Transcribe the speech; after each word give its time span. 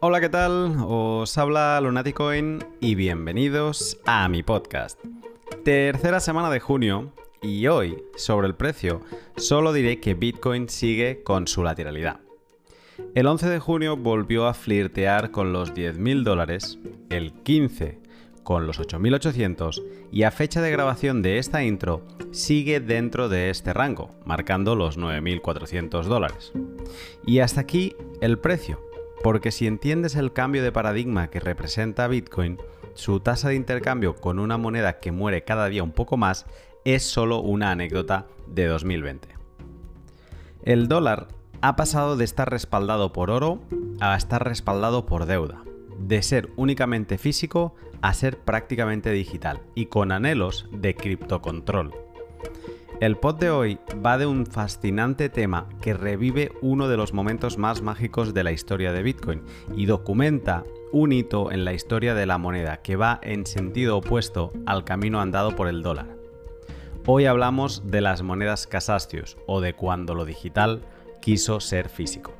Hola, 0.00 0.20
¿qué 0.20 0.28
tal? 0.28 0.76
Os 0.84 1.38
habla 1.38 1.80
Lunaticoin 1.80 2.58
y 2.80 2.94
bienvenidos 2.96 3.98
a 4.04 4.28
mi 4.28 4.42
podcast. 4.42 5.00
Tercera 5.64 6.20
semana 6.20 6.50
de 6.50 6.60
junio 6.60 7.14
y 7.40 7.66
hoy, 7.68 8.02
sobre 8.14 8.46
el 8.46 8.54
precio, 8.54 9.00
solo 9.38 9.72
diré 9.72 9.98
que 9.98 10.12
Bitcoin 10.12 10.68
sigue 10.68 11.22
con 11.22 11.48
su 11.48 11.62
lateralidad. 11.62 12.20
El 13.14 13.26
11 13.26 13.48
de 13.48 13.58
junio 13.58 13.96
volvió 13.96 14.46
a 14.46 14.52
flirtear 14.52 15.30
con 15.30 15.54
los 15.54 15.72
10.000 15.72 16.24
dólares, 16.24 16.78
el 17.08 17.32
15 17.32 17.98
con 18.42 18.66
los 18.66 18.78
8.800 18.78 19.82
y 20.12 20.24
a 20.24 20.30
fecha 20.30 20.60
de 20.60 20.70
grabación 20.70 21.22
de 21.22 21.38
esta 21.38 21.64
intro 21.64 22.06
sigue 22.32 22.80
dentro 22.80 23.30
de 23.30 23.48
este 23.48 23.72
rango, 23.72 24.14
marcando 24.26 24.76
los 24.76 24.98
9.400 24.98 26.04
dólares. 26.04 26.52
Y 27.26 27.40
hasta 27.40 27.62
aquí 27.62 27.96
el 28.20 28.38
precio, 28.38 28.85
porque 29.26 29.50
si 29.50 29.66
entiendes 29.66 30.14
el 30.14 30.32
cambio 30.32 30.62
de 30.62 30.70
paradigma 30.70 31.30
que 31.30 31.40
representa 31.40 32.06
Bitcoin, 32.06 32.58
su 32.94 33.18
tasa 33.18 33.48
de 33.48 33.56
intercambio 33.56 34.14
con 34.14 34.38
una 34.38 34.56
moneda 34.56 35.00
que 35.00 35.10
muere 35.10 35.42
cada 35.42 35.66
día 35.66 35.82
un 35.82 35.90
poco 35.90 36.16
más 36.16 36.46
es 36.84 37.02
solo 37.02 37.40
una 37.40 37.72
anécdota 37.72 38.28
de 38.46 38.66
2020. 38.66 39.26
El 40.62 40.86
dólar 40.86 41.26
ha 41.60 41.74
pasado 41.74 42.16
de 42.16 42.24
estar 42.24 42.48
respaldado 42.48 43.12
por 43.12 43.32
oro 43.32 43.58
a 43.98 44.16
estar 44.16 44.46
respaldado 44.46 45.06
por 45.06 45.26
deuda, 45.26 45.64
de 45.98 46.22
ser 46.22 46.50
únicamente 46.54 47.18
físico 47.18 47.74
a 48.02 48.14
ser 48.14 48.38
prácticamente 48.38 49.10
digital 49.10 49.60
y 49.74 49.86
con 49.86 50.12
anhelos 50.12 50.68
de 50.70 50.94
criptocontrol. 50.94 51.92
El 52.98 53.18
pod 53.18 53.34
de 53.34 53.50
hoy 53.50 53.78
va 54.04 54.16
de 54.16 54.24
un 54.24 54.46
fascinante 54.46 55.28
tema 55.28 55.68
que 55.82 55.92
revive 55.92 56.52
uno 56.62 56.88
de 56.88 56.96
los 56.96 57.12
momentos 57.12 57.58
más 57.58 57.82
mágicos 57.82 58.32
de 58.32 58.42
la 58.42 58.52
historia 58.52 58.90
de 58.90 59.02
Bitcoin 59.02 59.42
y 59.76 59.84
documenta 59.84 60.64
un 60.92 61.12
hito 61.12 61.52
en 61.52 61.66
la 61.66 61.74
historia 61.74 62.14
de 62.14 62.24
la 62.24 62.38
moneda 62.38 62.78
que 62.78 62.96
va 62.96 63.20
en 63.22 63.44
sentido 63.44 63.98
opuesto 63.98 64.54
al 64.64 64.84
camino 64.84 65.20
andado 65.20 65.54
por 65.54 65.68
el 65.68 65.82
dólar. 65.82 66.06
Hoy 67.04 67.26
hablamos 67.26 67.82
de 67.90 68.00
las 68.00 68.22
monedas 68.22 68.66
Casastios 68.66 69.36
o 69.46 69.60
de 69.60 69.74
cuando 69.74 70.14
lo 70.14 70.24
digital 70.24 70.80
quiso 71.20 71.60
ser 71.60 71.90
físico. 71.90 72.32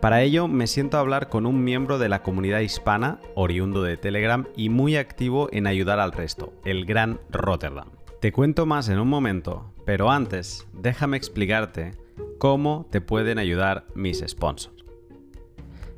Para 0.00 0.22
ello 0.22 0.46
me 0.46 0.68
siento 0.68 0.98
a 0.98 1.00
hablar 1.00 1.28
con 1.28 1.46
un 1.46 1.64
miembro 1.64 1.98
de 1.98 2.08
la 2.08 2.22
comunidad 2.22 2.60
hispana, 2.60 3.18
oriundo 3.34 3.82
de 3.82 3.96
Telegram 3.96 4.46
y 4.54 4.68
muy 4.68 4.94
activo 4.94 5.48
en 5.50 5.66
ayudar 5.66 5.98
al 5.98 6.12
resto, 6.12 6.52
el 6.64 6.86
gran 6.86 7.18
Rotterdam. 7.28 7.97
Te 8.20 8.32
cuento 8.32 8.66
más 8.66 8.88
en 8.88 8.98
un 8.98 9.06
momento, 9.06 9.72
pero 9.84 10.10
antes 10.10 10.66
déjame 10.72 11.16
explicarte 11.16 11.92
cómo 12.38 12.88
te 12.90 13.00
pueden 13.00 13.38
ayudar 13.38 13.86
mis 13.94 14.24
sponsors. 14.26 14.84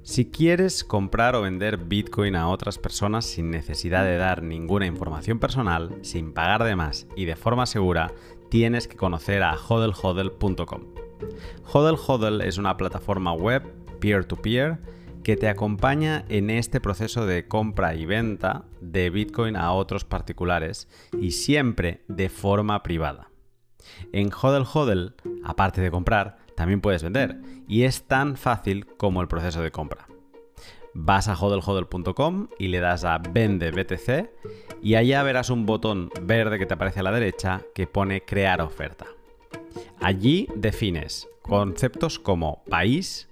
Si 0.02 0.30
quieres 0.30 0.84
comprar 0.84 1.34
o 1.34 1.40
vender 1.40 1.78
Bitcoin 1.78 2.36
a 2.36 2.48
otras 2.48 2.76
personas 2.76 3.24
sin 3.24 3.50
necesidad 3.50 4.04
de 4.04 4.18
dar 4.18 4.42
ninguna 4.42 4.84
información 4.84 5.38
personal, 5.38 5.96
sin 6.02 6.34
pagar 6.34 6.62
de 6.64 6.76
más 6.76 7.06
y 7.16 7.24
de 7.24 7.36
forma 7.36 7.64
segura, 7.64 8.12
tienes 8.50 8.86
que 8.86 8.98
conocer 8.98 9.42
a 9.42 9.56
hodlhodl.com. 9.56 10.82
Hodl 11.72 11.98
Hodl 12.06 12.42
es 12.42 12.58
una 12.58 12.76
plataforma 12.76 13.32
web 13.32 13.62
peer-to-peer 13.98 14.78
que 15.22 15.36
te 15.36 15.48
acompaña 15.48 16.24
en 16.28 16.50
este 16.50 16.80
proceso 16.80 17.26
de 17.26 17.46
compra 17.46 17.94
y 17.94 18.06
venta 18.06 18.64
de 18.80 19.10
Bitcoin 19.10 19.56
a 19.56 19.72
otros 19.72 20.04
particulares 20.04 20.88
y 21.18 21.32
siempre 21.32 22.02
de 22.08 22.28
forma 22.28 22.82
privada. 22.82 23.30
En 24.12 24.30
Hodl 24.32 24.66
Hodl, 24.72 25.14
aparte 25.44 25.80
de 25.80 25.90
comprar, 25.90 26.38
también 26.56 26.80
puedes 26.80 27.02
vender 27.02 27.40
y 27.68 27.84
es 27.84 28.06
tan 28.06 28.36
fácil 28.36 28.86
como 28.86 29.20
el 29.20 29.28
proceso 29.28 29.62
de 29.62 29.70
compra. 29.70 30.06
Vas 30.92 31.28
a 31.28 31.36
hodlhodl.com 31.36 32.48
y 32.58 32.68
le 32.68 32.80
das 32.80 33.04
a 33.04 33.18
Vende 33.18 33.70
BTC 33.70 34.30
y 34.82 34.96
allá 34.96 35.22
verás 35.22 35.50
un 35.50 35.64
botón 35.64 36.10
verde 36.22 36.58
que 36.58 36.66
te 36.66 36.74
aparece 36.74 37.00
a 37.00 37.04
la 37.04 37.12
derecha 37.12 37.62
que 37.74 37.86
pone 37.86 38.22
Crear 38.22 38.60
oferta. 38.60 39.06
Allí 40.00 40.48
defines 40.56 41.28
conceptos 41.42 42.18
como 42.18 42.64
país, 42.64 43.28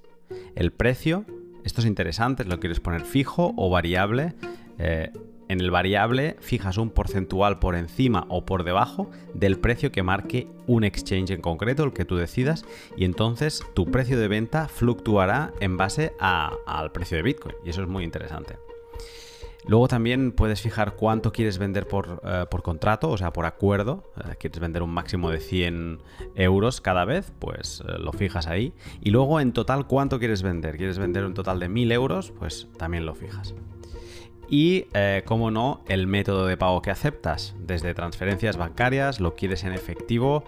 el 0.55 0.72
precio, 0.72 1.25
esto 1.64 1.80
es 1.80 1.86
interesante, 1.86 2.44
lo 2.44 2.60
quieres 2.60 2.80
poner 2.80 3.02
fijo 3.02 3.54
o 3.56 3.70
variable. 3.70 4.34
Eh, 4.78 5.10
en 5.48 5.60
el 5.60 5.70
variable 5.70 6.36
fijas 6.41 6.76
un 6.76 6.91
porcentual 6.91 7.58
por 7.58 7.74
encima 7.74 8.26
o 8.28 8.44
por 8.44 8.64
debajo 8.64 9.10
del 9.32 9.58
precio 9.58 9.91
que 9.91 10.02
marque 10.02 10.46
un 10.66 10.84
exchange 10.84 11.30
en 11.30 11.41
concreto, 11.41 11.84
el 11.84 11.92
que 11.92 12.04
tú 12.04 12.16
decidas, 12.16 12.64
y 12.96 13.04
entonces 13.04 13.62
tu 13.74 13.86
precio 13.91 14.19
de 14.19 14.28
venta 14.28 14.69
fluctuará 14.69 15.52
en 15.60 15.78
base 15.78 16.12
al 16.20 16.92
precio 16.92 17.16
de 17.16 17.22
Bitcoin. 17.22 17.56
Y 17.64 17.70
eso 17.70 17.82
es 17.82 17.88
muy 17.88 18.04
interesante. 18.04 18.56
Luego 19.69 19.87
también 19.87 20.33
puedes 20.33 20.62
fijar 20.62 20.97
cuánto 20.97 21.31
quieres 21.31 21.59
vender 21.59 21.87
por, 21.87 22.23
eh, 22.25 22.47
contrato, 22.62 23.11
o 23.11 23.19
sea, 23.19 23.34
por 23.34 23.45
acuerdo. 23.45 24.03
Eh, 24.17 24.34
quieres 24.41 24.59
vender 24.61 24.83
un 24.83 24.91
máximo 24.91 25.31
de 25.31 25.41
100 25.41 26.01
euros 26.37 26.81
cada 26.81 27.05
vez, 27.05 27.33
pues 27.39 27.84
eh, 27.87 27.99
lo 27.99 28.12
fijas 28.12 28.47
ahí. 28.47 28.73
Y 29.03 29.11
luego 29.11 29.41
en 29.41 29.53
total 29.53 29.87
cuánto 29.87 30.19
quieres 30.19 30.43
vender. 30.43 30.79
¿Quieres 30.79 30.99
vender 30.99 31.25
un 31.25 31.34
total 31.34 31.61
de 31.61 31.69
1000 31.69 31.93
euros? 31.93 32.33
Pues 32.33 32.67
también 32.79 33.05
lo 33.05 33.15
fijas. 33.15 33.55
Y, 34.51 34.87
como 35.27 35.51
no, 35.51 35.85
el 35.89 36.06
método 36.06 36.47
de 36.47 36.56
pago 36.56 36.81
que 36.81 36.91
aceptas, 36.91 37.55
desde 37.59 37.93
transferencias 37.93 38.56
bancarias, 38.56 39.21
lo 39.21 39.35
quieres 39.35 39.62
en 39.65 39.75
efectivo, 39.75 40.45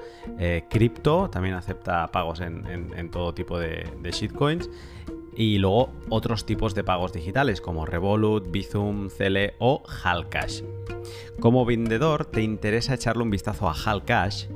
cripto, 0.71 1.29
también 1.29 1.55
acepta 1.55 2.07
pagos 2.07 2.41
en, 2.41 3.11
todo 3.11 3.35
tipo 3.35 3.59
de 3.59 4.11
shitcoins 4.11 4.71
y 5.37 5.59
luego 5.59 5.91
otros 6.09 6.45
tipos 6.47 6.75
de 6.75 6.85
pagos 6.85 7.13
digitales 7.13 7.61
como 7.61 7.87
Revolut, 7.87 8.51
Bizum, 8.51 9.11
Cele 9.11 9.55
o 9.59 9.83
Halcash. 10.03 10.63
Como 11.41 11.65
vendedor 11.65 12.27
te 12.27 12.43
interesa 12.43 12.95
echarle 12.95 13.23
un 13.23 13.31
vistazo 13.31 13.69
a 13.69 13.75
Halcash 13.75 14.47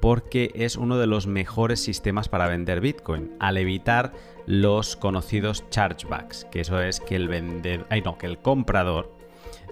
porque 0.00 0.50
es 0.54 0.76
uno 0.76 0.98
de 0.98 1.06
los 1.06 1.28
mejores 1.28 1.78
sistemas 1.78 2.28
para 2.28 2.48
vender 2.48 2.80
Bitcoin, 2.80 3.30
al 3.38 3.56
evitar 3.56 4.12
los 4.46 4.96
conocidos 4.96 5.64
chargebacks, 5.70 6.44
que 6.46 6.60
eso 6.60 6.80
es 6.80 6.98
que 6.98 7.14
el 7.14 7.28
vendedor, 7.28 7.86
ay 7.88 8.02
no, 8.02 8.18
que 8.18 8.26
el 8.26 8.38
comprador 8.38 9.21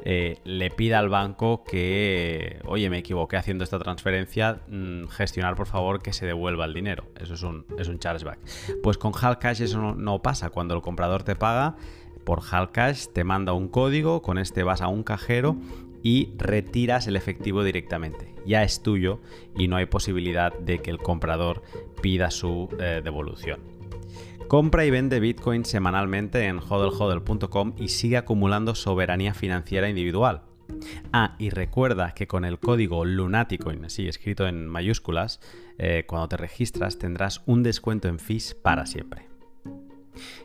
eh, 0.05 0.38
le 0.44 0.71
pida 0.71 0.99
al 0.99 1.09
banco 1.09 1.62
que, 1.65 2.61
oye, 2.65 2.88
me 2.88 2.99
equivoqué 2.99 3.37
haciendo 3.37 3.65
esta 3.65 3.78
transferencia, 3.78 4.61
mm, 4.69 5.06
gestionar 5.09 5.56
por 5.56 5.66
favor 5.66 6.03
que 6.03 6.12
se 6.12 6.27
devuelva 6.27 6.65
el 6.65 6.75
dinero. 6.75 7.05
Eso 7.21 7.34
es 7.34 7.43
un, 7.43 7.66
es 7.78 7.88
un 7.88 7.99
chargeback. 7.99 8.38
Pues 8.83 8.99
con 8.99 9.12
Halcash 9.15 9.61
eso 9.62 9.94
no, 9.94 10.22
pasa. 10.22 10.50
Cuando 10.50 10.75
el 10.75 10.81
comprador 10.81 11.22
te 11.22 11.37
paga 11.37 11.77
por 12.25 12.41
Halcash, 12.50 13.09
te 13.09 13.25
manda 13.25 13.53
un 13.53 13.69
código, 13.69 14.22
con 14.22 14.38
este 14.38 14.62
vas 14.62 14.81
a 14.81 14.88
un 14.88 15.03
cajero 15.03 15.56
y 16.03 16.32
retiras 16.37 17.06
el 17.06 17.17
efectivo 17.17 17.62
directamente. 17.62 18.34
Ya 18.47 18.62
es 18.62 18.82
tuyo 18.82 19.21
y 19.56 19.69
no 19.69 19.77
hay 19.77 19.87
posibilidad 19.87 20.56
de 20.59 20.78
que 20.78 20.91
el 20.91 20.99
comprador 20.99 21.62
pida 22.00 22.31
su 22.31 22.69
eh, 22.78 23.03
devolución. 23.05 23.79
Compra 24.50 24.84
y 24.84 24.91
vende 24.91 25.21
Bitcoin 25.21 25.65
semanalmente 25.65 26.47
en 26.47 26.59
hodlhodl.com 26.59 27.75
y 27.78 27.87
sigue 27.87 28.16
acumulando 28.16 28.75
soberanía 28.75 29.33
financiera 29.33 29.88
individual. 29.88 30.43
Ah, 31.12 31.37
y 31.38 31.50
recuerda 31.50 32.15
que 32.15 32.27
con 32.27 32.44
el 32.44 32.59
código 32.59 33.05
Lunaticoin, 33.05 33.84
así 33.84 34.09
escrito 34.09 34.49
en 34.49 34.66
mayúsculas, 34.66 35.38
eh, 35.78 36.03
cuando 36.05 36.31
te 36.31 36.37
registras 36.37 36.99
tendrás 36.99 37.43
un 37.47 37.62
descuento 37.62 38.09
en 38.09 38.19
fees 38.19 38.56
para 38.56 38.87
siempre. 38.87 39.28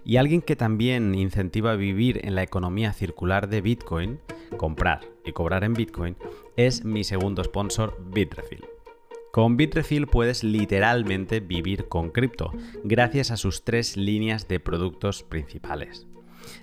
Y 0.04 0.18
alguien 0.18 0.44
que 0.44 0.56
también 0.56 1.16
incentiva 1.16 1.76
vivir 1.76 2.22
en 2.26 2.36
la 2.36 2.44
economía 2.44 2.94
circular 2.94 3.50
de 3.50 3.62
Bitcoin, 3.62 4.20
comprar 4.56 5.02
y 5.26 5.32
cobrar 5.32 5.64
en 5.64 5.74
Bitcoin, 5.74 6.16
es 6.58 6.86
mi 6.86 7.04
segundo 7.04 7.44
sponsor, 7.44 7.98
Bitrefill. 8.14 8.75
Con 9.36 9.58
Bitrefill 9.58 10.08
puedes 10.08 10.46
literalmente 10.46 11.42
vivir 11.42 11.90
con 11.90 12.10
cripto, 12.10 12.54
gracias 12.86 13.32
a 13.32 13.36
sus 13.36 13.66
tres 13.66 13.98
líneas 13.98 14.48
de 14.48 14.62
productos 14.62 15.24
principales. 15.24 16.08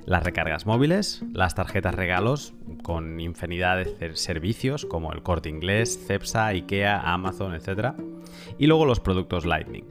Las 0.06 0.24
recargas 0.24 0.64
móviles, 0.64 1.22
las 1.34 1.54
tarjetas 1.54 1.94
regalos 1.94 2.54
con 2.82 3.20
infinidad 3.20 3.76
de 3.84 4.16
servicios 4.16 4.86
como 4.86 5.12
el 5.12 5.22
corte 5.22 5.50
inglés, 5.50 6.02
Cepsa, 6.06 6.46
IKEA, 6.46 6.98
Amazon, 6.98 7.54
etc. 7.54 7.92
Y 8.56 8.68
luego 8.68 8.86
los 8.86 9.00
productos 9.00 9.44
Lightning. 9.44 9.84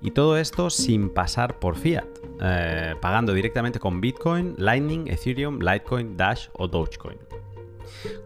Y 0.00 0.12
todo 0.12 0.38
esto 0.38 0.70
sin 0.70 1.12
pasar 1.12 1.58
por 1.58 1.74
fiat, 1.74 2.06
eh, 2.40 2.94
pagando 3.00 3.32
directamente 3.32 3.80
con 3.80 4.00
Bitcoin, 4.00 4.54
Lightning, 4.58 5.08
Ethereum, 5.08 5.58
Litecoin, 5.58 6.16
Dash 6.16 6.50
o 6.52 6.68
Dogecoin. 6.68 7.18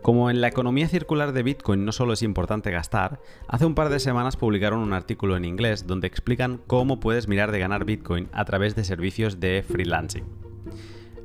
Como 0.03 0.31
en 0.31 0.41
la 0.41 0.49
economía 0.49 0.89
circular 0.89 1.33
de 1.33 1.43
Bitcoin 1.43 1.85
no 1.85 1.93
solo 1.93 2.13
es 2.13 2.23
importante 2.23 2.71
gastar, 2.71 3.21
hace 3.49 3.67
un 3.67 3.75
par 3.75 3.89
de 3.89 4.01
semanas 4.01 4.37
publicaron 4.37 4.81
un 4.81 4.93
artículo 4.93 5.37
en 5.37 5.45
inglés 5.45 5.87
donde 5.87 6.07
explican 6.07 6.61
cómo 6.67 7.01
puedes 7.01 7.29
mirar 7.29 7.53
de 7.53 7.59
ganar 7.59 7.85
Bitcoin 7.85 8.29
a 8.33 8.45
través 8.45 8.75
de 8.75 8.85
servicios 8.85 9.41
de 9.41 9.65
freelancing. 9.67 10.25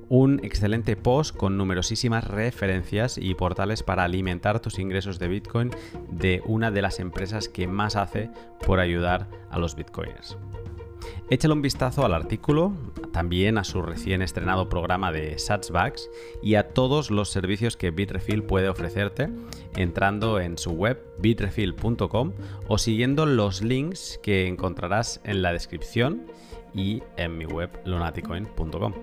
Un 0.10 0.40
excelente 0.44 0.96
post 0.96 1.36
con 1.36 1.56
numerosísimas 1.56 2.24
referencias 2.24 3.20
y 3.20 3.36
portales 3.36 3.84
para 3.84 4.04
alimentar 4.04 4.60
tus 4.60 4.80
ingresos 4.80 5.20
de 5.20 5.28
Bitcoin 5.28 5.70
de 6.10 6.42
una 6.46 6.72
de 6.72 6.81
las 6.81 7.00
empresas 7.00 7.48
que 7.48 7.68
más 7.68 7.96
hace 7.96 8.31
por 8.66 8.80
ayudar 8.80 9.30
a 9.52 9.60
los 9.60 9.76
Bitcoiners. 9.76 10.36
Échale 11.30 11.54
un 11.54 11.62
vistazo 11.62 12.06
al 12.06 12.14
artículo, 12.14 12.74
también 13.12 13.58
a 13.58 13.64
su 13.64 13.82
recién 13.82 14.22
estrenado 14.22 14.70
programa 14.70 15.12
de 15.12 15.38
Satsbacks 15.38 16.10
y 16.42 16.56
a 16.56 16.70
todos 16.70 17.12
los 17.12 17.30
servicios 17.30 17.78
que 17.78 17.92
Bitrefill 17.92 18.44
puede 18.44 18.70
ofrecerte 18.70 19.30
entrando 19.76 20.40
en 20.40 20.58
su 20.58 20.72
web 20.72 21.04
bitrefill.com 21.20 22.34
o 22.68 22.78
siguiendo 22.78 23.26
los 23.26 23.62
links 23.62 24.20
que 24.24 24.48
encontrarás 24.48 25.22
en 25.24 25.42
la 25.42 25.54
descripción 25.54 26.24
y 26.74 27.04
en 27.18 27.38
mi 27.38 27.46
web 27.46 27.70
lunaticoin.com. 27.86 28.94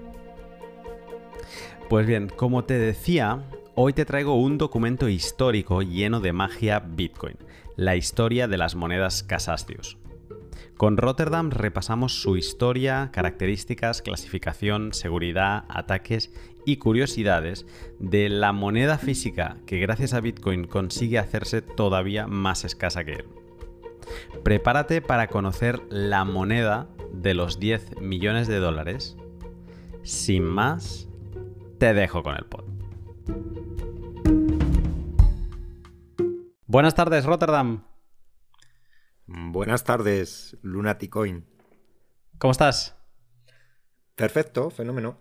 Pues 1.89 2.07
bien, 2.07 2.29
como 2.29 2.65
te 2.65 2.75
decía, 2.75 3.45
hoy 3.77 3.93
te 3.93 4.05
traigo 4.05 4.35
un 4.35 4.59
documento 4.59 5.09
histórico 5.09 5.83
lleno 5.83 6.21
de 6.21 6.33
magia 6.33 6.81
Bitcoin, 6.81 7.37
la 7.77 7.95
historia 7.95 8.49
de 8.49 8.59
las 8.59 8.75
monedas 8.75 9.23
Casastius. 9.23 9.97
Con 10.77 10.99
Rotterdam 10.99 11.51
repasamos 11.51 12.21
su 12.21 12.37
historia, 12.37 13.09
características, 13.11 14.03
clasificación, 14.03 14.93
seguridad, 14.93 15.65
ataques 15.69 16.31
y 16.67 16.77
curiosidades 16.77 17.67
de 17.99 18.29
la 18.29 18.53
moneda 18.53 18.99
física 18.99 19.57
que 19.65 19.79
gracias 19.79 20.13
a 20.13 20.21
Bitcoin 20.21 20.67
consigue 20.67 21.19
hacerse 21.19 21.63
todavía 21.63 22.27
más 22.27 22.65
escasa 22.67 23.05
que 23.05 23.13
él. 23.13 23.25
Prepárate 24.45 25.01
para 25.01 25.29
conocer 25.29 25.81
la 25.89 26.27
moneda 26.27 26.89
de 27.11 27.33
los 27.33 27.59
10 27.59 28.03
millones 28.03 28.47
de 28.47 28.59
dólares. 28.59 29.17
Sin 30.03 30.45
más, 30.45 31.09
te 31.79 31.95
dejo 31.95 32.23
con 32.23 32.37
el 32.37 32.45
pod. 32.45 32.65
Buenas 36.67 36.95
tardes, 36.95 37.25
Rotterdam. 37.25 37.96
Buenas 39.29 39.83
tardes, 39.83 40.57
Lunaticoin. 40.63 41.45
¿Cómo 42.39 42.53
estás? 42.53 42.97
Perfecto, 44.15 44.71
fenómeno. 44.71 45.19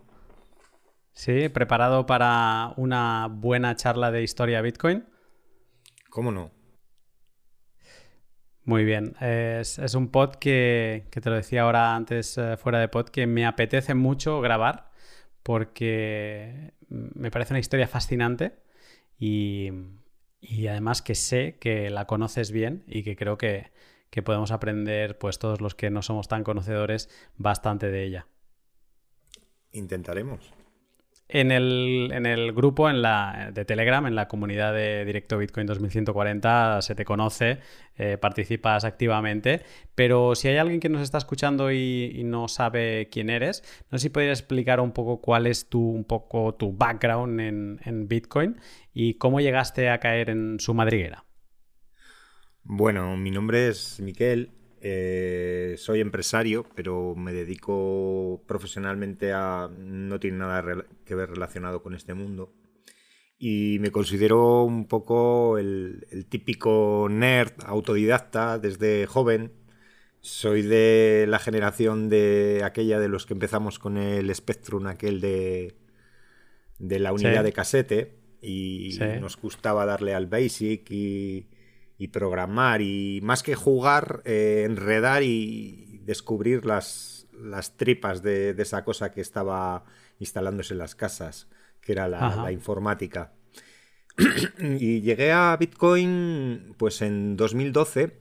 Sí, 1.12 1.48
preparado 1.48 2.06
para 2.06 2.72
una 2.76 3.26
buena 3.28 3.74
charla 3.74 4.12
de 4.12 4.22
historia 4.22 4.62
Bitcoin. 4.62 5.06
¿Cómo 6.08 6.30
no? 6.30 6.52
Muy 8.62 8.84
bien. 8.84 9.16
Es, 9.20 9.78
un 9.96 10.08
pod 10.08 10.36
que, 10.36 11.08
te 11.10 11.28
lo 11.28 11.34
decía 11.34 11.62
ahora 11.62 11.96
antes 11.96 12.38
eh, 12.38 12.56
fuera 12.56 12.78
de 12.78 12.88
pod, 12.88 13.08
que 13.08 13.26
me 13.26 13.44
apetece 13.44 13.94
mucho 13.94 14.40
grabar 14.40 14.92
porque 15.42 16.74
me 16.88 17.32
parece 17.32 17.54
una 17.54 17.60
historia 17.60 17.88
fascinante 17.88 18.62
y, 19.18 19.70
y 20.40 20.68
además 20.68 21.02
que 21.02 21.16
sé 21.16 21.58
que 21.58 21.90
la 21.90 22.06
conoces 22.06 22.52
bien 22.52 22.84
y 22.86 23.02
que 23.02 23.16
creo 23.16 23.36
que, 23.36 23.70
que 24.16 24.22
podemos 24.22 24.50
aprender, 24.50 25.18
pues 25.18 25.38
todos 25.38 25.60
los 25.60 25.74
que 25.74 25.90
no 25.90 26.00
somos 26.00 26.26
tan 26.26 26.42
conocedores, 26.42 27.10
bastante 27.36 27.90
de 27.90 28.02
ella. 28.02 28.26
Intentaremos. 29.72 30.54
En 31.28 31.50
el, 31.50 32.10
en 32.14 32.24
el 32.24 32.52
grupo 32.52 32.88
en 32.88 33.02
la, 33.02 33.50
de 33.52 33.66
Telegram, 33.66 34.06
en 34.06 34.14
la 34.14 34.26
comunidad 34.26 34.72
de 34.72 35.04
Directo 35.04 35.36
Bitcoin 35.36 35.66
2140, 35.66 36.80
se 36.80 36.94
te 36.94 37.04
conoce, 37.04 37.58
eh, 37.98 38.16
participas 38.16 38.86
activamente, 38.86 39.60
pero 39.94 40.34
si 40.34 40.48
hay 40.48 40.56
alguien 40.56 40.80
que 40.80 40.88
nos 40.88 41.02
está 41.02 41.18
escuchando 41.18 41.70
y, 41.70 42.22
no 42.24 42.48
sabe 42.48 43.10
quién 43.10 43.28
eres, 43.28 43.64
no 43.90 43.98
sé 43.98 44.04
si 44.04 44.08
podrías 44.08 44.38
explicar 44.38 44.80
un 44.80 44.92
poco 44.92 45.20
cuál 45.20 45.46
es 45.46 45.68
tu, 45.68 45.90
un 45.90 46.04
poco 46.04 46.54
tu 46.54 46.72
background 46.72 47.38
en, 47.38 47.80
en 47.84 48.08
Bitcoin 48.08 48.56
y 48.94 49.18
cómo 49.18 49.40
llegaste 49.40 49.90
a 49.90 50.00
caer 50.00 50.30
en 50.30 50.58
su 50.58 50.72
madriguera. 50.72 51.26
Bueno, 52.68 53.16
mi 53.16 53.30
nombre 53.30 53.68
es 53.68 54.00
Miquel, 54.00 54.50
eh, 54.80 55.76
soy 55.78 56.00
empresario, 56.00 56.66
pero 56.74 57.14
me 57.14 57.32
dedico 57.32 58.42
profesionalmente 58.48 59.32
a... 59.32 59.70
no 59.78 60.18
tiene 60.18 60.38
nada 60.38 60.84
que 61.04 61.14
ver 61.14 61.30
relacionado 61.30 61.80
con 61.80 61.94
este 61.94 62.14
mundo. 62.14 62.52
Y 63.38 63.78
me 63.80 63.92
considero 63.92 64.64
un 64.64 64.88
poco 64.88 65.58
el, 65.58 66.26
típico 66.28 67.06
nerd 67.08 67.52
autodidacta 67.66 68.58
desde 68.58 69.06
joven. 69.06 69.52
Soy 70.20 70.62
de 70.62 71.26
la 71.28 71.38
generación 71.38 72.08
de 72.08 72.62
aquella 72.64 72.98
de 72.98 73.08
los 73.08 73.26
que 73.26 73.34
empezamos 73.34 73.78
con 73.78 73.96
el 73.96 74.34
Spectrum, 74.34 74.88
aquel 74.88 75.20
de, 75.20 75.76
de 76.80 76.98
la 76.98 77.12
unidad 77.12 77.44
de 77.44 77.52
casete, 77.52 78.16
y 78.42 78.98
nos 79.20 79.36
gustaba 79.36 79.86
darle 79.86 80.14
al 80.14 80.26
Basic 80.26 80.90
y 80.90 81.46
y 81.98 82.08
programar 82.08 82.82
y 82.82 83.20
más 83.22 83.42
que 83.42 83.54
jugar, 83.54 84.22
eh, 84.24 84.64
enredar 84.66 85.22
y 85.22 86.00
descubrir 86.04 86.66
las, 86.66 87.26
las 87.32 87.76
tripas 87.76 88.22
de, 88.22 88.50
esa 88.58 88.84
cosa 88.84 89.10
que 89.10 89.20
estaba 89.20 89.84
instalándose 90.18 90.74
en 90.74 90.78
las 90.78 90.94
casas, 90.94 91.48
que 91.80 91.92
era 91.92 92.08
la, 92.08 92.52
informática. 92.52 93.32
y 94.58 95.00
llegué 95.00 95.32
a 95.32 95.56
Bitcoin 95.58 96.74
pues 96.78 97.02
en 97.02 97.36
2012 97.36 98.18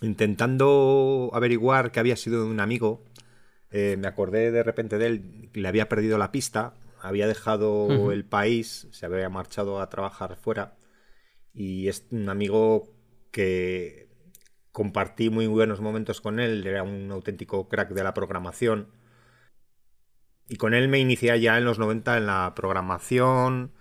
intentando 0.00 1.30
averiguar 1.32 1.90
qué 1.90 1.98
había 1.98 2.16
sido 2.16 2.44
de 2.44 2.50
un 2.50 2.60
amigo. 2.60 3.04
Eh, 3.70 3.96
me 3.98 4.06
acordé 4.06 4.52
de 4.52 4.62
repente 4.62 4.96
de 4.96 5.06
él, 5.06 5.50
le 5.52 5.66
había 5.66 5.88
perdido 5.88 6.18
la 6.18 6.30
pista, 6.30 6.74
había 7.02 7.26
dejado 7.26 8.12
el 8.12 8.24
país, 8.24 8.86
se 8.92 9.06
había 9.06 9.28
marchado 9.28 9.80
a 9.80 9.88
trabajar 9.88 10.36
fuera 10.36 10.74
y 11.58 11.88
es 11.88 12.06
un 12.12 12.28
amigo 12.28 12.88
que 13.32 14.08
compartí 14.70 15.28
muy 15.28 15.48
buenos 15.48 15.80
momentos 15.80 16.20
con 16.20 16.38
él, 16.38 16.64
era 16.64 16.84
un 16.84 17.10
auténtico 17.10 17.68
crack 17.68 17.90
de 17.90 18.04
la 18.04 18.14
programación. 18.14 18.92
Y 20.48 20.54
con 20.54 20.72
él 20.72 20.86
me 20.86 21.00
inicié 21.00 21.38
ya 21.40 21.58
en 21.58 21.64
los 21.64 21.80
90 21.80 22.16
en 22.16 22.26
la 22.26 22.52
programación, 22.54 23.72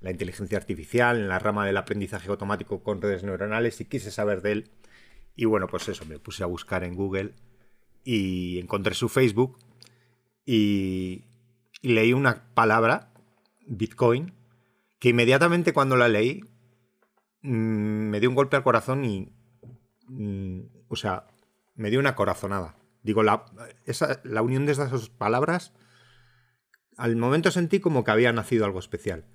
la 0.00 0.10
inteligencia 0.10 0.58
artificial, 0.58 1.16
en 1.16 1.28
la 1.28 1.38
rama 1.38 1.64
del 1.64 1.78
aprendizaje 1.78 2.28
automático 2.28 2.82
con 2.82 3.00
redes 3.00 3.24
neuronales 3.24 3.80
y 3.80 3.86
quise 3.86 4.10
saber 4.10 4.42
de 4.42 4.52
él. 4.52 4.70
Y 5.34 5.46
bueno, 5.46 5.68
pues 5.68 5.88
eso, 5.88 6.04
me 6.04 6.18
puse 6.18 6.42
a 6.42 6.46
buscar 6.46 6.84
en 6.84 6.94
Google 6.94 7.32
y 8.04 8.58
encontré 8.58 8.94
su 8.94 9.08
Facebook 9.08 9.58
y, 10.44 11.24
y 11.80 11.94
leí 11.94 12.12
una 12.12 12.52
palabra, 12.52 13.10
Bitcoin, 13.66 14.34
que 14.98 15.08
inmediatamente 15.08 15.72
cuando 15.72 15.96
la 15.96 16.08
leí 16.08 16.51
Mm, 17.42 18.10
me 18.10 18.20
dio 18.20 18.28
un 18.28 18.34
golpe 18.36 18.56
al 18.56 18.62
corazón 18.62 19.04
y. 19.04 19.32
Mm, 20.08 20.60
o 20.88 20.96
sea, 20.96 21.26
me 21.74 21.90
dio 21.90 22.00
una 22.00 22.14
corazonada. 22.14 22.76
Digo, 23.02 23.22
la, 23.22 23.44
esa, 23.86 24.20
la 24.24 24.42
unión 24.42 24.66
de 24.66 24.72
esas 24.72 24.90
dos 24.90 25.10
palabras, 25.10 25.72
al 26.96 27.16
momento 27.16 27.50
sentí 27.50 27.80
como 27.80 28.04
que 28.04 28.10
había 28.12 28.32
nacido 28.32 28.64
algo 28.64 28.78
especial. 28.78 29.26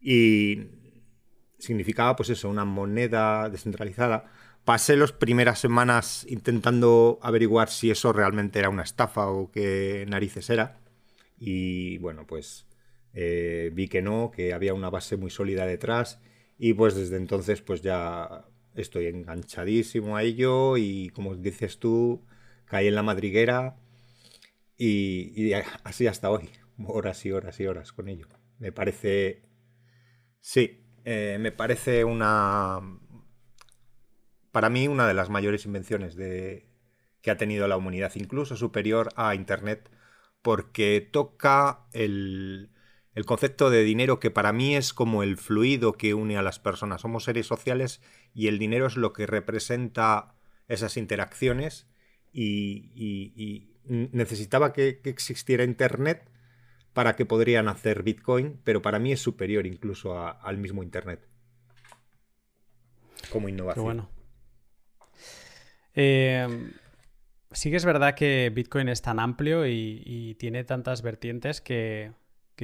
Y 0.00 0.68
significaba, 1.58 2.16
pues 2.16 2.30
eso, 2.30 2.48
una 2.48 2.64
moneda 2.64 3.48
descentralizada. 3.50 4.30
Pasé 4.64 4.96
las 4.96 5.12
primeras 5.12 5.58
semanas 5.58 6.24
intentando 6.28 7.18
averiguar 7.22 7.68
si 7.68 7.90
eso 7.90 8.12
realmente 8.12 8.60
era 8.60 8.68
una 8.68 8.82
estafa 8.82 9.26
o 9.28 9.50
qué 9.50 10.06
narices 10.08 10.50
era. 10.50 10.78
Y 11.38 11.98
bueno, 11.98 12.26
pues 12.26 12.66
eh, 13.14 13.70
vi 13.74 13.88
que 13.88 14.02
no, 14.02 14.30
que 14.30 14.52
había 14.52 14.74
una 14.74 14.90
base 14.90 15.16
muy 15.16 15.30
sólida 15.30 15.66
detrás 15.66 16.20
y 16.64 16.74
pues 16.74 16.94
desde 16.94 17.16
entonces 17.16 17.60
pues 17.60 17.82
ya 17.82 18.44
estoy 18.76 19.06
enganchadísimo 19.06 20.16
a 20.16 20.22
ello 20.22 20.76
y 20.76 21.08
como 21.08 21.34
dices 21.34 21.80
tú, 21.80 22.24
caí 22.66 22.86
en 22.86 22.94
la 22.94 23.02
madriguera 23.02 23.74
y, 24.78 25.54
así 25.82 26.06
hasta 26.06 26.30
hoy, 26.30 26.48
horas 26.86 27.26
y 27.26 27.32
horas 27.32 27.58
y 27.58 27.66
horas 27.66 27.90
con 27.92 28.08
ello. 28.08 28.28
Me 28.60 28.70
parece, 28.70 29.42
sí, 30.38 30.86
eh, 31.04 31.36
me 31.40 31.50
parece 31.50 32.04
una, 32.04 32.78
para 34.52 34.70
mí 34.70 34.86
una 34.86 35.08
de 35.08 35.14
las 35.14 35.30
mayores 35.30 35.66
invenciones 35.66 36.14
de, 36.14 36.68
que 37.22 37.32
ha 37.32 37.36
tenido 37.36 37.66
la 37.66 37.76
humanidad, 37.76 38.12
incluso 38.14 38.54
superior 38.54 39.08
a 39.16 39.34
Internet, 39.34 39.90
porque 40.42 41.00
toca 41.10 41.86
el, 41.92 42.70
el 43.14 43.26
concepto 43.26 43.70
de 43.70 43.82
dinero 43.82 44.18
que 44.18 44.30
para 44.30 44.52
mí 44.52 44.74
es 44.74 44.92
como 44.92 45.22
el 45.22 45.36
fluido 45.36 45.92
que 45.92 46.14
une 46.14 46.36
a 46.38 46.42
las 46.42 46.58
personas. 46.58 47.02
Somos 47.02 47.24
seres 47.24 47.46
sociales 47.46 48.00
y 48.34 48.48
el 48.48 48.58
dinero 48.58 48.86
es 48.86 48.96
lo 48.96 49.12
que 49.12 49.26
representa 49.26 50.34
esas 50.68 50.96
interacciones 50.96 51.88
y, 52.32 53.68
necesitaba 53.84 54.72
que, 54.72 55.00
existiera 55.04 55.64
Internet 55.64 56.30
para 56.94 57.16
que 57.16 57.26
podrían 57.26 57.68
hacer 57.68 58.02
Bitcoin, 58.02 58.60
pero 58.64 58.80
para 58.80 58.98
mí 58.98 59.12
es 59.12 59.20
superior 59.20 59.66
incluso 59.66 60.16
al 60.16 60.58
mismo 60.58 60.82
Internet 60.82 61.28
como 63.30 63.48
innovación. 63.48 63.84
bueno. 63.84 64.10
Eh, 65.94 66.72
sí 67.50 67.70
que 67.70 67.76
es 67.76 67.84
verdad 67.84 68.14
que 68.14 68.50
Bitcoin 68.52 68.88
es 68.88 69.00
tan 69.00 69.20
amplio 69.20 69.66
y 69.66 70.34
tiene 70.38 70.64
tantas 70.64 71.02
vertientes 71.02 71.60
que 71.60 72.12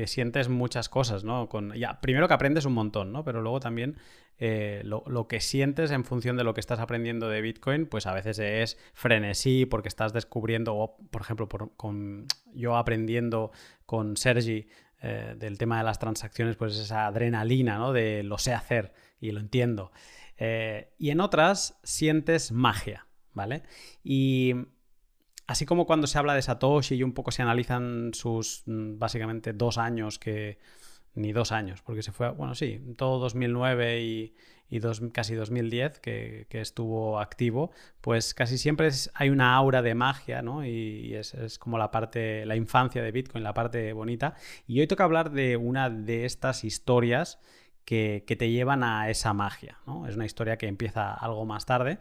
sientes 0.07 0.49
muchas 0.49 0.89
cosas, 0.89 1.25
¿no? 1.25 1.49
Con, 1.49 1.73
ya, 1.75 2.01
primero 2.01 2.29
que 2.29 2.35
aprendes 2.35 2.65
un 2.65 2.75
montón, 2.75 3.13
¿no? 3.13 3.25
Pero 3.25 3.43
luego 3.43 3.61
también 3.61 3.97
eh, 4.39 4.83
lo, 4.85 5.27
que 5.27 5.41
sientes 5.41 5.91
en 5.91 6.05
función 6.05 6.37
de 6.37 6.45
lo 6.45 6.55
que 6.55 6.61
estás 6.61 6.79
aprendiendo 6.79 7.29
de 7.29 7.41
Bitcoin, 7.41 7.87
pues 7.87 8.07
a 8.07 8.15
veces 8.15 8.39
es 8.39 8.79
frenesí 8.95 9.67
porque 9.67 9.89
estás 9.89 10.13
descubriendo, 10.13 10.77
o 10.77 10.97
por 11.11 11.23
ejemplo, 11.23 11.49
con, 11.49 12.27
yo 12.55 12.77
aprendiendo 12.77 13.51
con 13.85 14.17
Sergi 14.17 14.69
eh, 15.03 15.35
del 15.37 15.59
tema 15.59 15.79
de 15.79 15.85
las 15.85 15.99
transacciones, 15.99 16.57
pues 16.57 16.77
esa 16.77 17.07
adrenalina, 17.07 17.79
¿no? 17.79 17.93
De 17.93 18.23
lo 18.23 18.39
sé 18.39 18.53
hacer 18.53 18.93
y 19.21 19.33
lo 19.33 19.41
entiendo. 19.41 19.91
Eh, 20.37 20.93
y 20.99 21.11
en 21.11 21.21
otras 21.21 21.79
sientes 21.83 22.53
magia, 22.53 23.07
¿vale? 23.33 23.63
Y 24.05 24.55
así 25.49 25.67
como 25.67 25.87
cuando 25.87 26.07
se 26.07 26.19
habla 26.19 26.35
de 26.35 26.43
Satoshi 26.43 26.95
y 26.95 27.03
un 27.03 27.13
poco 27.13 27.33
se 27.33 27.43
analizan 27.43 28.13
sus 28.15 28.63
mm, 28.67 28.99
básicamente 28.99 29.53
dos 29.53 29.79
años 29.79 30.21
que 30.21 30.59
ni 31.15 31.33
dos 31.33 31.51
años, 31.51 31.83
porque 31.83 32.03
se 32.03 32.13
fue, 32.13 32.29
bueno, 32.31 32.55
sí, 32.55 32.81
todo 32.97 33.19
2009 33.19 34.03
y, 34.03 34.35
casi 35.13 35.35
2010 35.35 35.99
que, 35.99 36.47
estuvo 36.51 37.19
activo, 37.19 37.73
pues 38.01 38.35
casi 38.35 38.59
siempre 38.59 38.91
hay 39.15 39.31
una 39.31 39.57
aura 39.57 39.83
de 39.83 39.95
magia, 39.95 40.43
¿no? 40.43 40.65
Y, 40.65 41.15
es, 41.15 41.59
como 41.59 41.79
la 41.79 41.91
parte, 41.91 42.47
la 42.47 42.55
infancia 42.55 43.03
de 43.03 43.11
Bitcoin, 43.11 43.43
la 43.43 43.55
parte 43.55 43.93
bonita. 43.95 44.35
Y 44.67 44.81
hoy 44.81 44.87
toca 44.87 45.05
hablar 45.05 45.33
de 45.33 45.57
una 45.57 45.91
de 45.91 46.25
estas 46.25 46.63
historias 46.63 47.41
que, 47.85 48.23
te 48.39 48.51
llevan 48.51 48.85
a 48.85 49.09
esa 49.09 49.33
magia, 49.33 49.79
¿no? 49.87 50.07
Es 50.07 50.15
una 50.15 50.27
historia 50.27 50.59
que 50.59 50.69
empieza 50.69 51.15
algo 51.15 51.47
más 51.47 51.65
tarde. 51.65 51.99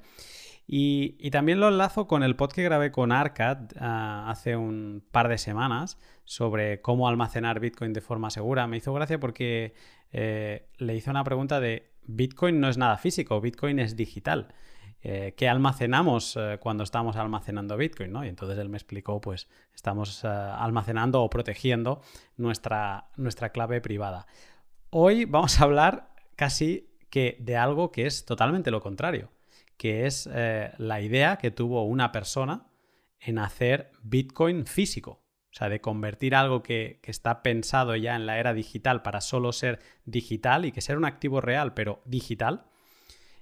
Y, 0.70 1.32
también 1.32 1.62
lo 1.62 1.70
enlazo 1.70 2.08
con 2.08 2.24
el 2.24 2.36
pod 2.36 2.52
que 2.52 2.62
grabé 2.62 2.92
con 2.92 3.14
Arcad 3.14 3.70
ah, 3.80 4.26
hace 4.30 4.58
un 4.58 5.02
par 5.12 5.30
de 5.30 5.38
semanas 5.38 5.98
sobre 6.26 6.82
cómo 6.82 7.08
almacenar 7.08 7.62
Bitcoin 7.62 7.94
de 7.94 8.02
forma 8.02 8.30
segura. 8.30 8.68
Me 8.68 8.76
hizo 8.78 8.94
gracia 8.94 9.18
porque 9.18 9.74
eh, 10.12 10.68
le 10.78 10.96
hice 10.96 11.10
una 11.10 11.24
pregunta 11.24 11.62
de 11.62 11.94
Bitcoin 12.04 12.60
no 12.60 12.68
es 12.68 12.78
nada 12.78 12.98
físico, 12.98 13.40
Bitcoin 13.40 13.80
es 13.80 13.96
digital. 13.96 14.54
Eh, 15.02 15.36
¿Qué 15.38 15.48
almacenamos 15.48 16.36
eh, 16.36 16.58
cuando 16.60 16.84
estamos 16.84 17.16
almacenando 17.16 17.78
Bitcoin? 17.78 18.14
Y 18.26 18.28
entonces 18.28 18.58
él 18.58 18.68
me 18.68 18.78
explicó, 18.78 19.22
pues 19.22 19.48
estamos 19.74 20.26
almacenando 20.26 21.24
o 21.24 21.30
protegiendo 21.30 22.02
nuestra, 22.36 23.10
nuestra 23.16 23.52
clave 23.52 23.80
privada. 23.80 24.28
Hoy 24.90 25.24
vamos 25.24 25.62
a 25.62 25.64
hablar 25.64 26.14
casi 26.36 26.90
que 27.10 27.38
de 27.40 27.56
algo 27.56 27.90
que 27.90 28.06
es 28.06 28.26
totalmente 28.26 28.70
lo 28.70 28.82
contrario 28.82 29.30
que 29.78 30.06
es 30.06 30.28
eh, 30.32 30.72
la 30.78 31.02
idea 31.02 31.38
que 31.38 31.52
tuvo 31.52 31.84
una 31.86 32.12
persona 32.12 32.68
en 33.20 33.40
hacer 33.40 33.92
Bitcoin 34.02 34.66
físico. 34.66 35.24
O 35.52 35.56
sea, 35.58 35.70
de 35.70 35.82
convertir 35.82 36.36
algo 36.36 36.62
que, 36.62 37.00
está 37.04 37.42
pensado 37.42 37.96
ya 37.96 38.16
en 38.16 38.26
la 38.26 38.38
era 38.38 38.54
digital 38.54 39.02
para 39.02 39.22
solo 39.22 39.54
ser 39.54 39.80
digital 40.06 40.66
y 40.66 40.72
que 40.72 40.82
ser 40.82 40.98
un 40.98 41.06
activo 41.06 41.42
real, 41.42 41.74
pero 41.74 42.02
digital. 42.06 42.66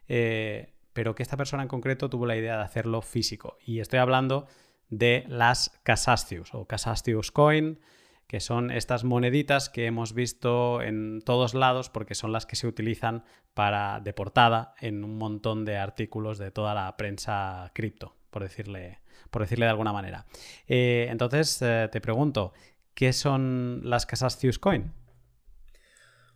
Eh, 0.07 0.75
pero 0.93 1.13
que 1.13 1.23
esta 1.23 1.35
persona 1.35 1.63
en 1.63 1.69
concreto 1.69 2.09
tuvo 2.09 2.25
la 2.25 2.37
idea 2.37 2.57
de 2.57 2.63
hacerlo 2.63 3.01
físico. 3.01 3.57
Y 3.65 3.79
estoy 3.79 3.99
hablando 3.99 4.47
de 4.89 5.25
las 5.27 5.77
Casastius 5.83 6.53
o 6.53 6.67
Casastius 6.67 7.31
Coin, 7.31 7.79
que 8.27 8.39
son 8.39 8.71
estas 8.71 9.03
moneditas 9.03 9.69
que 9.69 9.85
hemos 9.85 10.13
visto 10.13 10.81
en 10.81 11.21
todos 11.21 11.53
lados 11.53 11.89
porque 11.89 12.15
son 12.15 12.31
las 12.31 12.45
que 12.45 12.55
se 12.55 12.67
utilizan 12.67 13.23
para 13.53 13.99
de 13.99 14.13
portada 14.13 14.73
en 14.81 15.03
un 15.03 15.17
montón 15.17 15.63
de 15.65 15.77
artículos 15.77 16.37
de 16.37 16.51
toda 16.51 16.73
la 16.73 16.97
prensa 16.97 17.71
cripto, 17.73 18.15
por 18.31 18.41
decirle, 18.43 18.99
por 19.29 19.43
decirle 19.43 19.65
de 19.65 19.71
alguna 19.71 19.93
manera. 19.93 20.25
Eh, 20.67 21.07
entonces 21.09 21.61
eh, 21.61 21.87
te 21.91 22.01
pregunto, 22.01 22.53
¿qué 22.93 23.13
son 23.13 23.81
las 23.83 24.05
casas 24.05 24.39
Coin? 24.59 24.91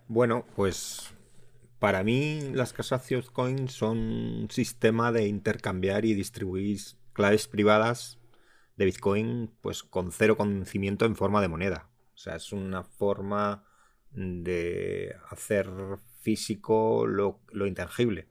Bueno, 0.08 0.46
pues 0.56 1.14
para 1.80 2.04
mí 2.04 2.52
las 2.54 2.72
casas 2.72 3.08
Coin 3.34 3.68
son 3.68 3.98
un 3.98 4.48
sistema 4.52 5.12
de 5.12 5.28
intercambiar 5.28 6.06
y 6.06 6.14
distribuir 6.14 6.80
claves 7.14 7.48
privadas 7.48 8.19
de 8.80 8.86
Bitcoin 8.86 9.52
pues 9.60 9.84
con 9.84 10.14
cero 10.14 10.38
conocimiento 10.38 11.06
en 11.06 11.18
forma 11.18 11.42
de 11.42 11.50
moneda. 11.50 11.90
O 12.16 12.18
sea, 12.18 12.38
es 12.38 12.54
una 12.54 12.82
forma 12.82 13.66
de 14.12 15.14
hacer 15.30 15.70
físico 16.22 17.06
lo, 17.06 17.68
intangible, 17.68 18.30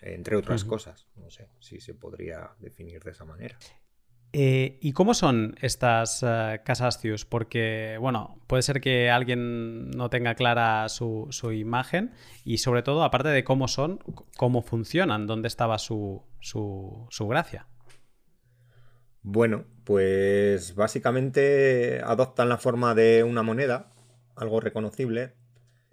entre 0.00 0.36
otras 0.36 0.64
cosas. 0.64 1.06
No 1.14 1.30
sé 1.30 1.48
si 1.60 1.80
se 1.80 1.94
podría 1.94 2.50
definir 2.58 3.04
de 3.04 3.12
esa 3.12 3.24
manera. 3.24 3.56
Eh, 4.32 4.78
¿Y 4.80 4.92
cómo 4.92 5.14
son 5.14 5.54
estas 5.60 6.24
uh, 6.24 6.58
casas 6.64 7.00
Porque, 7.28 7.96
bueno, 8.00 8.42
puede 8.48 8.64
ser 8.64 8.80
que 8.80 9.10
alguien 9.10 9.90
no 9.90 10.10
tenga 10.10 10.34
clara 10.34 10.88
su, 10.88 11.30
imagen 11.56 12.14
y 12.44 12.58
sobre 12.58 12.82
todo, 12.82 13.04
aparte 13.04 13.28
de 13.28 13.44
cómo 13.44 13.68
son, 13.68 14.00
cómo 14.36 14.62
funcionan, 14.62 15.28
dónde 15.28 15.46
estaba 15.46 15.78
su, 15.78 16.24
su 16.40 17.28
gracia. 17.28 17.68
Bueno, 19.26 19.64
pues 19.84 20.74
básicamente 20.74 22.02
adoptan 22.04 22.50
la 22.50 22.58
forma 22.58 22.94
de 22.94 23.24
una 23.24 23.42
moneda, 23.42 23.90
algo 24.36 24.60
reconocible, 24.60 25.32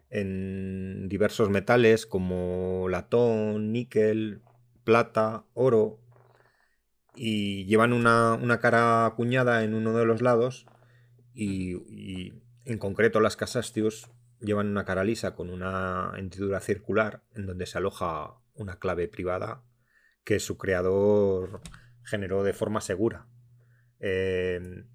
en 0.10 1.08
diversos 1.08 1.50
metales 1.50 2.06
como 2.06 2.90
latón, 2.90 3.72
níquel, 3.72 4.42
plata, 4.84 5.46
oro, 5.54 6.02
y 7.16 7.64
llevan 7.68 7.94
una, 7.94 8.60
cara 8.60 9.06
acuñada 9.06 9.64
en 9.64 9.76
uno 9.76 9.94
de 9.98 10.06
los 10.06 10.22
lados 10.22 10.66
y, 11.34 12.34
en 12.66 12.78
concreto 12.80 13.22
las 13.22 13.38
Casastius 13.38 14.10
llevan 14.42 14.68
una 14.68 14.84
cara 14.84 15.06
lisa 15.06 15.36
con 15.36 15.50
una 15.50 16.12
hendidura 16.18 16.60
circular 16.60 17.24
en 17.34 17.46
donde 17.46 17.66
se 17.66 17.78
aloja 17.78 18.36
una 18.56 18.78
clave 18.78 19.08
privada 19.08 19.64
que 20.26 20.40
su 20.42 20.58
creador 20.58 21.62
generó 22.04 22.44
de 22.44 22.54
forma 22.54 22.82
segura. 22.82 23.28
Em, 24.00 24.88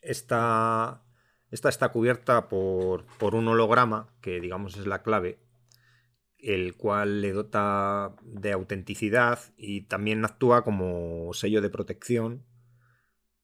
esta, 0.00 1.02
está 1.50 1.88
cubierta 1.90 2.48
por, 2.48 3.04
un 3.34 3.48
holograma, 3.48 4.14
que 4.20 4.40
digamos 4.40 4.76
es 4.76 4.86
la 4.86 5.02
clave, 5.02 5.40
el 6.38 6.76
cual 6.76 7.22
le 7.22 7.32
dota 7.32 8.14
de 8.22 8.52
autenticidad 8.52 9.40
y 9.56 9.82
también 9.82 10.24
actúa 10.24 10.62
como 10.62 11.32
sello 11.32 11.60
de 11.60 11.70
protección 11.70 12.46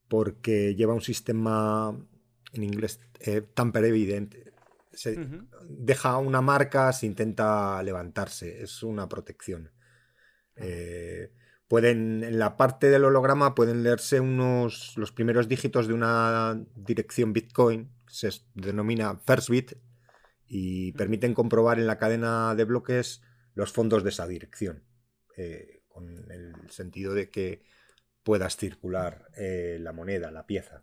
porque 0.08 0.74
lleva 0.74 0.94
un 0.94 1.00
sistema 1.00 1.98
en 2.52 2.62
inglés 2.62 3.00
eh, 3.20 3.40
tamper 3.40 3.86
evidente. 3.86 4.52
Se 4.92 5.18
deja 5.66 6.18
una 6.18 6.42
marca, 6.42 6.92
se 6.92 7.06
intenta 7.06 7.82
levantarse, 7.82 8.62
es 8.62 8.82
una 8.82 9.08
protección. 9.08 9.72
Eh, 10.54 11.32
pueden, 11.72 12.22
en 12.22 12.38
la 12.38 12.58
parte 12.58 12.90
del 12.90 13.06
holograma 13.06 13.54
pueden 13.54 13.82
leerse 13.82 14.20
unos, 14.20 14.92
los 14.98 15.10
primeros 15.10 15.48
dígitos 15.48 15.88
de 15.88 15.94
una 15.94 16.62
dirección 16.76 17.32
Bitcoin, 17.32 17.90
se 18.06 18.28
denomina 18.52 19.16
first 19.16 19.48
bit, 19.48 19.72
y 20.46 20.92
permiten 20.92 21.32
comprobar 21.32 21.78
en 21.78 21.86
la 21.86 21.96
cadena 21.96 22.54
de 22.54 22.64
bloques 22.64 23.22
los 23.54 23.72
fondos 23.72 24.04
de 24.04 24.10
esa 24.10 24.26
dirección, 24.26 24.84
eh, 25.38 25.80
con 25.88 26.30
el 26.30 26.52
sentido 26.68 27.14
de 27.14 27.30
que 27.30 27.62
puedas 28.22 28.58
circular 28.58 29.28
eh, 29.34 29.78
la 29.80 29.94
moneda, 29.94 30.30
la 30.30 30.44
pieza. 30.44 30.82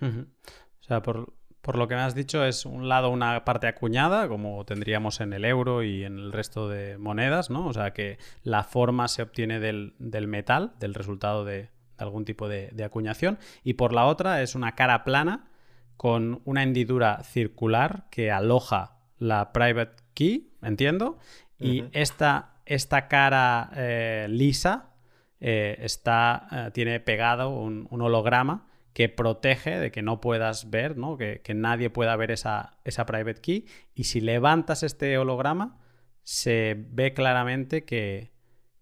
O 0.00 0.82
sea, 0.82 1.02
por, 1.02 1.34
por 1.62 1.78
lo 1.78 1.86
que 1.86 1.94
me 1.94 2.00
has 2.00 2.16
dicho, 2.16 2.44
es 2.44 2.66
un 2.66 2.88
lado 2.88 3.08
una 3.10 3.44
parte 3.44 3.68
acuñada, 3.68 4.26
como 4.26 4.64
tendríamos 4.64 5.20
en 5.20 5.32
el 5.32 5.44
euro 5.44 5.84
y 5.84 6.02
en 6.02 6.18
el 6.18 6.32
resto 6.32 6.68
de 6.68 6.98
monedas, 6.98 7.50
¿no? 7.50 7.68
O 7.68 7.72
sea 7.72 7.92
que 7.92 8.18
la 8.42 8.64
forma 8.64 9.06
se 9.06 9.22
obtiene 9.22 9.60
del, 9.60 9.94
metal, 10.26 10.72
del 10.80 10.92
resultado 10.92 11.44
de, 11.44 11.70
algún 11.98 12.24
tipo 12.24 12.48
de, 12.48 12.84
acuñación. 12.84 13.38
Y 13.62 13.74
por 13.74 13.92
la 13.92 14.06
otra 14.06 14.42
es 14.42 14.56
una 14.56 14.74
cara 14.74 15.04
plana 15.04 15.50
con 15.96 16.42
una 16.44 16.64
hendidura 16.64 17.22
circular 17.22 18.06
que 18.10 18.32
aloja 18.32 18.98
la 19.18 19.52
private 19.52 20.02
key, 20.14 20.56
entiendo. 20.62 21.18
Y 21.60 21.84
esta, 21.92 22.56
esta, 22.66 23.06
cara 23.06 23.70
eh, 23.76 24.26
lisa 24.28 24.90
eh, 25.38 25.76
está, 25.78 26.48
eh, 26.50 26.70
tiene 26.72 26.98
pegado 26.98 27.50
un 27.50 27.86
holograma 27.88 28.66
que 28.92 29.08
protege 29.08 29.78
de 29.78 29.90
que 29.90 30.02
no 30.02 30.20
puedas 30.20 30.70
ver, 30.70 30.96
¿no? 30.96 31.16
Que, 31.16 31.40
nadie 31.54 31.90
pueda 31.90 32.14
ver 32.16 32.30
esa, 32.30 32.78
esa, 32.84 33.06
private 33.06 33.40
key. 33.40 33.66
Y 33.94 34.04
si 34.04 34.20
levantas 34.20 34.82
este 34.82 35.16
holograma, 35.18 35.78
se 36.22 36.76
ve 36.90 37.14
claramente 37.14 37.84
que, 37.84 38.32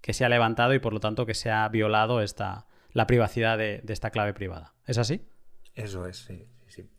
se 0.02 0.25
ha 0.25 0.29
levantado 0.29 0.75
y 0.75 0.81
por 0.81 0.93
lo 0.93 1.00
tanto 1.00 1.26
que 1.26 1.35
se 1.35 1.50
ha 1.50 1.69
violado 1.69 2.21
esta, 2.21 2.67
la 2.93 3.07
privacidad 3.07 3.57
de, 3.57 3.83
esta 3.88 4.11
clave 4.11 4.35
privada. 4.35 4.75
¿Es 4.87 4.99
así? 4.99 5.23
Eso 5.75 6.07
es, 6.07 6.19
sí. 6.19 6.49
sí. 6.67 6.90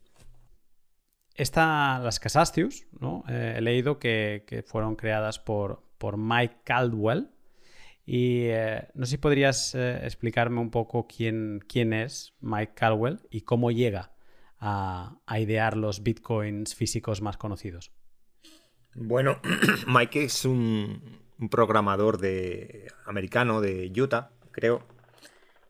Esta, 1.36 2.00
las 2.00 2.22
Casastius, 2.22 2.88
¿no? 2.98 3.26
Eh, 3.28 3.56
he 3.58 3.62
leído 3.62 4.00
que, 4.00 4.46
que, 4.48 4.64
fueron 4.64 4.96
creadas 4.96 5.40
por, 5.40 5.84
por 5.98 6.16
Mike 6.16 6.62
Caldwell, 6.64 7.30
y 8.06 8.46
eh, 8.46 8.88
no 8.94 9.06
sé 9.06 9.12
si 9.12 9.18
podrías 9.18 9.76
eh, 9.76 10.00
explicarme 10.04 10.60
un 10.60 10.72
poco 10.72 11.08
quién, 11.08 11.60
quién 11.68 11.94
es 11.94 12.34
Mike 12.42 12.74
Caldwell 12.76 13.20
y 13.30 13.42
cómo 13.42 13.72
llega 13.72 14.12
a, 14.62 15.40
idear 15.40 15.76
los 15.76 16.04
bitcoins 16.04 16.76
físicos 16.76 17.22
más 17.22 17.38
conocidos? 17.38 17.92
Bueno, 18.94 19.40
Mike 19.88 20.26
es 20.26 20.46
un, 20.46 21.20
programador 21.50 22.20
de, 22.20 22.88
americano 23.06 23.62
de 23.62 23.92
Utah, 23.96 24.32
creo, 24.52 24.86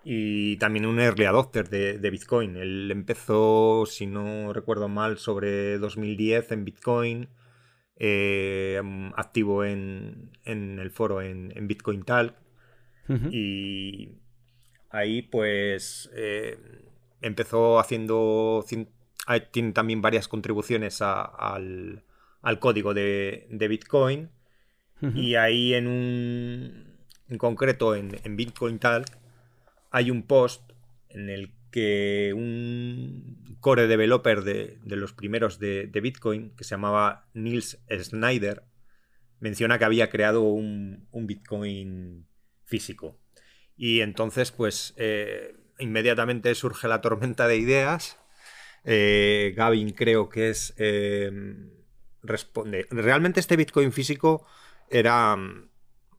y 0.04 0.58
también 0.58 0.86
un 0.86 1.00
early 1.00 1.26
adopter 1.26 1.70
de, 1.70 2.10
Bitcoin. 2.10 2.58
Él 2.58 2.90
empezó, 2.92 3.86
si 3.86 4.08
no 4.08 4.52
recuerdo 4.52 4.90
mal, 4.90 5.18
sobre 5.18 5.78
2010 5.78 6.52
en 6.52 6.66
Bitcoin, 6.66 7.30
eh, 8.04 8.82
activo 9.16 9.64
en, 9.64 10.32
el 10.44 10.90
foro 10.90 11.22
en, 11.22 11.68
Bitcoin 11.68 12.02
Talk. 12.02 12.34
Y 13.30 14.10
ahí 14.90 15.22
pues 15.22 16.10
eh, 16.16 16.58
empezó 17.22 17.80
haciendo... 17.80 18.66
Tiene 19.52 19.72
también 19.74 20.02
varias 20.02 20.28
contribuciones 20.28 21.04
al, 21.04 22.04
código 22.60 22.96
de, 22.96 23.68
Bitcoin. 23.70 24.32
Y 25.14 25.36
ahí 25.36 25.76
en 25.76 25.86
un... 25.88 26.92
En 27.30 27.38
concreto 27.38 27.96
en, 27.96 28.18
en 28.24 28.36
Bitcoin 28.36 28.80
Talk 28.80 29.06
hay 29.92 30.10
un 30.10 30.24
post 30.24 30.70
en 31.10 31.30
el 31.30 31.52
que 31.70 32.34
un 32.36 33.41
core 33.62 33.88
developer 33.88 34.44
de, 34.44 34.80
los 34.86 35.14
primeros 35.14 35.60
de, 35.60 35.90
Bitcoin, 36.02 36.54
que 36.56 36.64
se 36.64 36.72
llamaba 36.72 37.30
Nils 37.34 37.80
Snyder, 37.90 38.66
menciona 39.40 39.80
que 39.80 39.86
había 39.86 40.10
creado 40.10 40.42
un, 40.42 41.08
Bitcoin 41.14 42.28
físico. 42.66 43.20
Y 43.78 44.02
entonces, 44.02 44.52
pues, 44.52 44.94
eh, 44.98 45.56
inmediatamente 45.80 46.54
surge 46.56 46.88
la 46.88 47.02
tormenta 47.02 47.48
de 47.48 47.58
ideas. 47.58 48.20
Eh, 48.84 49.54
Gavin 49.56 49.92
creo 49.92 50.28
que 50.28 50.50
es... 50.50 50.74
Eh, 50.78 51.32
responde. 52.24 52.88
Realmente 52.92 53.40
este 53.40 53.56
Bitcoin 53.56 53.92
físico 53.92 54.46
era, 54.90 55.38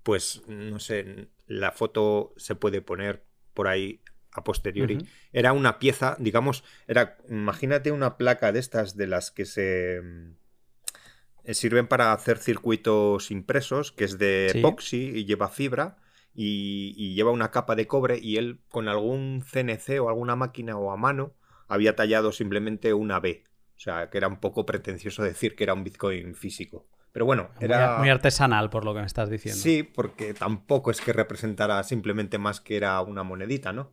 pues, 0.03 0.43
no 0.49 0.81
sé, 0.81 1.29
la 1.47 1.73
foto 1.73 2.35
se 2.37 2.55
puede 2.55 2.83
poner 2.83 3.25
por 3.55 3.69
ahí 3.69 4.01
a 4.33 4.45
posteriori. 4.45 5.07
Era 5.33 5.53
una 5.53 5.79
pieza, 5.79 6.17
digamos, 6.19 6.65
era, 6.87 7.19
imagínate 7.29 7.93
una 7.93 8.17
placa 8.17 8.53
de 8.53 8.61
estas 8.61 8.97
de 8.97 9.07
las 9.07 9.31
que 9.31 9.45
se 9.45 10.01
mm, 10.03 11.53
sirven 11.53 11.87
para 11.87 12.13
hacer 12.13 12.39
circuitos 12.39 13.31
impresos, 13.31 13.93
que 13.93 14.05
es 14.05 14.19
de 14.19 14.51
epoxi 14.55 15.13
y 15.15 15.25
lleva 15.25 15.49
fibra. 15.49 15.97
Y, 16.35 17.15
lleva 17.15 17.31
una 17.31 17.51
capa 17.51 17.75
de 17.75 17.87
cobre 17.87 18.19
y 18.19 18.39
él 18.39 18.61
con 18.71 18.89
algún 18.89 19.43
CNC 19.43 20.01
o 20.01 20.09
alguna 20.09 20.35
máquina 20.35 20.79
o 20.79 20.91
a 20.91 20.97
mano 20.97 21.35
había 21.69 21.95
tallado 21.95 22.33
simplemente 22.33 22.95
una 22.95 23.21
B. 23.21 23.45
O 23.77 23.81
sea, 23.81 24.09
que 24.09 24.17
era 24.17 24.29
un 24.29 24.41
poco 24.41 24.65
pretencioso 24.65 25.23
decir 25.23 25.55
que 25.55 25.65
era 25.65 25.75
un 25.75 25.85
Bitcoin 25.85 26.35
físico. 26.35 26.87
Pero 27.13 27.27
bueno, 27.27 27.51
era... 27.61 27.99
Muy, 27.99 28.09
artesanal 28.09 28.71
por 28.71 28.87
lo 28.87 28.95
que 28.95 29.01
me 29.01 29.07
estás 29.07 29.29
diciendo. 29.29 29.61
Sí, 29.61 29.83
porque 29.83 30.33
tampoco 30.33 30.91
es 30.91 31.03
que 31.03 31.13
representara 31.13 31.83
simplemente 31.83 32.39
más 32.39 32.61
que 32.61 32.79
era 32.79 32.99
una 33.03 33.23
monedita, 33.23 33.75
¿no? 33.75 33.93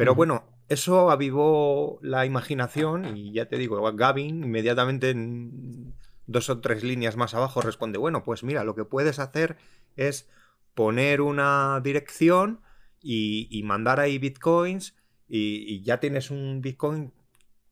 Pero 0.00 0.14
bueno, 0.14 0.44
eso 0.70 1.10
avivó 1.10 1.98
la 2.00 2.24
imaginación 2.24 3.18
y 3.18 3.34
ya 3.34 3.50
te 3.50 3.58
digo, 3.58 3.82
Gavin 3.94 4.44
inmediatamente 4.44 5.10
en 5.10 5.92
dos 6.26 6.48
o 6.48 6.58
tres 6.62 6.82
líneas 6.82 7.18
más 7.18 7.34
abajo 7.34 7.60
responde, 7.60 7.98
bueno, 7.98 8.24
pues 8.24 8.42
mira, 8.42 8.64
lo 8.64 8.74
que 8.74 8.86
puedes 8.86 9.18
hacer 9.18 9.58
es 9.96 10.26
poner 10.72 11.20
una 11.20 11.82
dirección 11.84 12.62
y, 13.02 13.60
mandar 13.62 14.00
ahí 14.00 14.16
bitcoins 14.16 14.96
y, 15.28 15.82
ya 15.82 16.00
tienes 16.00 16.30
un 16.30 16.62
bitcoin, 16.62 17.12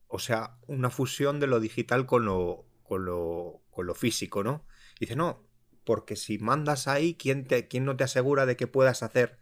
o 0.07 0.19
sea, 0.19 0.59
una 0.67 0.91
fusión 0.91 1.39
de 1.39 1.47
lo 1.47 1.59
digital 1.59 2.05
con 2.05 2.25
lo, 2.25 2.67
con 2.83 3.05
lo, 3.05 3.63
con 3.71 3.87
lo 3.87 3.95
físico, 3.95 4.43
¿no? 4.43 4.63
dice, 4.99 5.15
no, 5.15 5.41
porque 5.83 6.15
si 6.15 6.37
mandas 6.37 6.87
ahí, 6.87 7.15
¿quién, 7.15 7.47
te, 7.47 7.67
¿quién 7.67 7.85
no 7.85 7.97
te 7.97 8.03
asegura 8.03 8.45
de 8.45 8.55
que 8.55 8.67
puedas 8.67 9.01
hacer 9.01 9.39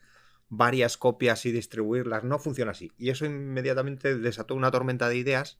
varias 0.49 0.97
copias 0.97 1.45
y 1.45 1.51
distribuirlas? 1.51 2.23
No 2.23 2.39
funciona 2.39 2.71
así. 2.71 2.91
Y 2.97 3.09
eso 3.09 3.25
inmediatamente 3.25 4.17
desató 4.17 4.55
una 4.55 4.71
tormenta 4.71 5.09
de 5.09 5.17
ideas 5.17 5.59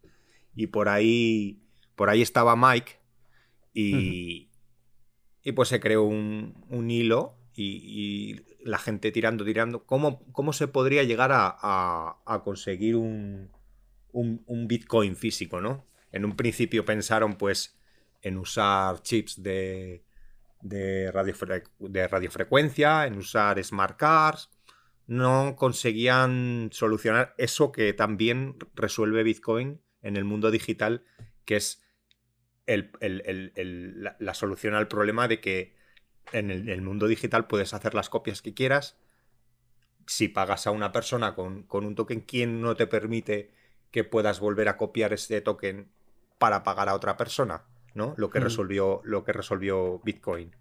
y 0.56 0.68
por 0.68 0.90
ahí, 0.90 1.62
por 1.96 2.10
ahí 2.10 2.22
estaba 2.22 2.56
Mike 2.56 3.00
y, 3.74 4.50
y 5.44 5.52
pues 5.52 5.70
se 5.70 5.80
creó 5.80 6.04
un, 6.04 6.90
hilo 6.90 7.38
y, 7.56 8.42
la 8.64 8.78
gente 8.78 9.12
tirando, 9.12 9.46
tirando. 9.46 9.86
¿Cómo, 9.86 10.26
cómo 10.34 10.52
se 10.52 10.68
podría 10.68 11.04
llegar 11.04 11.32
a, 11.32 12.18
a, 12.26 12.44
conseguir 12.44 12.98
un, 12.98 13.50
un, 14.12 14.44
un, 14.46 14.68
Bitcoin 14.68 15.16
físico, 15.16 15.62
no? 15.62 15.86
En 16.12 16.26
un 16.26 16.36
principio 16.36 16.84
pensaron, 16.84 17.36
pues, 17.36 17.80
en 18.22 18.38
usar 18.38 19.02
chips 19.04 19.42
de, 19.42 20.04
de, 20.62 21.12
de 21.80 22.08
radiofrecuencia, 22.08 23.08
en 23.08 23.18
usar 23.18 23.64
smart 23.64 23.98
cars, 23.98 24.50
no 25.08 25.56
conseguían 25.58 26.70
solucionar 26.72 27.34
eso 27.38 27.72
que 27.72 27.94
también 27.94 28.58
resuelve 28.76 29.24
Bitcoin 29.24 29.82
en 30.02 30.18
el 30.18 30.26
mundo 30.26 30.52
digital, 30.52 31.04
que 31.46 31.56
es 31.56 31.84
la, 32.68 34.34
solución 34.34 34.76
al 34.76 34.88
problema 34.88 35.28
de 35.28 35.40
que 35.40 35.76
en 36.34 36.52
el, 36.52 36.82
mundo 36.82 37.08
digital 37.08 37.48
puedes 37.48 37.74
hacer 37.74 37.94
las 37.94 38.10
copias 38.10 38.42
que 38.42 38.54
quieras. 38.54 38.98
Si 40.06 40.28
pagas 40.28 40.68
a 40.68 40.72
una 40.72 40.92
persona 40.92 41.36
con, 41.36 41.64
con 41.64 41.86
un 41.86 41.96
token, 41.96 42.22
¿quién 42.22 42.62
no 42.62 42.76
te 42.76 42.88
permite 42.88 43.52
que 43.92 44.04
puedas 44.04 44.40
volver 44.40 44.68
a 44.68 44.78
copiar 44.78 45.14
ese 45.14 45.42
token 45.42 45.90
para 46.38 46.64
pagar 46.64 46.90
a 46.90 46.96
otra 46.96 47.18
persona? 47.18 47.66
Lo 47.98 48.30
que, 48.30 48.40
mm. 48.40 48.44
resolvió, 48.44 49.02
lo 49.04 49.24
que 49.24 49.34
resolvió 49.34 50.00
Bitcoin. 50.00 50.56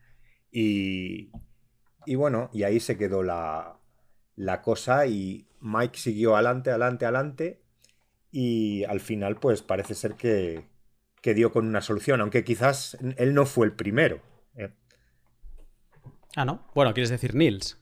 Y, 0.51 1.31
bueno, 2.15 2.49
y 2.53 2.63
ahí 2.63 2.81
se 2.81 2.97
quedó 2.97 3.23
la, 3.23 3.79
cosa 4.63 5.07
y 5.07 5.47
Mike 5.61 5.99
siguió 5.99 6.35
adelante, 6.35 6.71
adelante, 6.71 7.05
adelante 7.05 7.61
y 8.31 8.85
al 8.85 9.01
final 9.01 9.37
pues 9.37 9.63
parece 9.63 9.95
ser 9.95 10.15
que, 10.15 10.65
dio 11.35 11.51
con 11.51 11.67
una 11.67 11.81
solución, 11.81 12.21
aunque 12.21 12.45
quizás 12.45 12.97
él 13.17 13.35
no 13.35 13.47
fue 13.47 13.67
el 13.67 13.73
primero. 13.73 14.21
¿eh? 14.55 14.71
Ah, 16.37 16.45
¿no? 16.45 16.69
Bueno, 16.73 16.95
¿quieres 16.95 17.11
decir 17.11 17.35
Nils? 17.35 17.81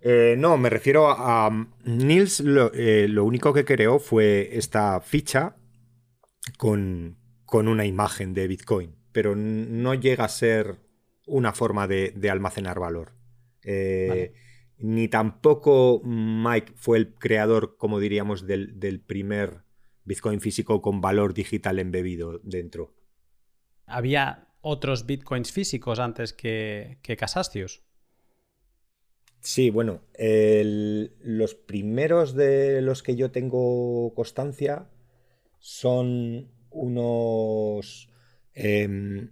Eh, 0.00 0.36
no, 0.38 0.56
me 0.56 0.70
refiero 0.70 1.10
a, 1.10 1.50
Nils, 1.84 2.40
lo, 2.40 2.72
eh, 2.72 3.06
lo, 3.06 3.24
único 3.24 3.52
que 3.52 3.66
creó 3.66 3.98
fue 3.98 4.56
esta 4.56 5.00
ficha 5.00 5.56
con, 6.56 7.18
con 7.44 7.68
una 7.68 7.84
imagen 7.84 8.32
de 8.32 8.48
Bitcoin, 8.48 8.96
pero 9.12 9.36
no 9.36 9.92
llega 9.92 10.24
a 10.24 10.28
ser 10.28 10.76
una 11.26 11.52
forma 11.52 11.86
de, 11.86 12.30
almacenar 12.30 12.80
valor. 12.80 13.12
Eh, 13.62 14.32
ni 14.82 15.08
tampoco 15.08 16.02
Mike 16.04 16.72
fue 16.76 16.98
el 16.98 17.14
creador, 17.14 17.76
como 17.76 18.00
diríamos, 18.00 18.46
del, 18.46 19.00
primer 19.06 19.62
Bitcoin 20.04 20.40
físico 20.40 20.82
con 20.82 21.00
valor 21.00 21.34
digital 21.34 21.78
embebido 21.78 22.40
dentro. 22.42 22.94
¿Había 23.86 24.48
otros 24.60 25.06
Bitcoins 25.06 25.52
físicos 25.52 25.98
antes 25.98 26.32
que, 26.32 26.98
que 27.02 27.16
Casastios? 27.16 27.82
Sí, 29.40 29.70
bueno, 29.70 30.02
los 30.16 31.54
primeros 31.54 32.34
de 32.34 32.80
los 32.80 33.02
que 33.02 33.16
yo 33.16 33.32
tengo 33.32 34.12
constancia 34.14 34.88
son 35.58 36.50
unos 36.70 38.08
eh, 38.54 39.28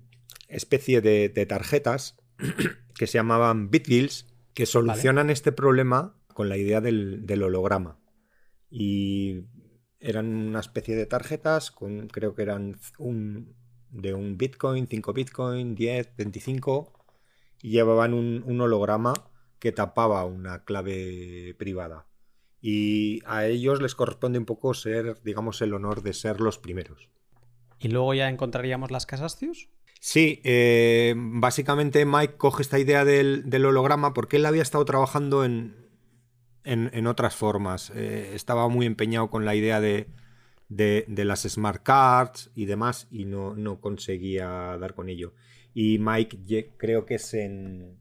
especie 0.48 1.00
de, 1.00 1.28
tarjetas 1.46 2.16
que 2.98 3.06
se 3.06 3.18
llamaban 3.18 3.70
Bitbills 3.70 4.26
que 4.54 4.66
solucionan 4.66 5.30
este 5.30 5.52
problema 5.52 6.16
con 6.34 6.48
la 6.48 6.56
idea 6.56 6.80
del, 6.80 7.42
holograma. 7.42 7.98
Y 8.70 9.44
eran 9.98 10.26
una 10.34 10.60
especie 10.60 10.96
de 10.96 11.06
tarjetas, 11.06 11.70
con, 11.70 12.08
creo 12.08 12.34
que 12.34 12.42
eran 12.42 12.78
un, 12.98 13.54
de 13.90 14.14
un 14.14 14.36
Bitcoin, 14.38 14.86
5 14.86 15.12
Bitcoin, 15.12 15.74
10, 15.74 16.16
25, 16.16 16.92
y 17.62 17.70
llevaban 17.70 18.14
un 18.14 18.60
holograma 18.60 19.12
que 19.58 19.72
tapaba 19.72 20.24
una 20.24 20.64
clave 20.64 21.54
privada. 21.58 22.06
Y 22.60 23.20
a 23.24 23.46
ellos 23.46 23.80
les 23.80 23.94
corresponde 23.94 24.38
un 24.38 24.44
poco 24.44 24.74
ser, 24.74 25.22
digamos, 25.22 25.62
el 25.62 25.72
honor 25.72 26.02
de 26.02 26.12
ser 26.12 26.40
los 26.40 26.58
primeros. 26.58 27.08
¿Y 27.78 27.88
luego 27.88 28.12
ya 28.12 28.28
encontraríamos 28.28 28.90
las 28.90 29.06
Casastius? 29.06 29.70
Sí, 30.02 30.40
eh, 30.44 31.14
básicamente 31.16 32.06
Mike 32.06 32.36
coge 32.38 32.62
esta 32.62 32.78
idea 32.78 33.04
del, 33.04 33.44
holograma 33.66 34.14
porque 34.14 34.38
él 34.38 34.46
había 34.46 34.62
estado 34.62 34.84
trabajando 34.86 35.44
en, 35.44 35.76
en, 36.64 37.06
otras 37.06 37.36
formas. 37.36 37.92
Eh, 37.94 38.32
estaba 38.34 38.68
muy 38.68 38.86
empeñado 38.86 39.28
con 39.28 39.44
la 39.44 39.54
idea 39.54 39.78
de, 39.80 40.06
de, 40.68 41.24
las 41.24 41.42
smart 41.42 41.82
cards 41.82 42.50
y 42.54 42.64
demás 42.64 43.08
y 43.10 43.26
no, 43.26 43.54
no, 43.54 43.80
conseguía 43.82 44.78
dar 44.78 44.94
con 44.94 45.10
ello. 45.10 45.34
Y 45.74 45.98
Mike 45.98 46.72
creo 46.78 47.04
que 47.04 47.16
es 47.16 47.34
en... 47.34 48.00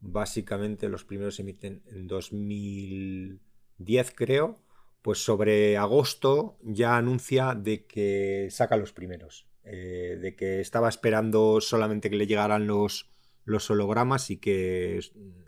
Básicamente 0.00 0.88
los 0.88 1.04
primeros 1.04 1.36
se 1.36 1.42
emiten 1.42 1.82
en 1.86 2.06
2010 2.06 4.12
creo 4.14 4.62
pues 5.02 5.18
sobre 5.18 5.76
agosto 5.76 6.58
ya 6.62 6.96
anuncia 6.96 7.54
de 7.54 7.84
que 7.86 8.48
saca 8.50 8.76
los 8.76 8.92
primeros. 8.92 9.46
Eh, 9.68 10.16
de 10.20 10.36
que 10.36 10.60
estaba 10.60 10.88
esperando 10.88 11.60
solamente 11.60 12.08
que 12.08 12.14
le 12.14 12.28
llegaran 12.28 12.68
los, 12.68 13.10
los 13.44 13.68
hologramas 13.68 14.30
y 14.30 14.36
que 14.36 15.00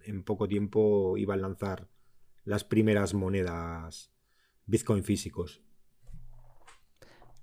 en 0.04 0.24
poco 0.24 0.48
tiempo 0.48 1.16
iba 1.16 1.34
a 1.34 1.36
lanzar 1.36 1.86
las 2.44 2.64
primeras 2.64 3.14
monedas 3.14 4.10
Bitcoin 4.66 5.04
físicos. 5.04 5.62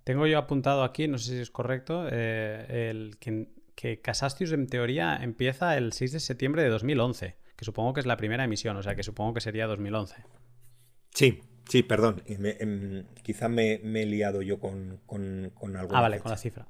Tengo 0.04 0.28
yo 0.28 0.38
apuntado 0.38 0.84
aquí, 0.84 1.08
no 1.08 1.18
sé 1.18 1.36
si 1.36 1.40
es 1.40 1.50
correcto, 1.50 2.10
eh, 2.12 2.90
el, 2.90 3.18
que, 3.20 3.54
que 3.74 4.02
Casastius 4.02 4.52
en 4.52 4.68
teoría 4.68 5.16
empieza 5.16 5.78
el 5.78 5.94
6 5.94 6.12
de 6.12 6.20
septiembre 6.20 6.62
de 6.62 6.70
2011, 6.70 7.38
que 7.56 7.66
supongo 7.66 7.94
que 7.94 8.02
es 8.02 8.06
la 8.06 8.18
primera 8.18 8.44
emisión, 8.44 8.76
o 8.76 8.84
sea 8.84 8.96
que 8.96 9.04
supongo 9.04 9.34
que 9.34 9.42
sería 9.42 9.66
2011. 9.66 10.26
Sí, 11.12 11.42
sí, 11.68 11.84
perdón, 11.84 12.24
em, 12.26 13.06
quizá 13.24 13.50
me, 13.50 13.76
he 13.76 14.06
liado 14.06 14.42
yo 14.42 14.60
con, 14.60 15.02
con, 15.06 15.52
Ah, 15.76 16.02
vale, 16.02 16.20
con 16.20 16.32
la 16.32 16.38
cifra. 16.38 16.68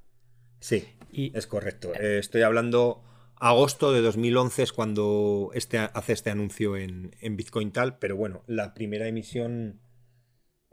Sí, 0.60 0.88
es 1.12 1.48
correcto. 1.48 1.94
Eh, 1.96 2.20
estoy 2.20 2.42
hablando 2.42 3.04
agosto 3.38 3.92
de 3.92 4.02
2011 4.02 4.64
es 4.64 4.74
cuando 4.74 5.52
este, 5.54 5.78
hace 5.78 6.14
este 6.14 6.30
anuncio 6.30 6.78
en, 6.78 7.16
en 7.22 7.36
Bitcoin 7.36 7.72
Tal, 7.72 8.00
pero 8.00 8.16
bueno, 8.16 8.44
la 8.48 8.74
primera 8.74 9.08
emisión 9.08 9.82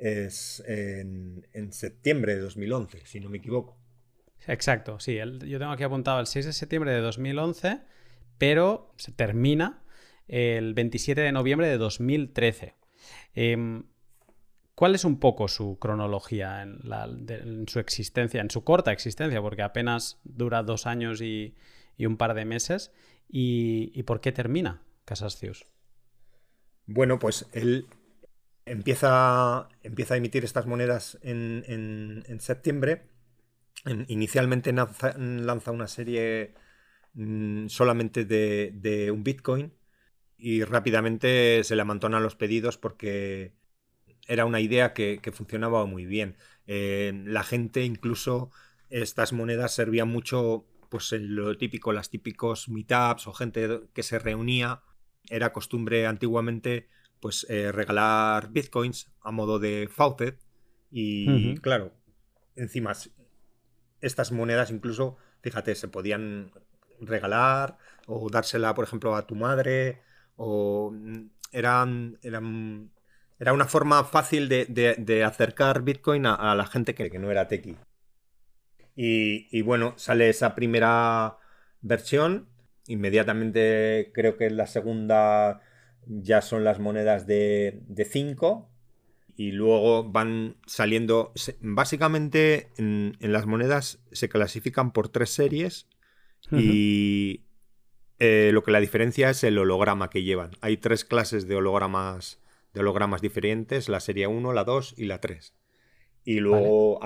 es 0.02 0.62
en, 0.66 1.72
septiembre 1.72 2.34
de 2.34 2.40
2011, 2.40 3.06
si 3.06 3.20
no 3.20 3.30
me 3.30 3.38
equivoco. 3.38 3.78
Exacto, 4.46 4.98
sí. 4.98 5.16
yo 5.16 5.58
tengo 5.58 5.70
aquí 5.70 5.84
apuntado 5.84 6.18
el 6.18 6.26
6 6.26 6.46
de 6.46 6.52
septiembre 6.52 6.92
de 6.92 7.00
2011, 7.00 7.80
pero 8.38 8.92
se 8.96 9.12
termina 9.12 9.84
el 10.26 10.74
27 10.74 11.20
de 11.20 11.32
noviembre 11.32 11.68
de 11.68 11.78
2013. 11.78 12.74
Em, 13.34 13.84
¿Cuál 14.74 14.94
es 14.94 15.04
un 15.04 15.20
poco 15.20 15.48
su 15.48 15.78
cronología 15.78 16.62
en, 16.62 17.68
su 17.68 17.78
existencia, 17.78 18.40
en 18.40 18.50
su 18.50 18.64
corta 18.64 18.92
existencia? 18.92 19.42
Porque 19.42 19.62
apenas 19.62 20.20
dura 20.24 20.62
dos 20.62 20.86
años 20.86 21.20
y, 21.20 21.54
un 21.98 22.16
par 22.16 22.34
de 22.34 22.44
meses. 22.44 22.90
¿Y, 23.28 24.02
por 24.04 24.20
qué 24.20 24.32
termina 24.32 24.82
Casascius? 25.04 25.66
Bueno, 26.86 27.18
pues 27.18 27.48
él 27.52 27.86
empieza, 28.64 29.68
empieza 29.82 30.14
a 30.14 30.16
emitir 30.16 30.44
estas 30.44 30.66
monedas 30.66 31.18
en, 31.22 32.24
septiembre. 32.40 33.10
inicialmente 34.08 34.72
lanza, 34.72 35.70
una 35.70 35.86
serie 35.86 36.54
mm, 37.12 37.68
solamente 37.68 38.24
de, 38.24 39.10
un 39.12 39.22
Bitcoin 39.22 39.74
y 40.38 40.64
rápidamente 40.64 41.62
se 41.62 41.76
le 41.76 41.82
amontonan 41.82 42.22
los 42.22 42.36
pedidos 42.36 42.78
porque 42.78 43.54
era 44.26 44.44
una 44.44 44.60
idea 44.60 44.92
que, 44.92 45.20
funcionaba 45.32 45.84
muy 45.86 46.06
bien. 46.06 46.36
Eh, 46.66 47.12
la 47.26 47.42
gente 47.42 47.84
incluso 47.84 48.50
estas 48.90 49.32
monedas 49.32 49.74
servían 49.74 50.08
mucho 50.08 50.66
pues 50.88 51.12
en 51.12 51.34
lo 51.34 51.56
típico, 51.56 51.92
las 51.92 52.10
típicos 52.10 52.68
meetups 52.68 53.26
o 53.26 53.32
gente 53.32 53.80
que 53.94 54.02
se 54.02 54.18
reunía. 54.18 54.82
Era 55.30 55.52
costumbre 55.52 56.06
antiguamente 56.06 56.88
pues 57.20 57.46
eh, 57.48 57.72
regalar 57.72 58.50
bitcoins 58.50 59.10
a 59.22 59.30
modo 59.30 59.58
de 59.58 59.88
faucet 59.90 60.38
y 60.90 61.56
claro, 61.58 61.94
encima 62.56 62.92
estas 64.02 64.32
monedas 64.32 64.70
incluso, 64.70 65.16
fíjate, 65.40 65.74
se 65.74 65.88
podían 65.88 66.50
regalar 67.00 67.78
o 68.06 68.28
dársela, 68.28 68.74
por 68.74 68.84
ejemplo, 68.84 69.16
a 69.16 69.26
tu 69.26 69.34
madre 69.34 70.02
o 70.36 70.90
mm, 70.92 71.30
eran, 71.52 72.18
eran 72.22 72.91
era 73.42 73.52
una 73.52 73.66
forma 73.66 74.04
fácil 74.04 74.48
de, 74.48 75.24
acercar 75.26 75.82
Bitcoin 75.82 76.26
a, 76.26 76.54
la 76.54 76.66
gente 76.66 76.94
que, 76.94 77.18
no 77.18 77.28
era 77.28 77.48
tequi. 77.48 77.74
Y, 78.94 79.48
y, 79.50 79.62
bueno, 79.62 79.94
sale 79.96 80.28
esa 80.28 80.54
primera 80.54 81.38
versión. 81.80 82.46
Inmediatamente 82.86 84.12
creo 84.14 84.36
que 84.36 84.48
la 84.50 84.68
segunda 84.68 85.60
ya 86.06 86.40
son 86.40 86.62
las 86.62 86.78
monedas 86.78 87.26
de 87.26 88.08
5 88.08 88.70
y 89.36 89.50
luego 89.50 90.04
van 90.04 90.56
saliendo, 90.66 91.32
básicamente 91.60 92.70
en, 92.76 93.16
las 93.20 93.46
monedas 93.46 93.98
se 94.12 94.28
clasifican 94.28 94.92
por 94.92 95.08
tres 95.08 95.30
series 95.30 95.88
y 96.52 97.42
eh, 98.20 98.50
lo 98.52 98.62
que 98.62 98.70
la 98.70 98.78
diferencia 98.78 99.30
es 99.30 99.42
el 99.42 99.58
holograma 99.58 100.10
que 100.10 100.22
llevan. 100.22 100.52
Hay 100.60 100.76
tres 100.76 101.04
clases 101.04 101.48
de 101.48 101.56
hologramas, 101.56 102.41
de 102.72 102.80
hologramas 102.80 103.20
diferentes, 103.20 103.88
la 103.88 104.00
serie 104.00 104.26
1, 104.26 104.52
la 104.52 104.64
2 104.64 104.94
y 104.96 105.04
la 105.04 105.20
3. 105.20 105.54
Y 106.24 106.40
luego 106.40 107.00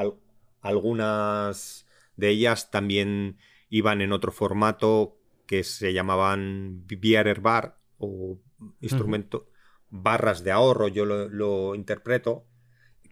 algunas 0.61 1.87
de 2.17 2.29
ellas 2.29 2.71
también 2.71 3.39
iban 3.69 4.01
en 4.01 4.13
otro 4.13 4.33
formato 4.33 5.19
que 5.47 5.65
se 5.65 5.93
llamaban 5.93 6.85
Bearer 6.87 7.41
Bar 7.41 7.79
o 7.99 8.39
instrumento, 8.81 9.49
barras 9.91 10.45
de 10.45 10.51
ahorro, 10.51 10.89
yo 10.89 11.05
lo, 11.05 11.75
interpreto, 11.75 12.47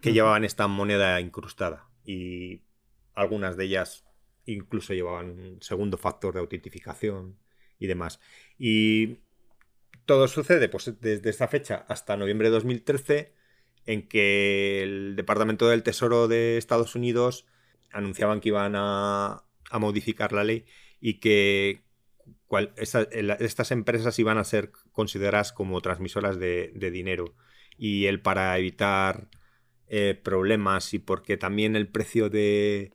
que 0.00 0.12
llevaban 0.12 0.44
esta 0.44 0.66
moneda 0.66 1.20
incrustada. 1.20 1.88
Y 2.04 2.62
algunas 3.14 3.56
de 3.56 3.64
ellas 3.64 4.04
incluso 4.46 4.92
llevaban 4.92 5.30
un 5.30 5.62
segundo 5.62 5.96
factor 5.96 6.34
de 6.34 6.40
autentificación 6.40 7.38
y 7.78 7.86
demás. 7.86 8.20
Y 8.58 9.18
todo 10.06 10.28
sucede 10.28 10.68
pues, 10.68 10.92
desde 11.00 11.30
esta 11.30 11.48
fecha 11.48 11.84
hasta 11.88 12.16
noviembre 12.16 12.48
de 12.48 12.54
2013, 12.54 13.32
en 13.86 14.08
que 14.08 14.82
el 14.82 15.16
Departamento 15.16 15.68
del 15.68 15.82
Tesoro 15.82 16.28
de 16.28 16.56
Estados 16.56 16.94
Unidos 16.94 17.46
anunciaban 17.92 18.40
que 18.40 18.48
iban 18.48 18.74
a, 18.76 19.44
a 19.70 19.78
modificar 19.78 20.32
la 20.32 20.44
ley 20.44 20.64
y 21.00 21.20
que 21.20 21.84
estas 22.78 23.70
empresas 23.70 24.18
iban 24.18 24.38
a 24.38 24.44
ser 24.44 24.70
consideradas 24.92 25.52
como 25.52 25.80
transmisoras 25.80 26.38
de, 26.38 26.72
dinero. 26.92 27.34
Y 27.76 28.06
él 28.06 28.20
para 28.20 28.56
evitar 28.58 29.28
eh, 29.88 30.18
problemas 30.22 30.94
y 30.94 30.98
porque 30.98 31.36
también 31.36 31.76
el 31.76 31.88
precio 31.88 32.30
de, 32.30 32.92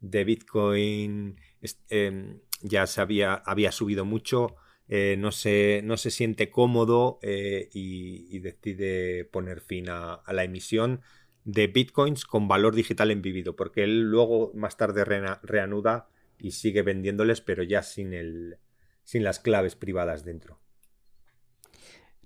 Bitcoin 0.00 1.40
em, 1.88 2.40
ya 2.62 2.86
se 2.86 3.00
había, 3.00 3.34
había 3.34 3.72
subido 3.72 4.04
mucho, 4.04 4.56
eh, 4.88 5.16
no, 5.18 5.32
se, 5.32 5.82
no, 5.84 5.96
se, 5.98 6.10
siente 6.10 6.50
cómodo 6.50 7.18
eh, 7.22 7.68
y, 7.72 8.38
decide 8.38 9.26
poner 9.26 9.60
fin 9.60 9.90
a, 9.90 10.22
la 10.32 10.44
emisión 10.44 11.02
de 11.44 11.66
bitcoins 11.66 12.24
con 12.24 12.48
valor 12.48 12.74
digital 12.74 13.10
en 13.10 13.20
vivido, 13.20 13.54
porque 13.54 13.84
él 13.84 14.10
luego 14.10 14.50
más 14.54 14.76
tarde 14.76 15.04
reanuda 15.04 16.08
y 16.38 16.52
sigue 16.52 16.82
vendiéndoles, 16.82 17.40
pero 17.40 17.62
ya 17.62 17.82
sin 17.82 18.14
el, 18.14 18.58
sin 19.02 19.24
las 19.24 19.40
claves 19.40 19.76
privadas 19.76 20.24
dentro. 20.24 20.58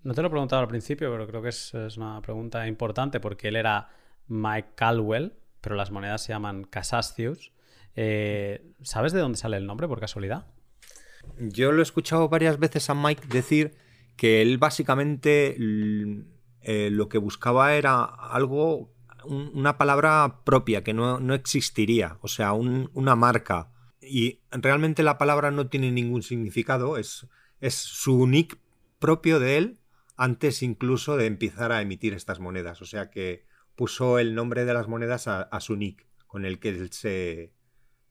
No 0.05 0.15
te 0.15 0.23
lo 0.23 0.29
he 0.29 0.31
preguntado 0.31 0.63
al 0.63 0.69
principio, 0.69 1.11
pero 1.11 1.27
creo 1.27 1.43
que 1.43 1.49
es, 1.49 1.75
una 1.97 2.21
pregunta 2.23 2.67
importante 2.67 3.21
porque 3.21 3.49
él 3.49 3.57
era 3.57 3.89
Mike 4.29 4.71
Caldwell, 4.75 5.35
pero 5.61 5.77
las 5.77 5.91
monedas 5.91 6.23
se 6.23 6.33
llaman 6.33 6.65
Casascius. 6.65 7.53
Eh, 7.95 8.73
¿Sabes 8.83 9.13
de 9.13 9.21
dónde 9.21 9.39
sale 9.39 9.57
el 9.57 9.67
nombre 9.67 9.87
por 9.87 10.01
casualidad? 10.01 10.47
Yo 11.39 11.73
lo 11.73 11.81
he 11.81 11.83
escuchado 11.83 12.29
varias 12.29 12.59
veces 12.59 12.89
a 12.91 12.95
Mike 12.95 13.27
decir 13.29 13.75
que 14.17 14.43
él 14.43 14.59
básicamente 14.59 15.57
eh, 16.61 16.91
lo 16.91 17.09
que 17.09 17.19
buscaba 17.19 17.75
era 17.75 18.05
algo, 18.05 18.93
una 19.25 19.79
palabra 19.79 20.43
propia 20.45 20.85
que 20.85 20.95
no, 20.95 21.35
existiría, 21.35 22.19
o 22.21 22.29
sea, 22.29 22.53
una 22.53 23.17
marca 23.17 23.73
y 24.01 24.41
realmente 24.51 25.03
la 25.03 25.17
palabra 25.17 25.51
no 25.51 25.69
tiene 25.69 25.91
ningún 25.93 26.23
significado, 26.23 26.99
es, 26.99 27.27
es 27.61 27.75
su 27.75 28.27
nick 28.27 28.59
propio 28.99 29.39
de 29.39 29.57
él 29.57 29.79
antes 30.17 30.63
incluso 30.63 31.17
de 31.17 31.27
empezar 31.27 31.73
a 31.73 31.81
emitir 31.81 32.15
estas 32.15 32.41
monedas. 32.41 32.83
O 32.83 32.85
sea 32.85 33.11
que 33.11 33.45
puso 33.75 34.19
el 34.19 34.35
nombre 34.35 34.65
de 34.65 34.75
las 34.75 34.89
monedas 34.89 35.27
a, 35.29 35.61
su 35.61 35.77
nick 35.77 36.07
con 36.27 36.45
el 36.45 36.59
que 36.59 36.69
él 36.71 36.93
se, 36.93 37.53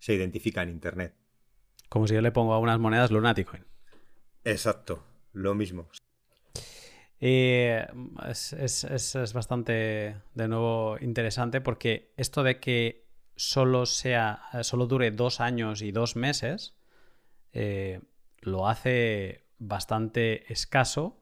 identifica 0.08 0.64
en 0.64 0.70
Internet. 0.70 1.16
Como 1.92 2.08
si 2.08 2.14
yo 2.14 2.22
le 2.22 2.32
pongo 2.32 2.54
a 2.54 2.60
unas 2.60 2.80
monedas 2.80 3.12
Lunaticoin. 3.12 3.66
Exacto, 4.46 5.04
lo 5.34 5.54
mismo. 5.56 5.90
Eh, 7.20 7.86
es, 8.30 8.54
es, 8.86 9.34
bastante, 9.34 10.16
de 10.34 10.48
nuevo, 10.48 10.98
interesante 11.02 11.60
porque 11.60 12.14
esto 12.16 12.44
de 12.44 12.62
que 12.62 13.10
solo 13.36 13.86
sea, 13.86 14.42
solo 14.62 14.88
dure 14.88 15.12
dos 15.12 15.42
años 15.42 15.82
y 15.82 15.92
dos 15.92 16.16
meses, 16.16 16.78
eh, 17.52 18.00
lo 18.40 18.70
hace 18.70 19.50
bastante 19.60 20.50
escaso 20.50 21.20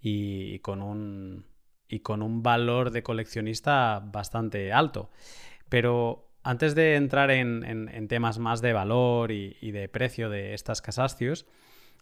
y, 0.00 0.60
con 0.60 0.82
un, 0.82 1.46
y 1.88 1.98
con 1.98 2.22
un 2.22 2.44
valor 2.44 2.92
de 2.92 3.02
coleccionista 3.02 4.00
bastante 4.04 4.72
alto. 4.72 5.10
Pero 5.68 6.31
antes 6.42 6.74
de 6.74 6.96
entrar 6.96 7.30
en, 7.30 8.08
temas 8.08 8.38
más 8.38 8.60
de 8.60 8.72
valor 8.72 9.30
y, 9.30 9.70
de 9.70 9.88
precio 9.88 10.28
de 10.30 10.54
estas 10.54 10.82
Casascius, 10.82 11.46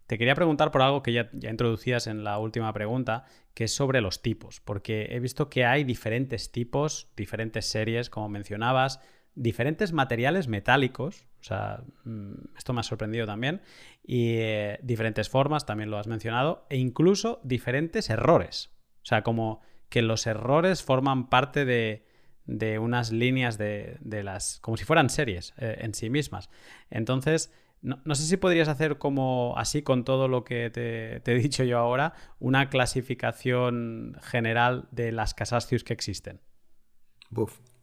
te 0.06 0.18
quería 0.18 0.34
preguntar 0.34 0.72
por 0.72 0.82
algo 0.82 1.02
que 1.02 1.12
ya, 1.12 1.30
ya, 1.32 1.50
introducías 1.50 2.06
en 2.06 2.24
la 2.24 2.38
última 2.38 2.72
pregunta, 2.72 3.24
que 3.54 3.64
es 3.64 3.74
sobre 3.74 4.00
los 4.00 4.22
tipos, 4.22 4.60
porque 4.60 5.08
he 5.10 5.20
visto 5.20 5.48
que 5.48 5.64
hay 5.64 5.84
diferentes 5.84 6.50
tipos, 6.50 7.08
diferentes 7.16 7.66
series, 7.66 8.10
como 8.10 8.28
mencionabas, 8.28 9.00
diferentes 9.34 9.92
materiales 9.92 10.48
metálicos, 10.48 11.26
o 11.40 11.44
sea, 11.44 11.82
mm, 12.04 12.56
esto 12.56 12.72
me 12.72 12.80
ha 12.80 12.82
sorprendido 12.82 13.26
también, 13.26 13.62
y 14.02 14.34
eh, 14.38 14.78
diferentes 14.82 15.28
formas, 15.28 15.64
también 15.64 15.90
lo 15.90 15.98
has 15.98 16.06
mencionado, 16.06 16.66
e 16.68 16.76
incluso 16.76 17.40
diferentes 17.44 18.10
errores. 18.10 18.70
O 19.02 19.06
sea, 19.06 19.22
como 19.22 19.60
que 19.88 20.02
los 20.02 20.26
errores 20.26 20.82
forman 20.82 21.28
parte 21.28 21.64
de, 21.64 22.04
de 22.50 22.78
unas 22.78 23.12
líneas 23.12 23.58
de, 23.58 23.96
de, 24.00 24.22
las. 24.22 24.58
como 24.60 24.76
si 24.76 24.84
fueran 24.84 25.08
series 25.10 25.54
eh, 25.58 25.78
en 25.80 25.94
sí 25.94 26.10
mismas. 26.10 26.50
Entonces. 26.90 27.52
No, 27.82 27.98
no, 28.04 28.14
sé 28.14 28.24
si 28.24 28.36
podrías 28.36 28.68
hacer 28.68 28.98
como 28.98 29.54
así 29.56 29.80
con 29.80 30.04
todo 30.04 30.28
lo 30.28 30.44
que 30.44 30.68
te, 30.68 31.22
he 31.24 31.34
dicho 31.36 31.64
yo 31.64 31.78
ahora, 31.78 32.12
una 32.38 32.68
clasificación 32.68 34.18
general 34.20 34.86
de 34.90 35.12
las 35.12 35.32
Casascius 35.32 35.82
que 35.82 35.94
existen. 35.94 36.42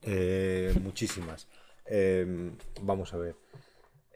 Eh, 0.03 0.73
muchísimas. 0.83 1.47
Eh, 1.85 2.51
vamos 2.81 3.13
a 3.13 3.17
ver. 3.17 3.35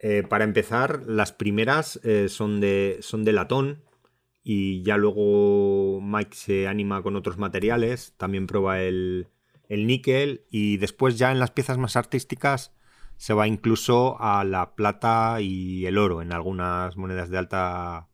Eh, 0.02 0.24
para 0.28 0.44
empezar, 0.44 1.04
las 1.08 1.32
primeras 1.32 2.00
son, 2.28 2.60
de, 2.60 2.98
son 3.02 3.24
de 3.24 3.34
latón 3.34 3.84
y 4.44 4.82
ya 4.84 4.98
luego 4.98 6.02
Mike 6.02 6.36
se 6.36 6.68
anima 6.68 7.04
con 7.04 7.16
otros 7.16 7.38
materiales, 7.38 8.14
también 8.18 8.48
prueba 8.48 8.82
el, 8.82 9.28
el 9.72 9.88
níquel 9.88 10.46
y 10.52 10.76
después 10.78 11.18
ya 11.18 11.32
en 11.32 11.40
las 11.40 11.52
piezas 11.52 11.78
más 11.78 11.96
artísticas 11.96 12.74
se 13.16 13.34
va 13.34 13.48
incluso 13.48 14.18
a 14.20 14.44
la 14.44 14.76
plata 14.76 15.40
y 15.40 15.86
el 15.86 15.98
oro 15.98 16.22
en 16.22 16.34
algunas 16.34 16.98
monedas 16.98 17.30
de 17.30 17.38
alta 17.38 18.10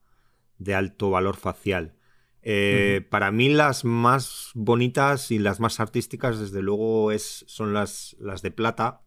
de 0.60 0.76
alto 0.76 1.10
valor 1.10 1.36
facial. 1.36 1.96
Eh, 2.44 3.04
Para 3.10 3.32
mí 3.32 3.50
las 3.50 3.86
más 3.86 4.52
bonitas 4.54 5.32
y 5.32 5.40
las 5.40 5.60
más 5.60 5.80
artísticas, 5.80 6.40
desde 6.40 6.62
luego, 6.62 7.12
es, 7.12 7.44
son 7.48 7.74
las, 7.74 8.16
las 8.20 8.44
de 8.44 8.52
plata. 8.52 9.02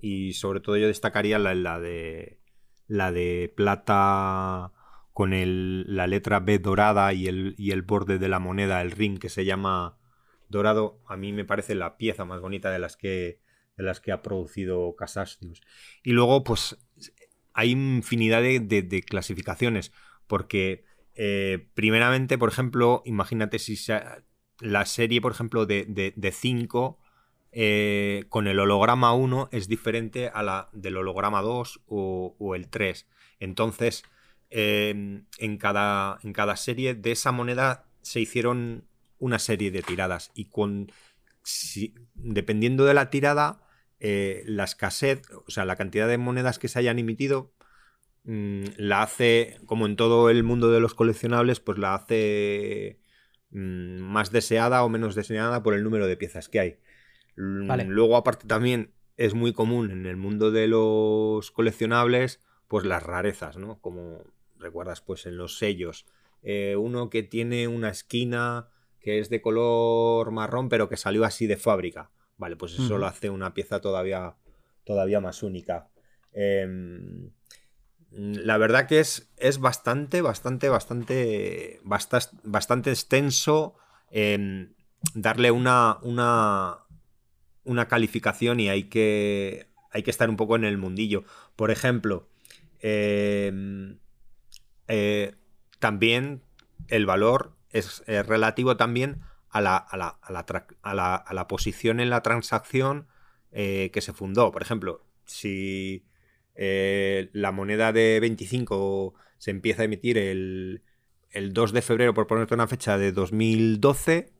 Y 0.00 0.32
sobre 0.32 0.60
todo 0.60 0.78
yo 0.78 0.86
destacaría 0.86 1.38
la, 1.38 1.54
la 1.54 1.78
de 1.78 2.40
la 2.86 3.12
de 3.12 3.52
plata 3.54 4.72
con 5.12 5.34
el, 5.34 5.84
la 5.94 6.06
letra 6.06 6.40
B 6.40 6.58
dorada 6.58 7.12
y 7.12 7.28
el, 7.28 7.54
y 7.58 7.72
el 7.72 7.82
borde 7.82 8.18
de 8.18 8.28
la 8.30 8.38
moneda, 8.38 8.80
el 8.80 8.92
ring 8.92 9.18
que 9.18 9.28
se 9.28 9.44
llama 9.44 9.98
dorado. 10.52 11.00
A 11.08 11.16
mí 11.16 11.32
me 11.32 11.44
parece 11.44 11.74
la 11.74 11.96
pieza 11.96 12.24
más 12.24 12.40
bonita 12.40 12.70
de 12.70 12.78
las 12.78 12.96
que, 12.96 13.40
de 13.76 13.82
las 13.82 14.00
que 14.00 14.12
ha 14.12 14.22
producido 14.22 14.94
Casascius. 14.94 15.60
Y 16.04 16.12
luego, 16.12 16.44
pues, 16.44 16.78
hay 17.52 17.72
infinidad 17.72 18.42
de 18.42 19.04
clasificaciones. 19.04 19.92
Porque 20.28 20.84
eh, 21.14 21.68
primeramente, 21.74 22.38
por 22.38 22.48
ejemplo, 22.48 23.02
imagínate 23.04 23.58
si 23.58 23.76
la 24.60 24.86
serie, 24.86 25.20
por 25.20 25.32
ejemplo, 25.32 25.66
de 25.66 26.32
5 26.32 26.98
eh, 27.54 28.24
con 28.30 28.46
el 28.46 28.58
holograma 28.58 29.12
1 29.12 29.50
es 29.52 29.68
diferente 29.68 30.28
a 30.28 30.42
la 30.42 30.70
del 30.72 30.96
holograma 30.96 31.42
2 31.42 31.82
o, 31.86 32.54
el 32.54 32.68
3. 32.68 33.06
Entonces, 33.40 34.04
eh, 34.50 35.22
en, 35.38 35.56
cada, 35.58 36.18
en 36.22 36.32
cada 36.32 36.56
serie 36.56 36.94
de 36.94 37.12
esa 37.12 37.32
moneda 37.32 37.84
se 38.00 38.20
hicieron 38.20 38.88
una 39.22 39.38
serie 39.38 39.70
de 39.70 39.82
tiradas 39.82 40.30
y 40.34 40.46
con 40.46 40.90
dependiendo 42.14 42.84
de 42.84 42.94
la 42.94 43.10
tirada, 43.10 43.66
la 43.98 44.64
escasez, 44.64 45.22
o 45.46 45.50
sea, 45.50 45.64
la 45.64 45.76
cantidad 45.76 46.08
de 46.08 46.18
monedas 46.18 46.58
que 46.58 46.68
se 46.68 46.78
hayan 46.78 46.98
emitido, 46.98 47.52
Mm, 48.24 48.64
la 48.76 49.02
hace, 49.02 49.58
como 49.66 49.86
en 49.86 49.96
todo 49.96 50.30
el 50.30 50.44
mundo 50.44 50.70
de 50.70 50.80
los 50.80 50.94
coleccionables, 50.94 51.60
pues 51.60 51.78
la 51.78 51.94
hace 51.94 53.00
mm, 53.50 53.98
más 54.00 54.30
deseada 54.30 54.84
o 54.84 54.88
menos 54.88 55.14
deseada 55.14 55.62
por 55.62 55.74
el 55.74 55.82
número 55.82 56.06
de 56.06 56.16
piezas 56.16 56.48
que 56.48 56.60
hay. 56.60 56.78
Luego, 57.34 58.16
aparte, 58.16 58.46
también 58.46 58.92
es 59.16 59.34
muy 59.34 59.52
común 59.52 59.90
en 59.90 60.06
el 60.06 60.16
mundo 60.16 60.50
de 60.50 60.68
los 60.68 61.50
coleccionables, 61.50 62.40
pues 62.68 62.84
las 62.84 63.02
rarezas, 63.02 63.56
¿no? 63.56 63.80
Como 63.80 64.22
recuerdas, 64.58 65.00
pues 65.00 65.26
en 65.26 65.36
los 65.36 65.58
sellos. 65.58 66.06
Eh, 66.42 66.76
uno 66.76 67.10
que 67.10 67.22
tiene 67.22 67.68
una 67.68 67.88
esquina 67.90 68.68
que 69.02 69.18
es 69.18 69.28
de 69.30 69.42
color 69.42 70.30
marrón, 70.30 70.68
pero 70.68 70.88
que 70.88 70.96
salió 70.96 71.24
así 71.24 71.46
de 71.46 71.56
fábrica. 71.56 72.10
Vale, 72.36 72.56
pues 72.56 72.74
eso 72.74 72.98
lo 72.98 73.06
hace 73.06 73.30
una 73.30 73.54
pieza 73.54 73.80
todavía, 73.80 74.36
todavía 74.84 75.20
más 75.20 75.42
única. 75.42 75.88
Eh, 76.32 76.66
Mm, 78.12 78.34
la 78.44 78.58
verdad 78.58 78.86
que 78.86 79.00
es, 79.00 79.32
es 79.38 79.58
bastante, 79.58 80.20
bastante, 80.20 80.68
bastante, 80.68 81.80
bastante, 82.44 82.90
extenso 82.90 83.74
darle 85.14 85.50
una, 85.50 85.98
una, 86.02 86.78
una 87.64 87.88
calificación 87.88 88.60
y 88.60 88.68
hay 88.68 88.84
que, 88.84 89.68
hay 89.90 90.02
que 90.02 90.10
estar 90.10 90.28
un 90.28 90.36
poco 90.36 90.56
en 90.56 90.64
el 90.64 90.76
mundillo. 90.76 91.24
Por 91.56 91.70
ejemplo, 91.70 92.28
em, 92.80 93.98
eh, 94.88 95.34
también 95.78 96.42
el 96.88 97.06
valor 97.06 97.56
es, 97.72 98.02
relativo 98.06 98.76
también 98.76 99.20
a 99.50 99.60
la, 99.60 99.76
a, 99.76 99.96
la, 99.96 100.18
a, 100.22 100.94
la, 100.94 101.14
a 101.16 101.34
la, 101.34 101.48
posición 101.48 102.00
en 102.00 102.10
la 102.10 102.22
transacción 102.22 103.06
eh, 103.50 103.90
que 103.92 104.00
se 104.00 104.12
fundó. 104.12 104.50
Por 104.50 104.62
ejemplo, 104.62 105.04
si 105.24 106.06
eh, 106.54 107.30
la 107.32 107.52
moneda 107.52 107.92
de 107.92 108.18
25 108.20 109.14
se 109.38 109.50
empieza 109.50 109.82
a 109.82 109.84
emitir 109.86 110.18
el, 110.18 110.82
2 111.34 111.72
de 111.72 111.82
febrero, 111.82 112.14
por 112.14 112.26
ponerte 112.26 112.54
una 112.54 112.66
fecha 112.66 112.98
de 112.98 113.12
2012, 113.12 114.32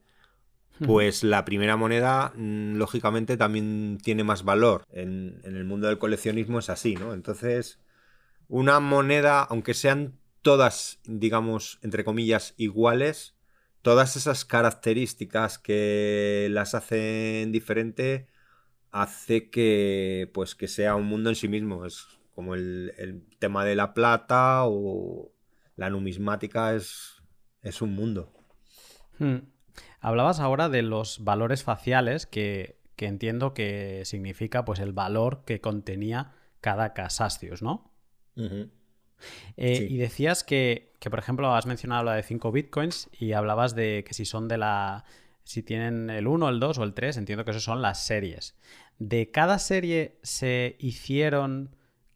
pues 0.84 1.22
la 1.22 1.44
primera 1.44 1.76
moneda, 1.76 2.32
mm, 2.34 2.76
lógicamente, 2.76 3.36
también 3.36 3.98
tiene 4.02 4.24
más 4.24 4.44
valor. 4.44 4.84
En, 4.90 5.40
el 5.44 5.64
mundo 5.64 5.88
del 5.88 5.98
coleccionismo 5.98 6.58
es 6.58 6.70
así, 6.70 6.94
¿no? 6.96 7.14
Entonces, 7.14 7.80
una 8.48 8.80
moneda, 8.80 9.42
aunque 9.42 9.74
sean 9.74 10.18
todas, 10.42 10.98
digamos, 11.05 11.78
entre 11.83 12.05
comillas, 12.05 12.55
iguales, 12.57 13.35
todas 13.81 14.16
esas 14.16 14.44
características 14.44 15.59
que 15.59 16.48
las 16.50 16.74
hacen 16.74 17.52
diferente 17.52 18.28
hace 18.90 19.50
que 19.50 20.31
pues 20.35 20.55
que 20.55 20.68
sea 20.68 20.94
un 20.94 21.07
mundo 21.07 21.31
en 21.31 21.37
sí 21.37 21.48
mismo. 21.48 21.87
Es 21.87 22.07
como 22.35 22.55
el, 22.55 23.24
tema 23.38 23.64
de 23.64 23.74
la 23.74 23.94
plata 23.94 24.64
o 24.64 25.33
la 25.76 25.90
numismática 25.90 26.74
es, 26.74 27.22
es 27.62 27.83
un 27.83 27.94
mundo. 27.94 28.33
Hmm. 29.18 29.38
Hablabas 30.00 30.40
ahora 30.40 30.68
de 30.68 30.83
los 30.83 31.24
valores 31.24 31.62
faciales 31.62 32.26
que, 32.26 32.81
entiendo 32.98 33.52
que 33.52 34.02
significa 34.05 34.64
pues 34.64 34.78
el 34.78 34.92
valor 34.92 35.42
que 35.44 35.61
contenía 35.61 36.35
cada 36.61 36.94
Casascius, 36.94 37.61
¿no? 37.61 37.90
Eh, 39.56 39.87
y 39.88 39.96
decías 39.96 40.44
que, 40.44 40.92
que, 40.98 41.11
por 41.11 41.18
ejemplo, 41.18 41.54
has 41.54 41.66
mencionado 41.66 42.04
la 42.04 42.14
de 42.14 42.22
5 42.22 42.52
bitcoins 42.52 43.08
y 43.18 43.32
hablabas 43.32 43.74
de 43.74 44.04
que 44.06 44.14
si 44.14 44.24
son 44.24 44.48
de 44.48 44.58
la 44.58 45.04
si 45.44 45.62
tienen 45.62 46.08
el 46.11 46.26
1, 46.26 46.48
el 46.48 46.61
2 46.61 46.78
o 46.78 46.85
el 46.85 46.94
3, 46.94 47.16
entiendo 47.16 47.44
que 47.44 47.50
esos 47.50 47.64
son 47.64 47.82
las 47.82 48.06
series. 48.06 48.56
¿De 48.98 49.30
cada 49.30 49.58
serie 49.58 50.18
se 50.22 50.76
hicieron 50.78 51.74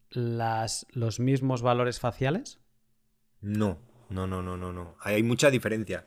las, 0.09 0.87
los 0.91 1.19
mismos 1.19 1.61
valores 1.61 1.99
faciales? 1.99 2.59
No, 3.41 3.79
no, 4.09 4.27
no, 4.27 4.41
no, 4.41 4.57
no, 4.57 4.71
no. 4.71 4.95
Hay 5.01 5.23
mucha 5.23 5.51
diferencia. 5.51 6.05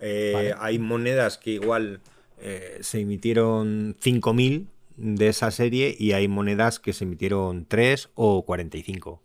Eh, 0.00 0.52
hay 0.58 0.78
monedas 0.78 1.38
que 1.38 1.52
igual 1.52 2.00
eh, 2.38 2.78
se 2.80 3.00
emitieron 3.00 3.96
5.000 3.96 4.66
de 4.96 5.28
esa 5.28 5.50
serie 5.50 5.94
y 5.96 6.12
hay 6.12 6.28
monedas 6.28 6.80
que 6.80 6.92
se 6.92 7.04
emitieron 7.04 7.66
3 7.66 8.10
o 8.14 8.44
45. 8.44 9.22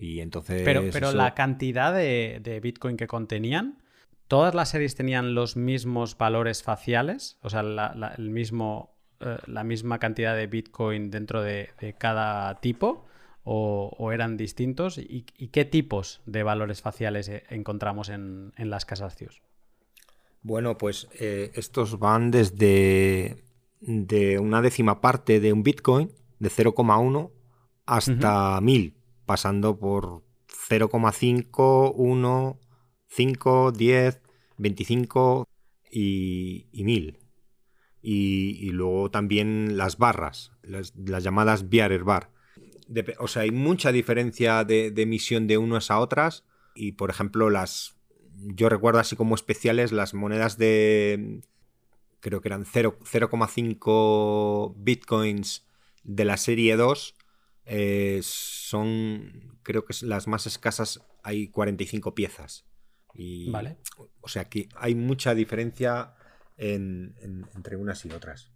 Y 0.00 0.20
entonces... 0.20 0.62
Pero, 0.64 0.82
pero 0.92 1.12
la 1.12 1.34
cantidad 1.34 1.94
de, 1.94 2.40
de 2.42 2.60
Bitcoin 2.60 2.96
que 2.96 3.06
contenían 3.06 3.78
¿Todas 4.30 4.54
las 4.54 4.68
series 4.68 4.94
tenían 4.94 5.34
los 5.34 5.56
mismos 5.56 6.16
valores 6.16 6.62
faciales? 6.62 7.36
O 7.42 7.50
sea, 7.50 7.64
la, 7.64 8.14
el 8.16 8.30
mismo, 8.30 8.94
eh, 9.18 9.38
la 9.46 9.64
misma 9.64 9.98
cantidad 9.98 10.36
de 10.36 10.46
Bitcoin 10.46 11.10
dentro 11.10 11.42
de, 11.42 11.70
cada 11.98 12.60
tipo. 12.60 13.06
O, 13.42 14.12
eran 14.12 14.36
distintos? 14.36 14.98
¿Y, 14.98 15.24
qué 15.48 15.64
tipos 15.64 16.20
de 16.26 16.44
valores 16.44 16.80
faciales 16.80 17.28
eh, 17.28 17.42
encontramos 17.50 18.08
en, 18.08 18.52
las 18.56 18.84
Casascius? 18.84 19.42
Bueno, 20.42 20.78
pues 20.78 21.08
eh, 21.18 21.50
estos 21.54 21.98
van 21.98 22.30
desde 22.30 23.42
de 23.80 24.38
una 24.38 24.62
décima 24.62 25.00
parte 25.00 25.40
de 25.40 25.52
un 25.52 25.64
Bitcoin, 25.64 26.12
de 26.38 26.50
0,1 26.50 27.32
hasta 27.84 28.60
1000, 28.60 28.94
pasando 29.30 29.78
por 29.78 30.24
0,5, 30.48 31.92
1, 31.94 32.60
5, 33.06 33.70
10, 33.70 34.20
25 34.58 35.48
y, 35.88 36.66
y 36.72 36.82
1000. 36.82 37.20
Y, 38.02 38.70
luego 38.72 39.12
también 39.12 39.76
las 39.76 39.98
barras, 39.98 40.50
las, 40.64 40.94
llamadas 40.96 41.70
bearer 41.70 42.02
bar. 42.02 42.32
o 43.20 43.28
sea, 43.28 43.42
hay 43.42 43.52
mucha 43.52 43.92
diferencia 43.92 44.64
de, 44.64 44.92
emisión 44.96 45.46
de 45.46 45.58
unas 45.58 45.92
a 45.92 46.00
otras 46.00 46.44
y, 46.74 46.90
por 46.90 47.10
ejemplo, 47.10 47.50
las. 47.50 47.94
Yo 48.34 48.68
recuerdo 48.68 48.98
así 48.98 49.14
como 49.14 49.36
especiales 49.36 49.92
las 49.92 50.12
monedas 50.12 50.58
de. 50.58 51.40
Creo 52.18 52.40
que 52.40 52.48
eran 52.48 52.64
0,5 52.64 54.74
bitcoins 54.76 55.68
de 56.02 56.24
la 56.24 56.36
serie 56.36 56.74
2. 56.74 57.14
Eh, 57.72 58.20
son. 58.22 59.58
Creo 59.62 59.84
que 59.84 59.94
las 60.02 60.26
más 60.26 60.46
escasas 60.46 61.06
hay 61.22 61.48
45 61.48 62.14
piezas. 62.14 62.66
Y, 63.14 63.50
vale. 63.50 63.78
O 64.20 64.28
sea 64.28 64.44
que 64.46 64.68
hay 64.76 64.94
mucha 64.94 65.34
diferencia 65.34 66.14
entre 66.56 67.76
unas 67.76 68.04
y 68.04 68.10
otras. 68.10 68.52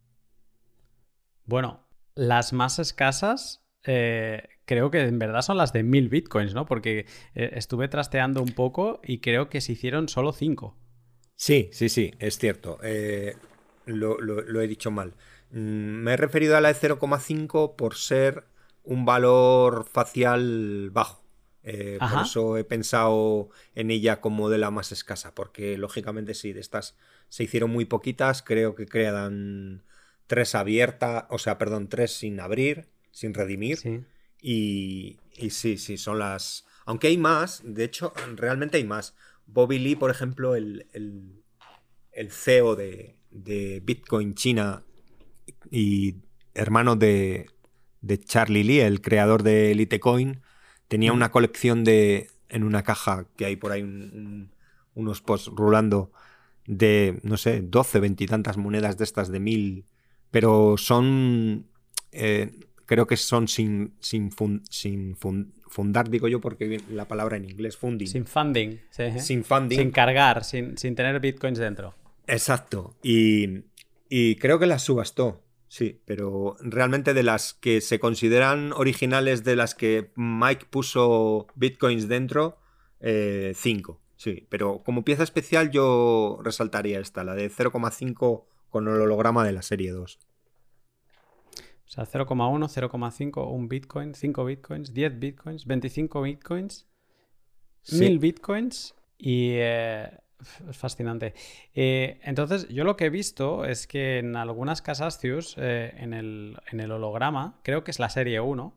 Bueno, 1.45 1.87
las 2.15 2.53
más 2.53 2.79
escasas 2.79 3.65
eh, 3.85 4.49
creo 4.65 4.91
que 4.91 5.01
en 5.01 5.19
verdad 5.19 5.43
son 5.43 5.59
las 5.59 5.73
de 5.73 5.83
mil 5.83 6.09
bitcoins, 6.09 6.55
¿no? 6.55 6.67
Porque 6.67 7.07
eh, 7.35 7.51
estuve 7.53 7.89
trasteando 7.89 8.43
un 8.43 8.53
poco 8.53 9.01
y 9.05 9.21
creo 9.21 9.49
que 9.49 9.61
se 9.61 9.73
hicieron 9.73 10.09
solo 10.09 10.33
cinco. 10.33 10.77
Sí, 11.37 11.69
sí, 11.73 11.89
sí, 11.89 12.13
es 12.19 12.39
cierto. 12.39 12.79
Eh, 12.83 13.37
lo, 13.87 14.61
he 14.61 14.69
dicho 14.69 14.91
mal. 14.91 15.15
Mm, 15.51 16.03
me 16.03 16.13
he 16.13 16.17
referido 16.17 16.57
a 16.57 16.61
la 16.61 16.73
de 16.73 16.79
0,5 16.79 17.77
por 17.77 17.97
ser 17.97 18.45
un 18.85 19.05
valor 19.05 19.87
facial 19.91 20.91
bajo. 20.93 21.25
por 21.63 22.23
eso 22.23 22.57
he 22.59 22.65
pensado 22.65 23.49
en 23.75 23.91
ella 23.91 24.21
como 24.21 24.51
de 24.51 24.59
la 24.59 24.71
más 24.71 24.93
escasa, 24.93 25.35
porque 25.35 25.77
lógicamente 25.79 26.35
sí, 26.35 26.53
de 26.53 26.61
estas 26.61 26.97
se 27.29 27.45
hicieron 27.45 27.71
muy 27.71 27.87
poquitas, 27.87 28.43
creo 28.43 28.75
que 28.75 28.87
quedan 28.87 29.83
tres 30.27 30.55
abiertas, 30.55 31.25
o 31.31 31.39
sea, 31.39 31.59
perdón, 31.59 31.89
tres 31.89 32.13
sin 32.13 32.41
abrir, 32.41 32.89
sin 33.11 33.35
redimir. 33.35 34.05
Y, 34.41 35.19
y, 35.37 35.51
sí, 35.51 35.79
sí, 35.79 35.97
son 35.97 36.19
las... 36.19 36.67
Aunque 36.85 37.09
hay 37.09 37.19
más, 37.19 37.63
de 37.65 37.85
hecho, 37.85 38.13
realmente 38.37 38.77
hay 38.77 38.85
más. 38.85 39.15
Bobby 39.47 39.79
Lee, 39.79 39.97
por 39.97 40.11
ejemplo, 40.11 40.55
el, 40.55 40.87
el, 40.93 42.31
CEO 42.31 42.77
de, 42.77 43.17
de, 43.31 43.81
Bitcoin 43.81 44.35
China 44.35 44.85
y 45.71 46.17
hermano 46.55 46.97
de, 46.97 47.47
de, 48.07 48.19
Charlie 48.19 48.65
Lee, 48.65 48.81
el 48.81 49.01
creador 49.01 49.43
de 49.43 49.75
Litecoin, 49.75 50.41
tenía 50.89 51.13
una 51.13 51.31
colección 51.31 51.85
de, 51.85 52.29
en 52.49 52.65
una 52.65 52.83
caja 52.83 53.27
que 53.37 53.47
hay 53.47 53.57
por 53.57 53.73
ahí 53.73 53.83
unos 54.95 55.21
posts 55.21 55.51
rulando 55.55 56.13
de, 56.67 57.21
no 57.23 57.37
sé, 57.37 57.61
12, 57.63 58.01
20 58.01 58.25
y 58.25 58.27
tantas 58.27 58.57
monedas 58.57 58.97
de 58.97 59.05
estas 59.05 59.31
de 59.31 59.41
mil 59.41 59.85
pero 60.35 60.75
son, 60.77 61.65
eh, 62.11 62.51
creo 62.87 63.07
que 63.07 63.17
son 63.17 63.47
sin, 63.47 63.95
sin, 64.01 64.33
sin 64.69 65.15
fundar, 65.15 66.11
digo 66.11 66.27
yo, 66.27 66.41
porque 66.41 66.81
la 66.91 67.07
palabra 67.07 67.37
en 67.37 67.45
inglés, 67.45 67.77
funding. 67.77 68.09
Sin 68.09 68.27
funding, 68.27 68.79
Sin 69.21 69.45
funding. 69.45 69.79
Sin 69.79 69.93
cargar, 69.93 70.43
sin, 70.43 70.75
tener 70.75 71.21
bitcoins 71.21 71.61
dentro. 71.61 71.95
Exacto. 72.27 72.97
Y, 73.01 73.61
y 74.09 74.35
creo 74.35 74.59
que 74.59 74.67
las 74.67 74.83
subastó. 74.83 75.44
Sí, 75.75 76.01
pero 76.05 76.55
realmente 76.61 77.15
de 77.15 77.25
las 77.25 77.53
que 77.53 77.81
se 77.81 77.99
consideran 77.99 78.73
originales, 78.75 79.43
de 79.43 79.57
las 79.57 79.75
que 79.75 80.13
Mike 80.15 80.67
puso 80.71 81.49
bitcoins 81.57 82.07
dentro, 82.07 82.59
eh, 83.01 83.55
cinco. 83.57 84.01
Sí, 84.15 84.47
pero 84.49 84.85
como 84.85 85.05
pieza 85.05 85.25
especial 85.25 85.73
yo 85.73 86.39
resaltaría 86.45 87.01
esta, 87.01 87.25
la 87.25 87.35
de 87.35 87.51
0,5 87.51 88.45
con 88.71 88.87
el 88.87 89.01
holograma 89.01 89.45
de 89.45 89.51
la 89.51 89.63
serie 89.63 89.91
2. 89.91 90.21
O 91.57 91.89
sea, 91.89 92.05
0,1, 92.05 92.69
0,5, 92.69 93.53
un 93.53 93.69
bitcoin, 93.69 94.15
5 94.15 94.45
bitcoins, 94.45 94.95
10 94.95 95.19
bitcoins, 95.19 95.67
25 95.67 96.23
bitcoins, 96.23 96.87
1000 97.91 98.19
bitcoins 98.21 98.95
y... 99.19 99.55
Eh, 99.55 100.21
es 100.69 100.77
fascinante. 100.77 101.35
Eh, 101.75 102.21
entonces, 102.23 102.69
yo 102.69 102.85
lo 102.85 102.97
que 102.97 103.07
he 103.07 103.11
visto 103.11 103.65
es 103.65 103.87
que 103.87 104.19
en 104.19 104.37
algunas 104.37 104.83
casas 104.83 105.21
eh, 105.23 105.95
en, 105.97 106.15
el, 106.15 106.59
en, 106.71 106.81
el, 106.81 106.93
holograma, 106.93 107.61
creo 107.63 107.85
que 107.85 107.91
es 107.91 107.99
la 107.99 108.09
serie 108.09 108.41
1, 108.41 108.75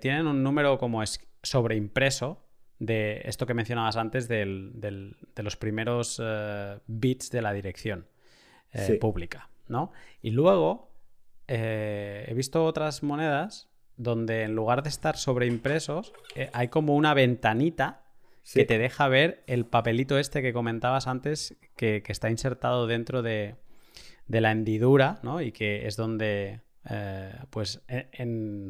tienen 0.00 0.26
un 0.26 0.42
número 0.42 0.78
como 0.78 1.02
es 1.02 1.26
sobreimpreso 1.42 2.42
de 2.78 3.22
esto 3.24 3.46
que 3.46 3.54
mencionabas 3.54 3.96
antes 3.96 4.28
del, 4.28 4.72
de 4.74 5.42
los 5.42 5.56
primeros 5.56 6.20
bits 6.86 7.30
de 7.30 7.40
la 7.40 7.52
dirección. 7.52 8.06
Eh, 8.72 8.98
pública, 9.00 9.48
¿no? 9.66 9.90
Y 10.22 10.30
luego 10.30 10.92
eh, 11.48 12.24
he 12.28 12.34
visto 12.34 12.64
otras 12.64 13.02
monedas 13.02 13.68
donde 13.96 14.44
en 14.44 14.54
lugar 14.54 14.84
de 14.84 14.90
estar 14.90 15.16
sobreimpresos, 15.16 16.12
eh, 16.36 16.50
hay 16.52 16.68
como 16.68 16.94
una 16.94 17.12
ventanita 17.12 18.04
que 18.52 18.64
te 18.64 18.78
deja 18.78 19.08
ver 19.08 19.42
el 19.46 19.66
papelito 19.66 20.18
este 20.18 20.42
que 20.42 20.52
comentabas 20.52 21.06
antes, 21.06 21.56
que, 21.76 22.02
está 22.06 22.30
insertado 22.30 22.86
dentro 22.86 23.22
de, 23.22 23.56
la 24.28 24.52
hendidura, 24.52 25.20
¿no? 25.22 25.40
Y 25.40 25.52
que 25.52 25.86
es 25.86 25.96
donde, 25.96 26.60
pues, 27.50 27.82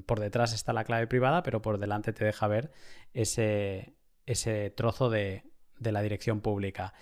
por 0.06 0.20
detrás 0.20 0.52
está 0.52 0.72
la 0.72 0.84
clave 0.84 1.06
privada, 1.06 1.42
pero 1.42 1.62
por 1.62 1.78
delante 1.78 2.12
te 2.12 2.24
deja 2.24 2.46
ver 2.48 2.70
ese, 3.14 3.94
ese 4.26 4.70
trozo 4.70 5.10
de, 5.10 5.44
de 5.78 5.92
la 5.92 6.02
dirección 6.02 6.40
pública. 6.40 6.94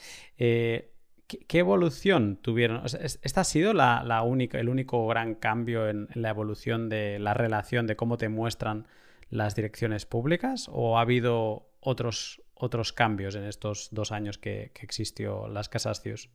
¿Qué, 1.29 1.59
evolución 1.59 2.39
tuvieron? 2.41 2.83
¿Esta 2.87 3.43
ha 3.43 3.45
sido 3.45 3.75
la, 3.75 4.23
única, 4.23 4.59
el 4.59 4.71
único 4.71 5.07
gran 5.07 5.35
cambio 5.35 5.87
en, 5.87 6.09
la 6.15 6.31
evolución 6.31 6.89
de 6.89 7.19
la 7.19 7.35
relación 7.35 7.87
de 7.87 7.97
cómo 7.97 8.17
te 8.17 8.31
muestran 8.31 8.87
las 9.29 9.55
direcciones 9.55 10.07
públicas? 10.07 10.71
¿O 10.73 10.97
ha 10.97 11.03
habido 11.03 11.69
otros, 11.81 12.41
otros 12.59 12.93
cambios 12.93 13.35
en 13.35 13.45
estos 13.45 13.89
dos 13.93 14.13
años 14.13 14.39
que, 14.39 14.73
existió 14.81 15.49
las 15.49 15.69
casas 15.69 16.03
CIUS? 16.03 16.31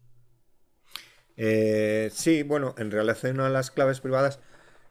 Eh, 1.36 2.09
sí, 2.13 2.43
bueno, 2.43 2.75
en 2.77 2.91
relación 2.91 3.39
a 3.39 3.49
las 3.49 3.71
claves 3.71 4.01
privadas, 4.01 4.39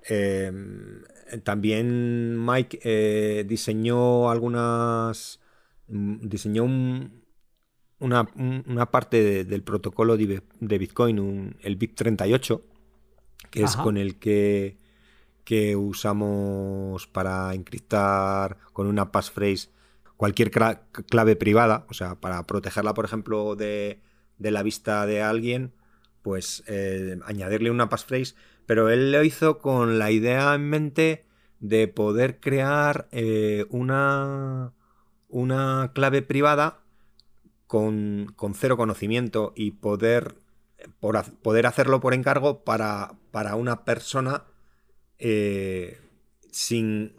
em, 0.04 1.02
también 1.44 2.44
Mike 2.44 2.80
eh, 2.82 3.44
diseñó 3.46 4.30
algunas. 4.30 5.40
Mm, 5.88 6.28
diseñó 6.28 6.64
un, 6.64 7.22
una, 8.00 8.90
parte 8.90 9.44
del 9.44 9.62
protocolo 9.62 10.16
de, 10.16 10.42
Bitcoin, 10.60 11.56
el 11.62 11.78
BIP38, 11.78 12.60
que 13.50 13.62
es 13.62 13.76
con 13.76 13.96
el 13.96 14.18
que, 14.18 14.76
que, 15.44 15.76
usamos 15.76 17.06
para 17.06 17.54
encriptar 17.54 18.58
con 18.72 18.88
una 18.88 19.12
passphrase 19.12 19.68
cualquier 20.22 20.52
clave 20.52 21.34
privada, 21.34 21.84
o 21.90 21.94
sea, 21.94 22.14
para 22.14 22.44
protegerla, 22.46 22.94
por 22.94 23.04
ejemplo, 23.04 23.56
de, 23.56 24.00
la 24.38 24.62
vista 24.62 25.04
de 25.04 25.20
alguien, 25.20 25.74
pues 26.22 26.62
eh, 26.68 27.18
añadirle 27.24 27.72
una 27.72 27.88
passphrase, 27.88 28.36
pero 28.64 28.88
él 28.88 29.10
lo 29.10 29.24
hizo 29.24 29.58
con 29.58 29.98
la 29.98 30.12
idea 30.12 30.54
en 30.54 30.70
mente 30.70 31.26
de 31.58 31.88
poder 31.88 32.38
crear 32.38 33.08
eh, 33.10 33.66
una, 33.70 34.74
una 35.26 35.90
clave 35.92 36.22
privada 36.22 36.84
con, 37.66 38.32
cero 38.54 38.76
conocimiento 38.76 39.52
y 39.56 39.72
poder, 39.72 40.36
poder 41.00 41.66
hacerlo 41.66 41.98
por 41.98 42.14
encargo 42.14 42.62
para, 42.62 43.16
para 43.32 43.56
una 43.56 43.84
persona 43.84 44.44
eh, 45.18 45.98
sin, 46.52 47.16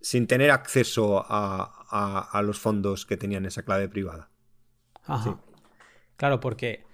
sin, 0.00 0.26
tener 0.26 0.50
acceso 0.50 1.24
a, 1.28 1.81
los 2.42 2.58
fondos 2.58 3.06
que 3.06 3.16
tenían 3.16 3.46
esa 3.46 3.62
clave 3.62 3.88
privada. 3.88 4.30
Claro, 6.16 6.40
porque 6.40 6.84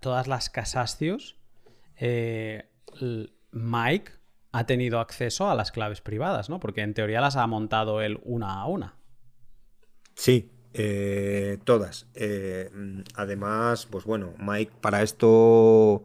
todas 0.00 0.26
las 0.26 0.50
casastios, 0.50 1.38
eh, 1.96 2.68
Mike 3.52 4.12
ha 4.52 4.64
tenido 4.64 5.00
acceso 5.00 5.50
a 5.50 5.54
las 5.54 5.70
claves 5.72 6.00
privadas, 6.00 6.48
¿no? 6.48 6.60
Porque 6.60 6.80
en 6.80 6.94
teoría 6.94 7.20
las 7.20 7.36
ha 7.36 7.46
montado 7.46 8.00
él 8.00 8.20
una 8.24 8.60
a 8.60 8.66
una. 8.66 8.94
Sí, 10.14 10.50
eh, 10.72 11.58
todas. 11.64 12.06
Eh, 12.14 12.70
además, 13.14 13.86
pues 13.86 14.04
bueno, 14.04 14.34
Mike 14.38 14.72
para 14.80 15.02
esto 15.02 16.04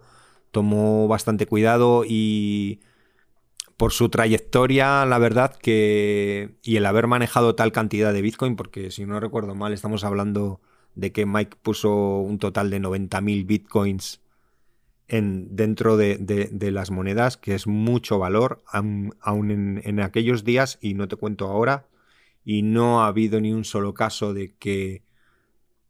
tomó 0.52 1.08
bastante 1.08 1.46
cuidado 1.46 2.04
y 2.06 2.82
por 3.82 3.94
su 3.94 4.10
trayectoria, 4.10 5.08
la 5.08 5.18
verdad 5.18 5.56
que... 5.56 6.52
y 6.62 6.76
el 6.76 6.86
haber 6.86 7.08
manejado 7.08 7.56
tal 7.56 7.72
cantidad 7.72 8.14
de 8.14 8.22
Bitcoin, 8.22 8.56
porque 8.56 8.92
si 8.92 9.08
no 9.08 9.20
recuerdo 9.20 9.56
mal, 9.56 9.74
estamos 9.74 10.04
hablando 10.04 10.62
de 10.94 11.12
que 11.12 11.26
Mike 11.26 11.58
puso 11.64 12.20
un 12.20 12.38
total 12.38 12.70
de 12.70 12.80
90.000 12.80 13.44
Bitcoins 13.48 14.22
en, 15.08 15.56
dentro 15.56 15.98
de, 15.98 16.70
las 16.72 16.92
monedas, 16.92 17.38
que 17.38 17.56
es 17.56 17.66
mucho 17.66 18.20
valor, 18.20 18.62
aún, 18.68 19.16
en, 19.50 19.82
en 19.84 20.00
aquellos 20.00 20.44
días, 20.44 20.78
y 20.80 20.94
no 20.94 21.08
te 21.08 21.16
cuento 21.16 21.48
ahora, 21.48 21.88
y 22.46 22.62
no 22.62 23.02
ha 23.02 23.08
habido 23.08 23.42
ni 23.42 23.52
un 23.52 23.66
solo 23.66 23.96
caso 23.96 24.36
de 24.36 24.54
que, 24.60 25.02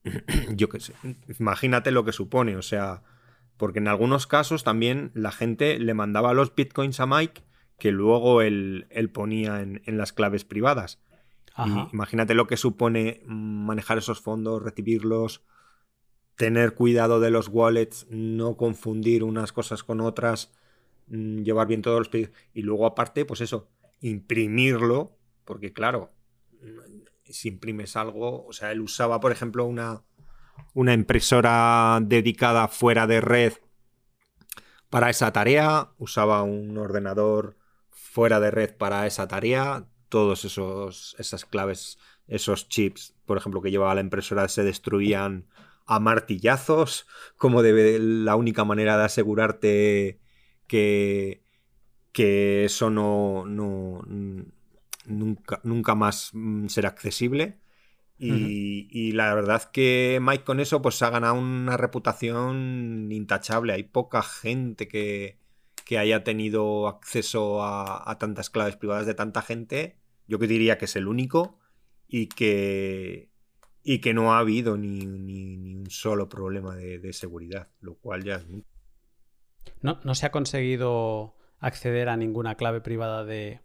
yo 0.55 0.70
qué 0.70 0.80
sé, 0.80 0.93
imagínate 1.38 1.91
lo 1.91 2.05
que 2.05 2.13
supone, 2.13 2.55
o 2.55 2.61
sea, 2.61 3.03
porque 3.57 3.80
en 3.80 3.89
algunos 3.89 4.28
casos 4.28 4.63
también 4.63 5.11
la 5.13 5.34
gente 5.34 5.78
le 5.78 5.93
mandaba 5.93 6.34
los 6.34 6.55
bitcoins 6.55 7.01
a 7.01 7.05
Mike 7.05 7.51
que 7.82 7.91
luego 7.91 8.43
él, 8.43 8.86
ponía 9.11 9.59
en, 9.59 9.82
las 9.97 10.13
claves 10.13 10.45
privadas. 10.45 10.99
imagínate 11.91 12.36
lo 12.36 12.45
que 12.45 12.55
supone 12.55 13.23
manejar 13.25 13.97
esos 13.97 14.21
fondos, 14.21 14.61
recibirlos, 14.61 15.41
tener 16.36 16.75
cuidado 16.75 17.19
de 17.19 17.32
los 17.32 17.47
wallets, 17.47 18.05
no 18.11 18.55
confundir 18.55 19.23
unas 19.23 19.51
cosas 19.51 19.84
con 19.84 19.99
otras, 19.99 20.51
mm, 21.07 21.41
llevar 21.41 21.65
bien 21.65 21.82
todos 21.82 21.97
los 21.97 22.09
pedidos. 22.09 22.36
Y 22.53 22.61
luego 22.61 22.86
aparte, 22.86 23.25
pues 23.25 23.41
eso, 23.41 23.67
imprimirlo, 23.99 25.17
porque 25.43 25.73
claro, 25.73 26.11
si 27.25 27.47
imprimes 27.47 27.95
algo, 27.95 28.45
o 28.45 28.53
sea, 28.53 28.71
él 28.71 28.82
usaba, 28.82 29.19
por 29.19 29.32
ejemplo, 29.32 29.65
una, 29.65 30.03
una 30.75 30.93
impresora 30.93 31.97
dedicada 31.99 32.67
fuera 32.67 33.07
de 33.07 33.21
red 33.21 33.53
para 34.91 35.09
esa 35.09 35.34
tarea, 35.34 35.89
usaba 35.97 36.43
un 36.43 36.77
ordenador 36.77 37.57
fuera 38.12 38.41
de 38.41 38.51
red 38.51 38.76
para 38.76 39.07
esa 39.07 39.28
tarea, 39.30 39.86
todos 40.09 40.43
esos 40.43 41.16
esas 41.18 41.45
claves, 41.45 41.97
esos 42.28 42.68
chips, 42.68 43.16
por 43.26 43.38
ejemplo, 43.38 43.62
que 43.62 43.72
llevaba 43.72 43.95
la 43.95 44.01
impresora 44.01 44.49
se 44.49 44.64
destruían 44.64 45.45
a 45.86 45.99
martillazos, 46.01 47.07
como 47.38 47.62
debe 47.62 47.99
la 47.99 48.36
única 48.36 48.66
manera 48.66 48.97
de 48.97 49.05
asegurarte 49.05 50.20
que 50.68 51.41
que 52.12 52.66
eso 52.66 52.89
no, 52.89 53.45
no 53.45 54.01
nunca, 55.05 55.62
nunca 55.64 55.95
más 55.95 56.34
será 56.68 56.89
accesible. 56.89 57.59
Y, 58.24 59.14
la 59.14 59.34
verdad 59.34 59.64
que 59.72 60.20
Mike 60.22 60.43
con 60.43 60.59
eso 60.59 60.82
pues 60.82 61.01
ha 61.01 61.09
ganado 61.09 61.36
una 61.36 61.76
reputación 61.78 63.07
intachable. 63.12 63.74
Hay 63.74 63.84
poca 63.84 64.22
gente 64.22 64.88
que, 64.88 65.40
que 65.91 65.97
haya 65.97 66.23
tenido 66.23 66.87
acceso 66.87 67.61
a, 67.61 68.17
tantas 68.17 68.49
claves 68.49 68.77
privadas 68.77 69.05
de 69.05 69.13
tanta 69.13 69.41
gente. 69.41 69.97
Yo 70.25 70.39
que 70.39 70.47
diría 70.47 70.77
que 70.77 70.85
es 70.85 70.95
el 70.95 71.05
único 71.05 71.59
y 72.07 72.27
que, 72.27 73.29
y 73.83 73.99
que 73.99 74.13
no 74.13 74.33
ha 74.33 74.39
habido 74.39 74.77
ni, 74.77 75.05
un 75.05 75.89
solo 75.89 76.29
problema 76.29 76.77
de, 76.77 77.11
seguridad, 77.11 77.67
lo 77.81 77.95
cual 77.95 78.23
ya 78.23 78.35
es 78.35 78.45
No, 79.81 79.99
no 80.05 80.15
se 80.15 80.25
ha 80.25 80.31
conseguido 80.31 81.35
acceder 81.59 82.07
a 82.07 82.15
ninguna 82.15 82.55
clave 82.55 82.79
privada 82.79 83.25
de, 83.25 83.59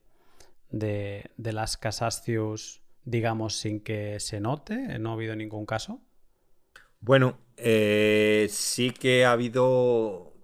de, 0.72 1.30
de 1.36 1.52
las 1.52 1.76
Casastius 1.76 2.82
digamos, 3.04 3.54
sin 3.54 3.84
que 3.84 4.18
se 4.18 4.40
note? 4.40 4.98
¿No 4.98 5.10
ha 5.10 5.12
habido 5.12 5.36
ningún 5.36 5.64
caso? 5.64 6.00
Bueno, 6.98 7.38
eh, 7.56 8.48
sí 8.50 8.90
que 8.90 9.24
ha 9.24 9.30
habido, 9.30 10.34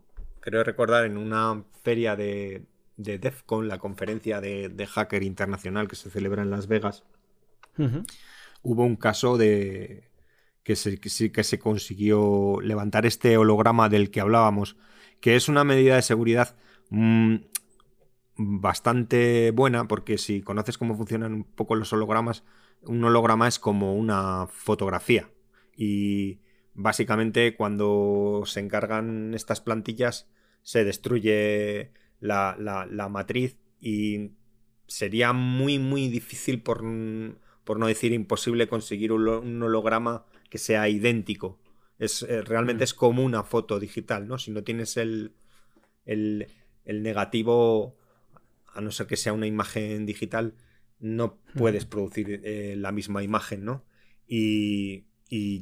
creo 0.42 0.62
recordar, 0.64 1.06
en 1.06 1.16
una 1.16 1.64
feria 1.82 2.16
de, 2.16 2.66
de 2.96 3.18
DEFCON, 3.18 3.68
la 3.68 3.78
conferencia 3.78 4.40
de, 4.40 4.86
hacker 4.86 5.22
internacional 5.22 5.88
que 5.88 5.96
se 5.96 6.10
celebra 6.10 6.42
en 6.42 6.50
Las 6.50 6.66
Vegas, 6.66 7.04
hubo 8.62 8.84
un 8.84 8.96
caso 8.96 9.38
de 9.38 10.10
que, 10.62 10.76
sí 10.76 11.30
que 11.30 11.44
se 11.44 11.58
consiguió 11.58 12.60
levantar 12.60 13.06
este 13.06 13.36
holograma 13.36 13.88
del 13.88 14.10
que 14.10 14.20
hablábamos, 14.20 14.76
que 15.20 15.36
es 15.36 15.48
una 15.48 15.64
medida 15.64 15.96
de 15.96 16.02
seguridad 16.02 16.56
mm, 16.90 17.36
bastante 18.36 19.52
buena, 19.52 19.88
porque 19.88 20.18
si 20.18 20.42
conoces 20.42 20.76
cómo 20.76 20.96
funcionan 20.96 21.32
un 21.32 21.44
poco 21.44 21.76
los 21.76 21.92
hologramas, 21.92 22.44
un 22.82 23.02
holograma 23.04 23.48
es 23.48 23.58
como 23.58 23.94
una 23.94 24.48
fotografía. 24.48 25.30
Y 25.76 26.40
básicamente 26.74 27.54
cuando 27.54 28.42
se 28.46 28.60
encargan 28.60 29.34
estas 29.34 29.60
plantillas 29.60 30.28
se 30.62 30.84
destruye 30.84 31.92
la, 32.20 33.08
matriz 33.10 33.58
y 33.80 34.32
sería 34.86 35.32
muy 35.32 35.78
muy 35.78 36.08
difícil 36.08 36.62
por, 36.62 36.82
por 37.64 37.78
no 37.78 37.86
decir 37.86 38.12
imposible 38.12 38.68
conseguir 38.68 39.12
un, 39.12 39.62
holograma 39.62 40.24
que 40.48 40.58
sea 40.58 40.88
idéntico. 40.88 41.58
Es, 41.98 42.22
eh, 42.22 42.42
realmente 42.42 42.82
mm. 42.82 42.84
es 42.84 42.94
como 42.94 43.24
una 43.24 43.42
foto 43.42 43.78
digital, 43.78 44.26
¿no? 44.26 44.38
Si 44.38 44.50
no 44.50 44.64
tienes 44.64 44.96
el, 44.96 45.34
el, 46.04 46.48
el 46.84 47.02
negativo 47.02 47.96
a 48.74 48.80
no 48.80 48.90
ser 48.90 49.06
que 49.06 49.16
sea 49.16 49.32
una 49.32 49.46
imagen 49.46 50.06
digital, 50.06 50.54
no 50.98 51.38
puedes 51.56 51.84
producir 51.84 52.40
eh, 52.44 52.74
la 52.76 52.92
misma 52.92 53.22
imagen, 53.22 53.64
¿no? 53.64 53.84
Y, 54.26 55.04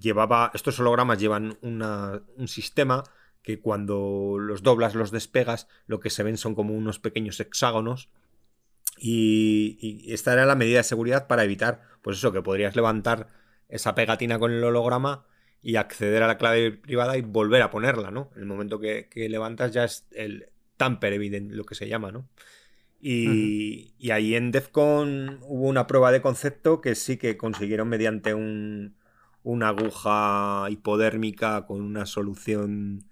llevaba, 0.00 0.50
estos 0.54 0.80
hologramas 0.80 1.18
llevan 1.18 1.58
un 1.62 2.48
sistema 2.48 3.04
que 3.42 3.60
cuando 3.60 4.36
los 4.38 4.62
doblas, 4.62 4.94
los 4.94 5.10
despegas, 5.10 5.68
lo 5.86 6.00
que 6.00 6.10
se 6.10 6.22
ven 6.22 6.36
son 6.36 6.54
como 6.54 6.74
unos 6.74 6.98
pequeños 6.98 7.40
hexágonos. 7.40 8.10
Y, 8.98 9.78
y, 9.80 10.12
esta 10.12 10.32
era 10.32 10.44
la 10.44 10.56
medida 10.56 10.78
de 10.78 10.84
seguridad 10.84 11.26
para 11.26 11.44
evitar, 11.44 11.82
pues 12.02 12.18
eso, 12.18 12.32
que 12.32 12.42
podrías 12.42 12.76
levantar 12.76 13.28
esa 13.68 13.94
pegatina 13.94 14.38
con 14.38 14.52
el 14.52 14.62
holograma 14.62 15.24
y 15.62 15.76
acceder 15.76 16.22
a 16.22 16.26
la 16.26 16.36
clave 16.36 16.72
privada 16.72 17.16
y 17.16 17.22
volver 17.22 17.62
a 17.62 17.70
ponerla, 17.70 18.10
¿no? 18.10 18.30
En 18.34 18.42
el 18.42 18.46
momento 18.46 18.78
que, 18.80 19.08
que 19.08 19.28
levantas 19.28 19.72
ya 19.72 19.84
es 19.84 20.06
el 20.10 20.48
tamper 20.76 21.12
evidente, 21.12 21.54
lo 21.54 21.64
que 21.64 21.74
se 21.74 21.88
llama, 21.88 22.10
¿no? 22.10 22.28
Y, 23.02 23.94
ahí 24.10 24.34
en 24.34 24.50
DEFCON 24.50 25.38
hubo 25.42 25.68
una 25.68 25.86
prueba 25.86 26.12
de 26.12 26.20
concepto 26.20 26.80
que 26.80 26.94
sí 26.94 27.16
que 27.16 27.36
consiguieron 27.36 27.88
mediante 27.88 28.34
un, 28.34 28.96
una 29.42 29.68
aguja 29.68 30.66
hipodérmica 30.70 31.66
con 31.66 31.80
una 31.80 32.06
solución 32.06 33.04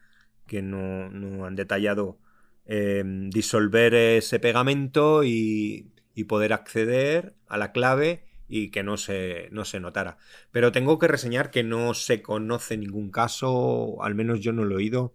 que 0.46 0.62
no, 0.62 1.46
han 1.46 1.56
detallado, 1.56 2.18
em, 2.66 3.30
disolver 3.30 3.94
ese 3.94 4.40
pegamento 4.40 5.24
y, 5.24 5.92
poder 6.28 6.52
acceder 6.52 7.36
a 7.46 7.56
la 7.58 7.70
clave 7.70 8.24
y 8.48 8.70
que 8.70 8.82
no 8.82 8.96
se, 8.96 9.48
no 9.52 9.64
se 9.64 9.78
notara. 9.78 10.18
Pero 10.50 10.72
tengo 10.72 10.98
que 10.98 11.06
reseñar 11.06 11.50
que 11.52 11.62
no 11.62 11.94
se 11.94 12.22
conoce 12.22 12.76
ningún 12.76 13.10
caso, 13.12 14.02
al 14.02 14.16
menos 14.16 14.40
yo 14.40 14.52
no 14.52 14.64
lo 14.64 14.74
he 14.74 14.78
oído, 14.78 15.14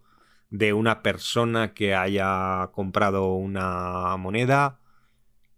de 0.49 0.71
una 0.71 1.03
persona 1.03 1.73
que 1.73 1.93
haya 1.95 2.69
comprado 2.73 3.33
una 3.33 4.15
moneda 4.17 4.79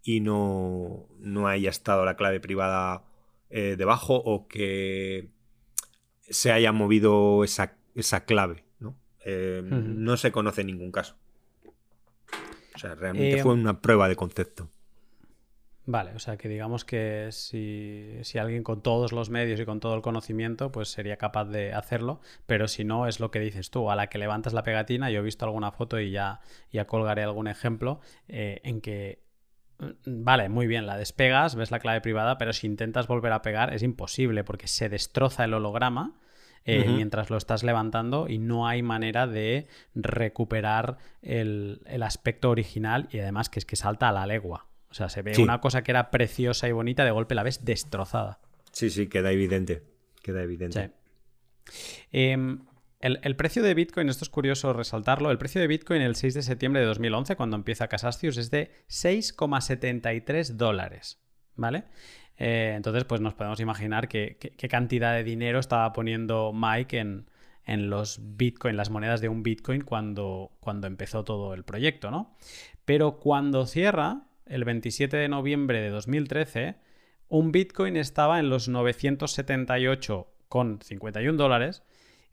y 0.03 0.21
no, 0.21 1.07
no 1.19 1.47
haya 1.47 1.69
estado 1.69 2.05
la 2.05 2.15
clave 2.15 2.39
privada 2.39 3.03
eh, 3.49 3.75
debajo 3.77 4.15
o 4.15 4.47
que 4.47 5.29
se 6.29 6.51
haya 6.51 6.71
movido 6.71 7.43
esa, 7.43 8.25
clave. 8.25 8.63
¿no? 8.79 8.95
Eh, 9.25 9.61
no 9.63 10.17
se 10.17 10.31
conoce 10.31 10.63
ningún 10.63 10.91
caso. 10.91 11.15
O 12.75 12.77
sea, 12.77 12.95
realmente 12.95 13.41
fue 13.41 13.53
em, 13.53 13.61
una 13.61 13.81
prueba 13.81 14.09
de 14.09 14.15
concepto. 14.15 14.69
Vale, 15.87 16.13
o 16.15 16.19
sea 16.19 16.35
que 16.35 16.49
digamos 16.49 16.83
que 16.83 17.29
si, 17.31 18.19
alguien 18.39 18.63
con 18.63 18.81
todos 18.81 19.11
los 19.11 19.29
medios 19.29 19.59
y 19.59 19.65
con 19.65 19.79
todo 19.79 19.93
el 19.93 20.01
conocimiento, 20.01 20.71
pues 20.71 20.89
sería 20.89 21.17
capaz 21.17 21.45
de 21.45 21.73
hacerlo, 21.73 22.21
pero 22.47 22.67
si 22.67 22.83
no, 22.83 23.07
es 23.07 23.19
lo 23.19 23.29
que 23.29 23.39
dices 23.39 23.69
tú, 23.69 23.91
a 23.91 23.95
la 23.95 24.07
que 24.07 24.17
levantas 24.17 24.53
la 24.53 24.63
pegatina, 24.63 25.11
yo 25.11 25.19
he 25.19 25.23
visto 25.23 25.45
alguna 25.45 25.71
foto 25.71 25.99
y 25.99 26.09
ya, 26.09 26.39
ya 26.71 26.87
colgaré 26.87 27.21
algún 27.21 27.47
ejemplo 27.47 27.99
eh, 28.27 28.61
en 28.63 28.81
que, 28.81 29.24
vale, 30.05 30.49
muy 30.49 30.67
bien, 30.67 30.85
la 30.85 30.97
despegas, 30.97 31.55
ves 31.55 31.71
la 31.71 31.79
clave 31.79 32.01
privada, 32.01 32.37
pero 32.37 32.53
si 32.53 32.67
intentas 32.67 33.07
volver 33.07 33.31
a 33.33 33.41
pegar 33.41 33.73
es 33.73 33.83
imposible 33.83 34.43
porque 34.43 34.67
se 34.67 34.89
destroza 34.89 35.43
el 35.43 35.53
holograma. 35.53 36.19
Eh, 36.67 36.83
mientras 36.87 37.29
lo 37.29 37.37
estás 37.37 37.61
levantando 37.61 38.27
y 38.27 38.39
no 38.39 38.67
hay 38.67 38.81
manera 38.81 39.27
de 39.27 39.67
recuperar 39.93 40.97
el, 41.21 41.83
el 41.85 42.01
aspecto 42.01 42.49
original 42.49 43.07
y 43.11 43.19
además 43.19 43.49
que 43.49 43.59
es 43.59 43.65
que 43.65 43.75
salta 43.75 44.09
a 44.09 44.11
la 44.11 44.25
legua. 44.25 44.65
O 44.89 44.93
sea, 44.95 45.09
se 45.09 45.21
ve 45.21 45.33
una 45.37 45.61
cosa 45.61 45.83
que 45.83 45.91
era 45.91 46.09
preciosa 46.09 46.67
y 46.67 46.71
bonita, 46.71 47.05
de 47.05 47.11
golpe 47.11 47.35
la 47.35 47.43
ves 47.43 47.65
destrozada. 47.65 48.39
Sí, 48.71 48.89
sí, 48.89 49.05
queda 49.07 49.31
evidente. 49.31 49.83
Queda 50.23 50.41
evidente. 50.41 50.91
El, 53.05 53.35
precio 53.35 53.61
de 53.61 53.75
Bitcoin, 53.75 54.09
esto 54.09 54.25
es 54.25 54.31
curioso 54.31 54.73
resaltarlo, 54.73 55.29
el 55.29 55.37
precio 55.37 55.61
de 55.61 55.67
Bitcoin 55.67 56.01
el 56.01 56.15
6 56.15 56.33
de 56.33 56.41
septiembre 56.41 56.81
de 56.81 56.87
2011, 56.87 57.35
cuando 57.35 57.55
empieza 57.55 57.87
Casastius, 57.87 58.37
es 58.37 58.49
de 58.49 58.71
6,73 58.89 60.55
dólares, 60.55 61.21
¿vale? 61.53 61.83
Eh, 62.37 62.73
entonces, 62.75 63.03
pues 63.03 63.21
nos 63.21 63.35
podemos 63.35 63.59
imaginar 63.59 64.07
qué 64.07 64.67
cantidad 64.71 65.13
de 65.13 65.23
dinero 65.23 65.59
estaba 65.59 65.93
poniendo 65.93 66.51
Mike 66.51 66.97
en, 66.97 67.29
en 67.65 67.91
los 67.91 68.19
Bitcoin, 68.37 68.75
las 68.75 68.89
monedas 68.89 69.21
de 69.21 69.29
un 69.29 69.43
Bitcoin 69.43 69.81
cuando, 69.81 70.57
cuando 70.59 70.87
empezó 70.87 71.23
todo 71.23 71.53
el 71.53 71.63
proyecto, 71.63 72.09
¿no? 72.09 72.35
Pero 72.85 73.19
cuando 73.19 73.67
cierra, 73.67 74.23
el 74.47 74.63
27 74.63 75.15
de 75.15 75.29
noviembre 75.29 75.79
de 75.79 75.89
2013, 75.89 76.77
un 77.27 77.51
Bitcoin 77.51 77.97
estaba 77.97 78.39
en 78.39 78.49
los 78.49 78.67
978,51 78.67 81.35
dólares, 81.35 81.83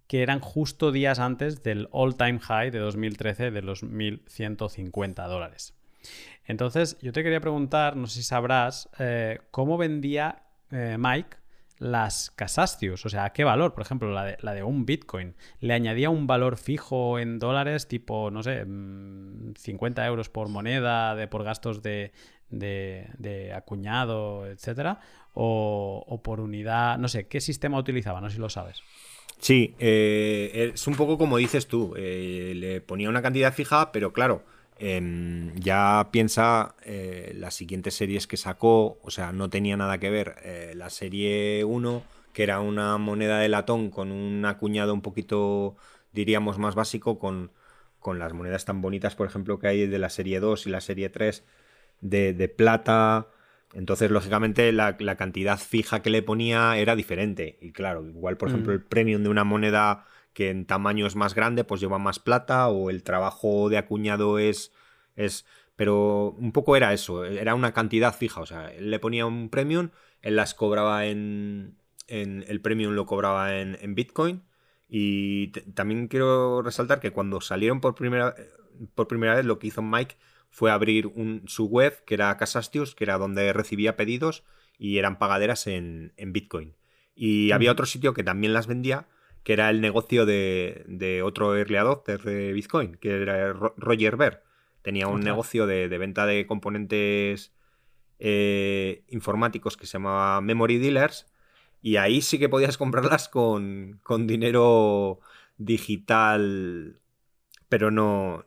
que 0.07 0.23
eran 0.23 0.41
justo 0.41 0.93
días 0.93 1.19
antes 1.19 1.63
del 1.63 1.89
all-time 1.93 2.39
high 2.41 2.71
de 2.71 2.79
2013 2.79 3.51
de 3.51 3.63
los 3.63 3.83
1.150 3.83 5.27
dólares. 5.29 5.75
Entonces, 6.45 6.99
yo 7.01 7.13
te 7.13 7.23
quería 7.23 7.41
preguntar, 7.41 7.97
no 7.97 8.07
sé 8.07 8.17
si 8.17 8.23
sabrás, 8.25 8.89
eh, 8.99 9.41
cómo 9.51 9.79
vendía 9.79 10.43
eh, 10.71 10.97
Mike 10.99 11.37
las 11.79 12.31
Casastius, 12.31 13.05
o 13.07 13.09
sea, 13.09 13.25
¿a 13.25 13.33
qué 13.33 13.43
valor? 13.43 13.75
Por 13.75 13.83
ejemplo, 13.83 14.13
la 14.13 14.25
de, 14.25 14.37
la 14.41 14.55
de, 14.55 14.63
un 14.63 14.87
Bitcoin. 14.87 15.35
¿Le 15.59 15.75
añadía 15.75 16.11
un 16.11 16.29
valor 16.29 16.57
fijo 16.57 17.19
en 17.19 17.41
dólares, 17.41 17.89
tipo, 17.89 18.31
no 18.31 18.45
sé, 18.45 18.65
50 18.65 20.03
mm, 20.03 20.05
euros 20.05 20.29
por 20.29 20.49
moneda, 20.49 21.17
de, 21.17 21.27
por 21.27 21.43
gastos 21.43 21.83
de, 21.83 22.13
de, 22.51 23.53
acuñado, 23.55 24.47
etcétera, 24.47 25.01
o, 25.35 26.21
por 26.23 26.41
unidad, 26.41 26.99
no 26.99 27.09
sé, 27.09 27.27
¿qué 27.27 27.41
sistema 27.41 27.79
utilizaba? 27.79 28.21
No 28.21 28.29
sé 28.29 28.37
si 28.37 28.41
lo 28.41 28.49
sabes. 28.49 28.83
Sí, 29.43 29.75
eh, 29.81 30.71
es 30.73 30.87
un 30.87 30.95
poco 30.95 31.19
como 31.19 31.37
dices 31.37 31.67
tú, 31.67 31.95
eh, 31.97 32.53
le 32.55 32.81
ponía 32.81 33.09
una 33.09 33.23
cantidad 33.23 33.53
fija, 33.53 33.91
pero 33.91 34.13
claro, 34.13 34.45
em, 34.79 35.53
ya 35.57 36.11
piensa 36.13 36.77
eh, 36.85 37.33
las 37.37 37.55
siguientes 37.55 37.95
series 37.95 38.29
que 38.29 38.37
sacó, 38.37 38.99
o 39.03 39.11
sea, 39.11 39.33
no 39.33 39.51
tenía 39.51 39.77
nada 39.77 39.99
que 39.99 40.11
ver. 40.11 40.37
la 40.77 40.91
serie 40.91 41.65
1, 41.65 42.05
que 42.33 42.45
era 42.45 42.61
una 42.61 42.99
moneda 42.99 43.39
de 43.41 43.49
latón 43.49 43.91
con 43.91 44.13
un 44.13 44.45
acuñado 44.47 44.95
un 44.95 45.03
poquito, 45.03 45.77
diríamos, 46.13 46.59
más 46.59 46.77
básico, 46.77 47.19
con, 47.19 47.51
con 47.99 48.19
las 48.21 48.33
monedas 48.35 48.65
tan 48.65 48.81
bonitas, 48.81 49.17
por 49.17 49.27
ejemplo, 49.27 49.59
que 49.59 49.69
hay 49.69 49.87
de 49.87 49.99
la 49.99 50.11
serie 50.11 50.41
2 50.41 50.67
y 50.69 50.71
la 50.71 50.81
serie 50.81 51.11
3 51.11 51.45
de, 52.01 52.49
plata. 52.49 53.29
Entonces, 53.75 54.11
lógicamente, 54.11 54.71
la, 54.73 54.97
cantidad 55.17 55.59
fija 55.59 56.03
que 56.03 56.11
le 56.11 56.23
ponía 56.23 56.77
era 56.77 56.95
diferente. 56.97 57.59
Y 57.61 57.73
claro, 57.73 58.07
igual, 58.07 58.37
por 58.37 58.49
ejemplo, 58.49 58.73
mm. 58.73 58.77
el 58.77 58.83
premium 58.83 59.23
de 59.23 59.29
una 59.29 59.45
moneda 59.45 60.07
que 60.35 60.51
en 60.51 60.67
tamaño 60.67 61.07
es 61.07 61.17
más 61.17 61.35
grande, 61.35 61.65
pues 61.65 61.81
lleva 61.81 61.99
más 61.99 62.19
plata, 62.19 62.69
o 62.69 62.91
el 62.91 63.03
trabajo 63.03 63.69
de 63.69 63.79
acuñado 63.79 64.39
es. 64.39 64.73
es 65.17 65.47
pero 65.77 66.31
un 66.39 66.53
poco 66.53 66.77
era 66.77 66.93
eso, 66.93 67.25
era 67.25 67.55
una 67.55 67.73
cantidad 67.73 68.15
fija. 68.15 68.41
O 68.41 68.47
sea, 68.47 68.73
él 68.73 68.91
le 68.91 68.99
ponía 68.99 69.27
un 69.27 69.49
premium, 69.49 69.91
él 70.21 70.37
las 70.37 70.55
cobraba 70.55 71.07
en. 71.07 71.79
en 72.09 72.45
el 72.49 72.61
premium 72.61 72.95
lo 72.95 73.07
cobraba 73.07 73.57
en, 73.59 73.79
en 73.81 73.95
Bitcoin. 73.95 74.43
Y 74.89 75.49
también 75.75 76.09
quiero 76.09 76.61
resaltar 76.63 77.01
que 77.01 77.13
cuando 77.13 77.41
salieron 77.41 77.81
por 77.81 77.95
primera, 77.95 78.35
por 78.95 79.09
primera 79.09 79.35
vez, 79.35 79.45
lo 79.47 79.59
que 79.59 79.69
hizo 79.69 79.81
Mike 79.83 80.17
fue 80.53 80.71
abrir 80.71 81.07
un, 81.07 81.43
su 81.47 81.67
web, 81.67 82.05
que 82.05 82.13
era 82.15 82.37
Casastius, 82.37 82.95
que 82.95 83.05
era 83.05 83.17
donde 83.17 83.55
recibía 83.55 83.97
pedidos 83.97 84.45
y 84.79 84.99
eran 84.99 85.19
pagaderas 85.19 85.67
en, 85.67 86.13
Bitcoin. 86.27 86.77
Y 87.15 87.53
había 87.53 87.73
otro 87.73 87.87
sitio 87.87 88.13
que 88.13 88.23
también 88.23 88.53
las 88.53 88.67
vendía, 88.67 89.09
que 89.45 89.55
era 89.55 89.71
el 89.71 89.81
negocio 89.81 90.27
de, 90.27 91.23
otro 91.25 91.57
early 91.57 91.77
adopter 91.77 92.23
de 92.23 92.53
Bitcoin, 92.53 92.97
que 92.97 93.23
era 93.23 93.55
Roger 93.55 94.17
Ver. 94.17 94.43
Tenía 94.83 95.09
un 95.09 95.21
negocio 95.21 95.67
de, 95.67 95.89
venta 95.89 96.27
de 96.27 96.47
componentes 96.47 97.55
eh, 98.19 99.05
informáticos 99.09 99.79
que 99.79 99.87
se 99.87 99.95
llamaba 99.95 100.43
Memory 100.43 100.77
Dealers. 100.77 101.33
Y 101.81 101.97
ahí 101.97 102.21
sí 102.21 102.39
que 102.39 102.51
podías 102.51 102.77
comprarlas 102.79 103.31
con, 103.31 104.01
con 104.03 104.27
dinero 104.27 105.21
digital, 105.57 107.01
pero 107.71 107.91
no, 107.91 108.45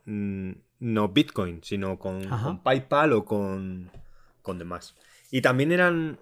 no 0.78 1.08
Bitcoin, 1.08 1.60
sino 1.62 1.98
con, 1.98 2.22
PayPal 2.62 3.12
o 3.12 3.24
con, 3.24 3.90
con, 4.42 4.58
demás. 4.58 4.94
Y 5.30 5.40
también 5.42 5.72
eran 5.72 6.18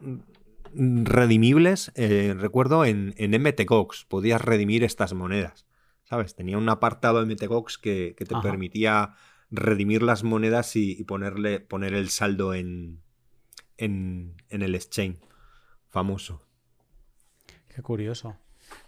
redimibles, 0.74 1.92
eh, 1.94 2.34
recuerdo, 2.36 2.84
en, 2.84 3.14
en 3.16 3.30
MTGOX. 3.40 4.04
Podías 4.04 4.40
redimir 4.40 4.84
estas 4.84 5.14
monedas. 5.14 5.66
¿Sabes? 6.04 6.34
Tenía 6.34 6.58
un 6.58 6.68
apartado 6.68 7.24
de 7.24 7.34
MTGOX 7.34 7.78
que, 7.78 8.14
que 8.16 8.24
te 8.24 8.34
permitía 8.42 9.14
redimir 9.50 10.02
las 10.02 10.22
monedas 10.22 10.76
y, 10.76 11.02
ponerle, 11.04 11.60
poner 11.60 11.94
el 11.94 12.10
saldo 12.10 12.54
en, 12.54 13.02
en, 13.78 14.34
el 14.50 14.74
exchange 14.74 15.18
famoso. 15.88 16.42
Qué 17.74 17.82
curioso. 17.82 18.36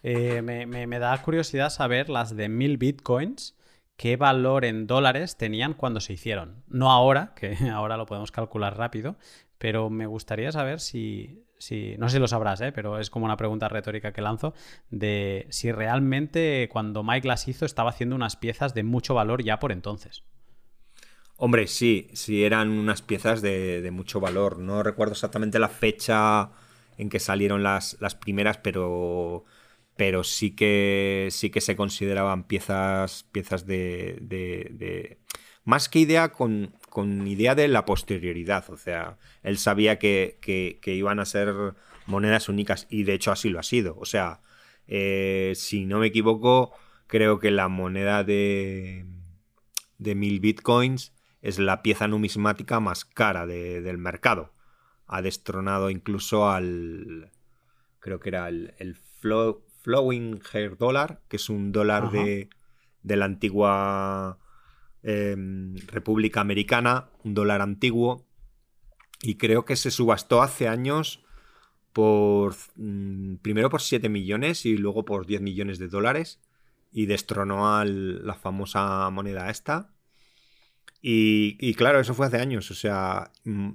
Eh, 0.02 0.42
me, 0.42 0.66
me, 0.66 0.98
da 0.98 1.20
curiosidad 1.22 1.70
saber 1.70 2.08
las 2.08 2.34
de 2.34 2.48
mil 2.48 2.78
bitcoins 2.78 3.55
qué 3.96 4.16
valor 4.16 4.64
en 4.64 4.86
dólares 4.86 5.36
tenían 5.36 5.74
cuando 5.74 6.00
se 6.00 6.12
hicieron. 6.12 6.62
No 6.68 6.90
ahora, 6.90 7.32
que 7.36 7.56
ahora 7.70 7.96
lo 7.96 8.06
podemos 8.06 8.30
calcular 8.30 8.76
rápido, 8.76 9.16
pero 9.58 9.90
me 9.90 10.06
gustaría 10.06 10.52
saber 10.52 10.80
si, 10.80 11.44
si 11.58 11.96
no 11.98 12.08
sé 12.08 12.16
si 12.16 12.20
lo 12.20 12.28
sabrás, 12.28 12.60
¿eh? 12.60 12.72
pero 12.72 12.98
es 12.98 13.10
como 13.10 13.24
una 13.24 13.36
pregunta 13.36 13.68
retórica 13.68 14.12
que 14.12 14.22
lanzo, 14.22 14.54
de 14.90 15.46
si 15.50 15.72
realmente 15.72 16.68
cuando 16.70 17.02
Mike 17.02 17.28
las 17.28 17.48
hizo 17.48 17.64
estaba 17.64 17.90
haciendo 17.90 18.16
unas 18.16 18.36
piezas 18.36 18.74
de 18.74 18.82
mucho 18.82 19.14
valor 19.14 19.42
ya 19.42 19.58
por 19.58 19.72
entonces. 19.72 20.24
Hombre, 21.38 21.66
sí, 21.66 22.08
sí 22.14 22.44
eran 22.44 22.70
unas 22.70 23.02
piezas 23.02 23.42
de, 23.42 23.86
mucho 23.92 24.20
valor. 24.20 24.58
No 24.58 24.82
recuerdo 24.82 25.12
exactamente 25.12 25.58
la 25.58 25.68
fecha 25.68 26.50
en 26.96 27.10
que 27.10 27.20
salieron 27.20 27.62
las, 27.62 27.98
las 28.00 28.14
primeras, 28.14 28.56
pero 28.56 29.44
pero 29.96 30.24
sí 30.24 30.50
que, 30.52 31.28
sí 31.30 31.50
que 31.50 31.60
se 31.60 31.74
consideraban 31.74 32.44
piezas, 32.44 33.24
piezas 33.32 33.66
de, 33.66 34.18
de, 34.20 35.18
Más 35.64 35.88
que 35.88 36.00
idea, 36.00 36.32
con, 36.32 36.72
idea 37.26 37.54
de 37.54 37.68
la 37.68 37.84
posterioridad. 37.86 38.68
O 38.70 38.76
sea, 38.76 39.18
él 39.42 39.58
sabía 39.58 39.98
que, 39.98 40.38
iban 40.84 41.18
a 41.18 41.24
ser 41.24 41.74
monedas 42.06 42.48
únicas 42.48 42.86
y 42.90 43.04
de 43.04 43.14
hecho 43.14 43.32
así 43.32 43.48
lo 43.48 43.58
ha 43.58 43.62
sido. 43.62 43.96
O 43.98 44.04
sea, 44.04 44.42
eh, 44.86 45.52
si 45.56 45.86
no 45.86 45.98
me 45.98 46.08
equivoco, 46.08 46.72
creo 47.06 47.38
que 47.40 47.50
la 47.50 47.68
moneda 47.68 48.22
de, 48.22 49.06
de 49.98 50.14
mil 50.14 50.40
bitcoins 50.40 51.12
es 51.40 51.58
la 51.58 51.82
pieza 51.82 52.06
numismática 52.08 52.80
más 52.80 53.04
cara 53.04 53.46
del 53.46 53.98
mercado. 53.98 54.52
Ha 55.06 55.22
destronado 55.22 55.90
incluso 55.90 56.50
al... 56.50 57.30
Creo 58.00 58.20
que 58.20 58.28
era 58.28 58.48
el, 58.48 58.74
el 58.78 58.96
Flow 58.96 59.65
Flowing 59.86 60.40
Hair 60.52 60.78
Dollar, 60.78 61.20
que 61.28 61.36
es 61.36 61.48
un 61.48 61.70
dólar 61.70 62.10
de, 62.10 62.50
la 63.04 63.24
antigua 63.24 64.36
em, 65.04 65.76
República 65.86 66.40
Americana, 66.40 67.08
un 67.22 67.34
dólar 67.34 67.62
antiguo, 67.62 68.26
y 69.22 69.36
creo 69.36 69.64
que 69.64 69.76
se 69.76 69.92
subastó 69.92 70.42
hace 70.42 70.66
años 70.66 71.24
por 71.92 72.56
mm, 72.74 73.36
primero 73.36 73.70
por 73.70 73.80
7 73.80 74.08
millones 74.08 74.66
y 74.66 74.76
luego 74.76 75.04
por 75.04 75.24
10 75.24 75.40
millones 75.40 75.78
de 75.78 75.86
dólares 75.86 76.40
y 76.90 77.06
destronó 77.06 77.76
a 77.76 77.84
la 77.84 78.34
famosa 78.34 79.08
moneda 79.10 79.50
esta. 79.50 79.92
Y, 81.00 81.56
y, 81.60 81.74
claro, 81.74 82.00
eso 82.00 82.12
fue 82.12 82.26
hace 82.26 82.40
años. 82.40 82.72
O 82.72 82.74
sea, 82.74 83.30
mm, 83.44 83.70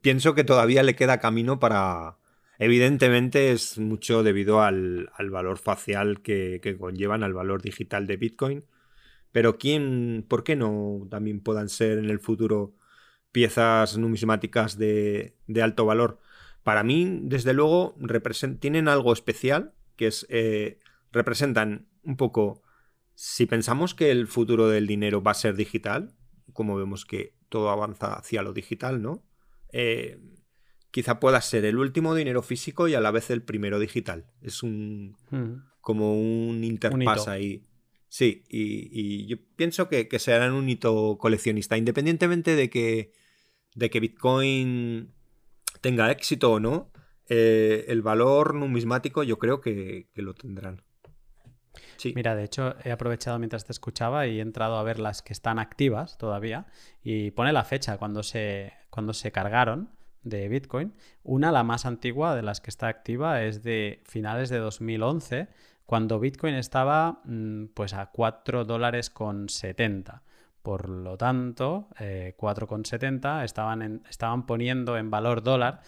pienso 0.00 0.34
que 0.34 0.44
todavía 0.44 0.82
le 0.82 0.96
queda 0.96 1.20
camino 1.20 1.60
para, 1.60 2.16
Evidentemente 2.62 3.52
es 3.52 3.78
mucho 3.78 4.22
debido 4.22 4.60
al, 4.60 5.08
valor 5.30 5.56
facial 5.56 6.20
que, 6.20 6.76
conllevan, 6.78 7.22
al 7.22 7.32
valor 7.32 7.62
digital 7.62 8.06
de 8.06 8.18
Bitcoin. 8.18 8.66
Pero 9.32 9.56
¿quién, 9.56 10.26
por 10.28 10.44
qué 10.44 10.56
no 10.56 11.08
también 11.10 11.40
puedan 11.40 11.70
ser 11.70 11.96
en 11.96 12.10
el 12.10 12.20
futuro 12.20 12.76
piezas 13.32 13.96
numismáticas 13.96 14.76
de, 14.76 15.38
alto 15.62 15.86
valor? 15.86 16.20
Para 16.62 16.82
mí, 16.82 17.20
desde 17.22 17.54
luego, 17.54 17.96
tienen 18.58 18.88
algo 18.88 19.14
especial, 19.14 19.72
que 19.96 20.08
es, 20.08 20.26
eh, 20.28 20.80
representan 21.12 21.88
un 22.02 22.18
poco, 22.18 22.62
si 23.14 23.46
pensamos 23.46 23.94
que 23.94 24.10
el 24.10 24.26
futuro 24.26 24.68
del 24.68 24.86
dinero 24.86 25.22
va 25.22 25.30
a 25.30 25.34
ser 25.34 25.56
digital, 25.56 26.14
como 26.52 26.76
vemos 26.76 27.06
que 27.06 27.34
todo 27.48 27.70
avanza 27.70 28.18
hacia 28.18 28.42
lo 28.42 28.52
digital, 28.52 29.00
¿no? 29.00 29.24
Eh, 29.72 30.20
quizá 30.90 31.20
pueda 31.20 31.40
ser 31.40 31.64
el 31.64 31.78
último 31.78 32.14
dinero 32.14 32.42
físico 32.42 32.88
y 32.88 32.94
a 32.94 33.00
la 33.00 33.10
vez 33.10 33.30
el 33.30 33.42
primero 33.42 33.78
digital. 33.78 34.26
Es 34.42 34.62
un 34.62 35.16
hmm. 35.30 35.70
como 35.80 36.14
un 36.20 36.64
interfaz 36.64 37.28
ahí. 37.28 37.66
Sí, 38.08 38.44
y, 38.48 39.26
yo 39.26 39.36
pienso 39.54 39.88
que, 39.88 40.08
que 40.08 40.18
será 40.18 40.52
un 40.52 40.68
hito 40.68 41.16
coleccionista, 41.18 41.76
independientemente 41.76 42.56
de 42.56 42.68
que, 42.68 43.12
de 43.76 43.88
que 43.88 44.00
Bitcoin 44.00 45.12
tenga 45.80 46.10
éxito 46.10 46.52
o 46.52 46.60
no, 46.60 46.90
eh, 47.28 47.84
el 47.86 48.02
valor 48.02 48.54
numismático 48.56 49.22
yo 49.22 49.38
creo 49.38 49.60
que, 49.60 50.08
lo 50.16 50.34
tendrán. 50.34 50.82
Sí. 51.96 52.12
Mira, 52.16 52.34
de 52.34 52.42
hecho, 52.42 52.74
he 52.82 52.90
aprovechado 52.90 53.38
mientras 53.38 53.64
te 53.64 53.70
escuchaba 53.70 54.26
y 54.26 54.38
he 54.38 54.42
entrado 54.42 54.76
a 54.76 54.82
ver 54.82 54.98
las 54.98 55.22
que 55.22 55.32
están 55.32 55.60
activas 55.60 56.18
todavía 56.18 56.66
y 57.04 57.30
pone 57.30 57.52
la 57.52 57.62
fecha 57.62 57.98
cuando 57.98 58.24
se, 58.24 58.72
cuando 58.90 59.12
se 59.12 59.30
cargaron 59.30 59.90
de 60.22 60.48
Bitcoin. 60.48 60.94
Una, 61.22 61.52
la 61.52 61.64
más 61.64 61.86
antigua 61.86 62.34
de 62.34 62.42
las 62.42 62.60
que 62.60 62.70
está 62.70 62.88
activa, 62.88 63.42
es 63.42 63.62
de 63.62 64.02
finales 64.04 64.48
de 64.50 64.58
2011, 64.58 65.48
cuando 65.86 66.20
Bitcoin 66.20 66.54
estaba 66.54 67.20
mm, 67.24 67.66
pues 67.74 67.94
a 67.94 68.06
4 68.06 68.64
dólares 68.64 69.10
con 69.10 69.48
70. 69.48 70.22
Por 70.62 70.88
lo 70.88 71.16
tanto, 71.16 71.88
eh, 71.98 72.34
4,70 72.38 73.44
estaban, 73.44 74.02
estaban 74.08 74.46
poniendo 74.46 74.98
en 74.98 75.10
valor 75.10 75.42
dólar 75.42 75.80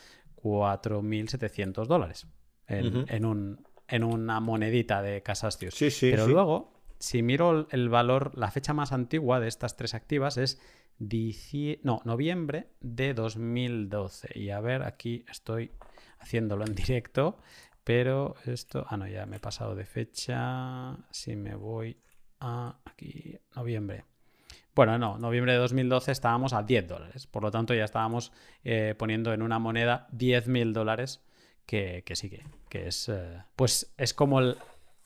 4.700 0.43 1.87
dólares 1.87 2.27
en, 2.67 3.05
en, 3.09 3.25
un, 3.25 3.67
en, 3.87 4.03
una 4.03 4.41
monedita 4.41 5.03
de 5.03 5.23
Casastius. 5.23 5.75
Sí, 5.75 5.91
sí, 5.91 6.11
Pero 6.11 6.27
luego, 6.27 6.73
si 6.99 7.23
miro 7.23 7.69
el 7.71 7.89
valor, 7.89 8.33
la 8.35 8.51
fecha 8.51 8.73
más 8.73 8.93
antigua 8.93 9.41
de 9.41 9.49
estas 9.49 9.77
tres 9.77 9.95
activas 9.95 10.37
es 10.37 10.61
no, 11.83 12.01
noviembre 12.05 12.69
de 12.81 13.15
2012. 13.15 14.39
Y 14.39 14.51
a 14.51 14.61
ver, 14.61 14.83
aquí 14.83 15.25
estoy 15.29 15.73
haciéndolo 16.19 16.65
en 16.65 16.75
directo, 16.75 17.39
pero 17.85 18.37
esto, 18.47 18.87
ah, 18.89 18.97
no, 18.97 19.07
ya 19.07 19.27
me 19.27 19.37
he 19.37 19.41
pasado 19.41 19.75
de 19.75 19.85
fecha. 19.85 20.97
Si 21.11 21.37
me 21.37 21.55
voy 21.55 21.97
a 22.41 22.79
aquí, 22.85 23.37
noviembre. 23.57 24.05
Bueno, 24.75 24.97
no, 24.99 25.19
noviembre 25.19 25.53
de 25.53 25.59
2012 25.59 26.13
estábamos 26.13 26.53
a 26.53 26.63
10 26.63 26.89
dólares. 26.89 27.27
Por 27.27 27.43
lo 27.43 27.51
tanto, 27.51 27.75
ya 27.75 27.85
estábamos 27.85 28.33
eh, 28.65 28.95
poniendo 28.97 29.33
en 29.35 29.43
una 29.43 29.59
moneda 29.59 30.09
10.000 30.13 30.73
dólares, 30.73 31.23
que, 31.67 32.03
que, 32.07 32.17
sí 32.17 32.31
que, 32.31 32.45
que 32.69 32.89
es. 32.89 33.09
Eh, 33.09 33.43
pues 33.55 33.93
es 33.99 34.15
como 34.15 34.41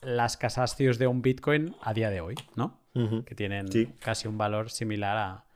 las 0.01 0.37
casascios 0.37 0.99
de 0.99 1.07
un 1.07 1.21
Bitcoin 1.21 1.75
a 1.81 1.93
día 1.93 2.09
de 2.09 2.21
hoy, 2.21 2.35
¿no? 2.55 2.79
Que 3.25 3.35
tienen 3.35 3.67
casi 3.99 4.27
un 4.27 4.39
valor 4.39 4.71
similar 4.71 5.17
a, 5.17 5.46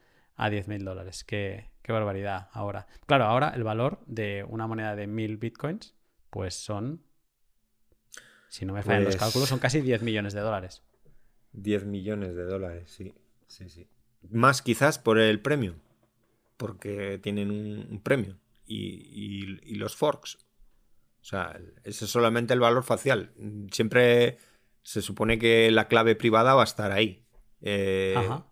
a 0.41 0.49
10.000 0.49 0.83
dólares. 0.83 1.23
Qué, 1.23 1.69
qué 1.83 1.91
barbaridad 1.91 2.49
ahora. 2.51 2.87
Claro, 3.05 3.25
ahora 3.25 3.49
el 3.49 3.63
valor 3.63 3.99
de 4.07 4.43
una 4.49 4.65
moneda 4.65 4.95
de 4.95 5.07
1.000 5.07 5.37
Bitcoins, 5.37 5.95
pues 6.31 6.55
son. 6.55 7.03
Si 8.49 8.65
no 8.65 8.73
me 8.73 8.81
fallan 8.81 9.03
los 9.03 9.15
pues 9.15 9.23
cálculos, 9.23 9.47
son 9.47 9.59
casi 9.59 9.81
10 9.81 10.01
millones 10.01 10.33
de 10.33 10.41
dólares. 10.41 10.81
10 11.53 11.85
millones 11.85 12.35
de 12.35 12.43
dólares, 12.43 12.89
sí. 12.89 13.13
Sí, 13.45 13.69
sí. 13.69 13.87
Más 14.31 14.63
quizás 14.63 14.97
por 14.97 15.19
el 15.19 15.39
premio, 15.41 15.75
porque 16.57 17.19
tienen 17.21 17.51
un, 17.51 18.01
premio. 18.01 18.39
Y, 18.65 19.75
los 19.75 19.95
forks. 19.95 20.37
O 21.21 21.23
sea, 21.23 21.59
ese 21.83 22.05
es 22.05 22.11
solamente 22.11 22.53
el 22.53 22.59
valor 22.59 22.83
facial. 22.83 23.31
Siempre 23.71 24.39
se 24.81 25.03
supone 25.03 25.37
que 25.37 25.69
la 25.69 25.87
clave 25.87 26.15
privada 26.15 26.55
va 26.55 26.61
a 26.61 26.65
estar 26.65 26.91
ahí. 26.91 27.25
Eh, 27.61 28.15
Ajá. 28.17 28.47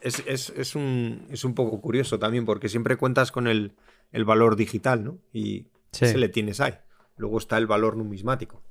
Es, 0.00 0.74
un, 0.74 1.26
es, 1.30 1.44
un, 1.44 1.54
poco 1.54 1.80
curioso 1.80 2.18
también, 2.18 2.44
porque 2.44 2.68
siempre 2.68 2.96
cuentas 2.96 3.32
con 3.32 3.46
el, 3.46 3.74
valor 4.12 4.56
digital, 4.56 5.04
¿no? 5.04 5.18
Y 5.32 5.66
se 5.90 6.16
le 6.16 6.28
tienes 6.28 6.60
ahí. 6.60 6.74
Luego 7.16 7.38
está 7.38 7.58
el 7.58 7.66
valor 7.66 7.96
numismático. 7.96 8.62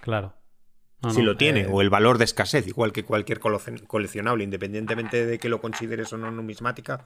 Claro 0.00 0.34
si 1.10 1.22
lo 1.22 1.36
tiene, 1.36 1.62
eh, 1.62 1.68
o 1.70 1.80
el 1.80 1.90
valor 1.90 2.18
de 2.18 2.24
escasez, 2.24 2.66
igual 2.68 2.92
que 2.92 3.04
cualquier 3.04 3.40
coleccionable, 3.40 4.44
independientemente 4.44 5.26
de 5.26 5.38
que 5.38 5.48
lo 5.48 5.60
consideres 5.60 6.12
o 6.12 6.18
no 6.18 6.30
numismática, 6.30 7.04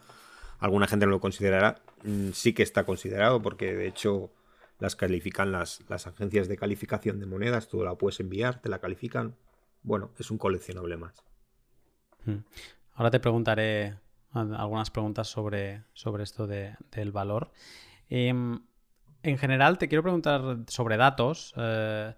alguna 0.59 0.87
gente 0.87 1.07
no 1.07 1.13
lo 1.13 1.21
considerará, 1.21 1.81
mm, 2.05 2.31
sí 2.33 2.53
que 2.53 2.63
está 2.63 2.85
considerado, 2.85 3.41
porque 3.41 3.75
de 3.75 3.87
hecho 3.87 4.31
las 4.79 4.97
califican 4.97 5.53
las, 5.53 5.81
las 5.89 6.07
agencias 6.07 6.49
de 6.49 6.57
calificación 6.59 7.19
de 7.21 7.27
monedas, 7.27 7.69
tú 7.69 7.83
la 7.83 7.95
puedes 7.95 8.21
enviar, 8.21 8.61
te 8.61 8.69
la 8.69 8.79
califican. 8.79 9.35
Bueno, 9.83 10.11
es 10.19 10.31
un 10.31 10.37
coleccionable 10.37 10.99
más. 10.99 11.15
Hmm. 12.27 12.39
Ahora 12.95 13.11
te 13.11 13.21
preguntaré 13.21 13.97
algunas 14.33 14.91
preguntas 14.91 15.29
sobre, 15.29 15.85
sobre 15.95 16.25
esto 16.25 16.47
del 16.47 17.13
valor. 17.13 17.53
Em, 18.09 18.61
en 19.23 19.39
general, 19.39 19.79
te 19.79 19.89
quiero 19.89 20.03
preguntar 20.03 20.59
sobre 20.69 20.97
datos. 20.97 21.55
Eh, 21.57 22.15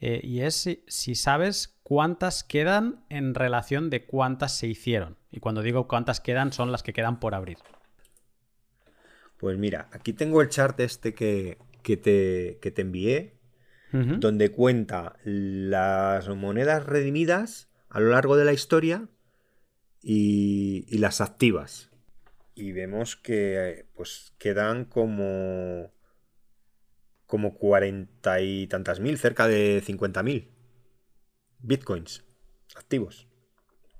eh, 0.00 0.20
y 0.22 0.40
es 0.40 0.68
si, 0.86 1.14
sabes 1.14 1.78
cuántas 1.82 2.44
quedan 2.44 3.04
en 3.08 3.34
relación 3.34 3.90
de 3.90 4.06
cuántas 4.06 4.56
se 4.56 4.66
hicieron. 4.66 5.16
Y 5.30 5.40
cuando 5.40 5.62
digo 5.62 5.88
cuántas 5.88 6.20
quedan, 6.20 6.52
son 6.52 6.72
las 6.72 6.82
que 6.82 6.92
quedan 6.92 7.20
por 7.20 7.34
abrir. 7.34 7.58
Pues 9.38 9.58
mira, 9.58 9.88
aquí 9.92 10.12
tengo 10.12 10.40
el 10.40 10.48
chart 10.48 10.78
este 10.80 11.14
que, 11.14 11.58
te, 11.82 12.58
te, 12.60 12.80
envié, 12.80 13.34
donde 13.92 14.50
cuenta 14.50 15.16
las 15.24 16.28
monedas 16.28 16.84
redimidas 16.84 17.68
a 17.88 18.00
lo 18.00 18.10
largo 18.10 18.36
de 18.36 18.44
la 18.44 18.52
historia 18.52 19.08
y, 20.02 20.84
y 20.88 20.98
las 20.98 21.20
activas. 21.20 21.90
Y 22.54 22.72
vemos 22.72 23.16
que 23.16 23.86
pues 23.94 24.34
quedan 24.38 24.84
como 24.84 25.92
como 27.26 27.54
cuarenta 27.54 28.40
y 28.40 28.66
tantas 28.66 29.00
mil, 29.00 29.18
cerca 29.18 29.46
de 29.46 29.82
cincuenta 29.84 30.22
mil 30.22 30.50
bitcoins 31.60 32.24
activos 32.76 33.28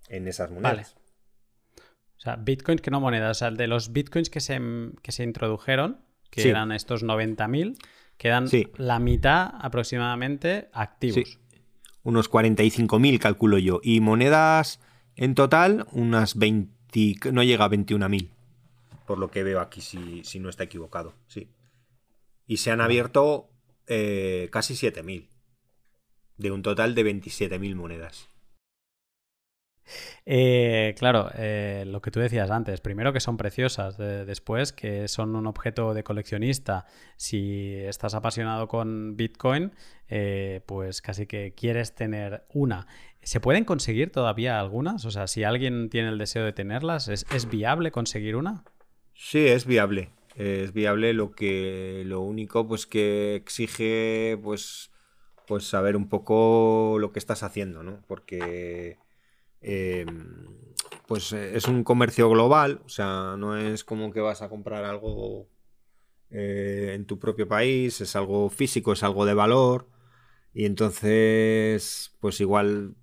en 0.09 0.29
esas 0.29 0.51
monedas. 0.51 0.97
O 2.17 2.21
sea, 2.21 2.37
bitcoins 2.37 2.81
que 2.81 2.91
no 2.91 3.01
monedas. 3.01 3.37
O 3.37 3.39
sea, 3.39 3.51
de 3.51 3.67
los 3.67 3.93
bitcoins 3.93 4.31
que 4.31 4.41
se, 4.41 4.61
que 5.03 5.13
se 5.13 5.23
introdujeron, 5.23 6.01
que 6.31 6.49
eran 6.49 6.73
estos 6.73 7.05
90.000, 7.05 7.77
quedan 8.17 8.49
la 8.77 8.99
mitad 8.99 9.51
aproximadamente 9.61 10.69
activos. 10.73 11.39
Sí. 11.39 11.39
Unos 12.03 12.31
45.000 12.31 13.19
calculo 13.19 13.59
yo. 13.59 13.81
Y 13.83 14.01
monedas 14.01 14.81
en 15.19 15.35
total, 15.35 15.85
unas 15.91 16.37
20, 16.39 17.33
no 17.33 17.43
llega 17.43 17.65
a 17.65 17.69
21.000. 17.69 18.31
Por 19.05 19.19
lo 19.19 19.33
que 19.33 19.43
veo 19.43 19.61
aquí, 19.61 19.81
si, 19.81 20.23
si 20.23 20.39
no 20.39 20.49
está 20.49 20.63
equivocado. 20.63 21.13
Sí. 21.27 21.49
Y 22.47 22.59
se 22.59 22.71
han 22.71 22.81
abierto 22.81 23.51
eh, 23.89 24.49
casi 24.53 24.75
7.000. 24.75 25.27
De 26.37 26.53
un 26.53 26.63
total 26.63 26.95
de 26.95 27.05
27.000 27.05 27.75
monedas. 27.75 28.29
Eh, 30.25 30.95
claro, 30.99 31.31
eh, 31.35 31.83
lo 31.85 32.01
que 32.01 32.13
tú 32.13 32.21
decías 32.21 32.53
antes, 32.53 32.81
primero 32.81 33.13
que 33.13 33.19
son 33.19 33.37
preciosas, 33.37 33.99
después 33.99 34.73
que 34.73 35.09
son 35.09 35.35
un 35.35 35.49
objeto 35.49 35.95
de 35.95 36.05
coleccionista. 36.05 36.87
Si 37.17 37.75
estás 37.75 38.15
apasionado 38.15 38.69
con 38.69 39.17
Bitcoin, 39.17 39.73
pues 40.65 41.03
casi 41.03 41.27
que 41.27 41.55
quieres 41.57 41.97
tener 41.97 42.45
una. 42.51 42.87
¿Se 43.23 43.41
pueden 43.41 43.65
conseguir 43.65 44.11
todavía 44.11 44.59
algunas? 44.59 45.05
O 45.05 45.11
sea, 45.11 45.27
si 45.27 45.45
alguien 45.45 45.91
tiene 45.91 46.09
el 46.09 46.19
deseo 46.19 46.45
de 46.45 46.53
tenerlas, 46.53 47.09
¿es, 47.09 47.27
es 47.35 47.49
viable 47.49 47.91
conseguir 47.91 48.37
una? 48.37 48.65
Sí, 49.15 49.47
es 49.47 49.67
viable 49.67 50.11
es 50.39 50.73
viable 50.73 51.13
lo 51.15 51.33
que 51.33 52.05
lo 52.07 52.21
único 52.21 52.67
pues 52.67 52.87
que 52.87 53.35
exige 53.35 54.39
pues 54.41 54.93
pues 55.49 55.65
saber 55.65 55.97
un 55.97 56.09
poco 56.09 56.97
lo 57.01 57.11
que 57.13 57.19
estás 57.19 57.43
haciendo 57.43 57.83
no 57.83 58.03
porque 58.07 58.99
em, 59.61 60.37
pues 61.09 61.33
es 61.33 61.67
un 61.67 61.83
comercio 61.83 62.31
global 62.31 62.81
o 62.85 62.89
sea 62.89 63.35
no 63.37 63.57
es 63.57 63.83
como 63.83 64.13
que 64.13 64.21
vas 64.21 64.41
a 64.41 64.49
comprar 64.49 64.85
algo 64.85 65.49
eh, 66.31 66.93
en 66.95 67.05
tu 67.05 67.19
propio 67.19 67.49
país 67.49 68.01
es 68.01 68.15
algo 68.15 68.49
físico 68.49 68.93
es 68.93 69.03
algo 69.03 69.27
de 69.27 69.35
valor 69.35 69.89
y 70.55 70.67
entonces 70.67 72.17
pues 72.21 72.41
igual 72.41 72.95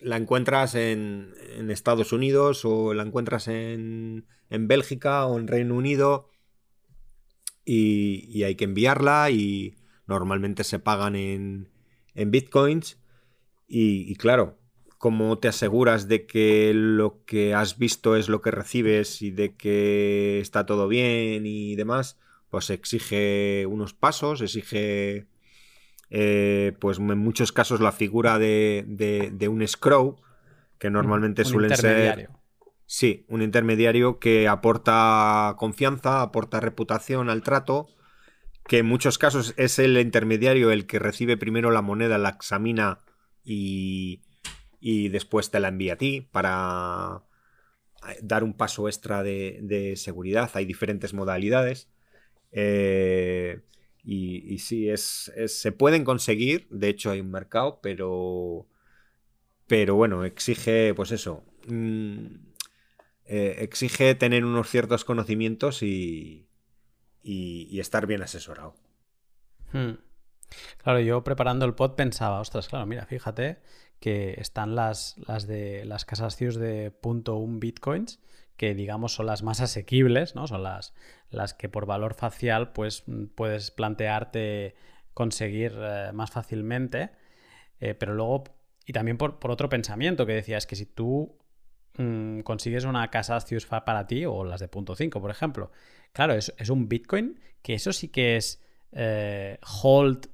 la 0.00 0.16
encuentras 0.16 0.74
en, 0.74 1.34
Estados 1.70 2.12
Unidos 2.12 2.64
o 2.64 2.94
la 2.94 3.02
encuentras 3.02 3.48
en, 3.48 4.26
en 4.50 4.68
Bélgica 4.68 5.26
o 5.26 5.38
en 5.38 5.48
Reino 5.48 5.74
Unido 5.74 6.30
y, 7.64 8.44
hay 8.44 8.54
que 8.54 8.64
enviarla 8.64 9.30
y 9.30 9.76
normalmente 10.06 10.64
se 10.64 10.78
pagan 10.78 11.16
en, 11.16 11.68
en 12.14 12.30
bitcoins 12.30 12.98
y, 13.68 14.14
claro, 14.14 14.58
¿cómo 14.98 15.38
te 15.38 15.48
aseguras 15.48 16.06
de 16.06 16.26
que 16.26 16.72
lo 16.72 17.24
que 17.24 17.52
has 17.52 17.78
visto 17.78 18.14
es 18.14 18.28
lo 18.28 18.40
que 18.40 18.52
recibes 18.52 19.22
y 19.22 19.32
de 19.32 19.56
que 19.56 20.38
está 20.40 20.66
todo 20.66 20.86
bien 20.86 21.46
y 21.46 21.74
demás? 21.74 22.18
Pues 22.48 22.70
exige 22.70 23.66
unos 23.66 23.92
pasos, 23.92 24.40
exige, 24.40 25.26
eh, 26.10 26.76
pues 26.80 26.98
en 26.98 27.18
muchos 27.18 27.52
casos 27.52 27.80
la 27.80 27.92
figura 27.92 28.38
de, 28.38 28.84
de, 28.86 29.48
un 29.48 29.66
scroll, 29.66 30.16
que 30.78 30.90
normalmente 30.90 31.44
suelen 31.44 31.76
ser 31.76 32.30
Sí, 32.88 33.24
un 33.28 33.42
intermediario 33.42 34.20
que 34.20 34.46
aporta 34.46 35.56
confianza, 35.58 36.22
aporta 36.22 36.60
reputación 36.60 37.30
al 37.30 37.42
trato, 37.42 37.88
que 38.68 38.78
en 38.78 38.86
muchos 38.86 39.18
casos 39.18 39.54
es 39.56 39.80
el 39.80 39.98
intermediario 39.98 40.70
el 40.70 40.86
que 40.86 41.00
recibe 41.00 41.36
primero 41.36 41.72
la 41.72 41.82
moneda, 41.82 42.16
la 42.16 42.28
examina 42.28 43.00
y, 43.42 44.22
y 44.78 45.08
después 45.08 45.50
te 45.50 45.58
la 45.58 45.68
envía 45.68 45.94
a 45.94 45.96
ti 45.96 46.20
para 46.30 47.22
dar 48.22 48.44
un 48.44 48.54
paso 48.54 48.88
extra 48.88 49.22
de, 49.22 49.94
seguridad. 49.96 50.50
Hay 50.54 50.64
diferentes 50.64 51.12
modalidades. 51.12 51.90
Eh, 52.52 53.62
y, 54.08 54.58
sí, 54.60 54.88
es, 54.88 55.32
se 55.46 55.72
pueden 55.72 56.04
conseguir. 56.04 56.68
De 56.70 56.88
hecho, 56.88 57.10
hay 57.10 57.20
un 57.20 57.32
mercado, 57.32 57.80
pero. 57.82 58.68
Pero 59.66 59.96
bueno, 59.96 60.24
exige, 60.24 60.94
pues 60.94 61.10
eso. 61.10 61.42
Mm, 61.66 62.36
eh, 63.24 63.56
exige 63.58 64.14
tener 64.14 64.44
unos 64.44 64.70
ciertos 64.70 65.04
conocimientos 65.04 65.82
y, 65.82 66.48
y, 67.20 67.80
estar 67.80 68.06
bien 68.06 68.22
asesorado. 68.22 68.76
Hmm. 69.72 69.94
Claro, 70.78 71.00
yo 71.00 71.24
preparando 71.24 71.66
el 71.66 71.74
pod 71.74 71.96
pensaba, 71.96 72.40
ostras, 72.40 72.68
claro, 72.68 72.86
mira, 72.86 73.06
fíjate 73.06 73.58
que 73.98 74.34
están 74.38 74.76
las, 74.76 75.16
las 75.26 75.48
de 75.48 75.84
las 75.84 76.04
casas 76.04 76.36
CIUS 76.36 76.54
de 76.54 76.92
.1 77.02 77.58
bitcoins, 77.58 78.20
que 78.56 78.74
digamos 78.74 79.14
son 79.14 79.26
las 79.26 79.42
más 79.42 79.60
asequibles, 79.60 80.34
¿no? 80.34 80.46
Son 80.46 80.62
las, 80.62 80.94
las 81.30 81.54
que 81.54 81.68
por 81.68 81.86
valor 81.86 82.14
facial 82.14 82.72
pues 82.72 83.04
puedes 83.34 83.70
plantearte 83.70 84.74
conseguir 85.14 85.74
eh, 85.78 86.10
más 86.12 86.30
fácilmente. 86.30 87.10
Eh, 87.80 87.94
pero 87.94 88.14
luego, 88.14 88.44
y 88.86 88.92
también 88.92 89.18
por, 89.18 89.38
por, 89.38 89.50
otro 89.50 89.68
pensamiento 89.68 90.26
que 90.26 90.32
decía, 90.32 90.56
es 90.56 90.66
que 90.66 90.76
si 90.76 90.86
tú 90.86 91.36
Mm, 91.98 92.40
consigues 92.40 92.84
una 92.84 93.08
casa 93.10 93.40
Ciusfa 93.40 93.84
para 93.84 94.06
ti 94.06 94.26
o 94.26 94.44
las 94.44 94.60
de 94.60 94.68
punto 94.68 94.94
5, 94.94 95.20
por 95.20 95.30
ejemplo. 95.30 95.70
Claro, 96.12 96.34
es, 96.34 96.52
es, 96.58 96.68
un 96.68 96.88
Bitcoin 96.88 97.40
que 97.62 97.74
eso 97.74 97.92
sí 97.92 98.08
que 98.08 98.36
es 98.36 98.62
eh, 98.92 99.58
hold 99.82 100.28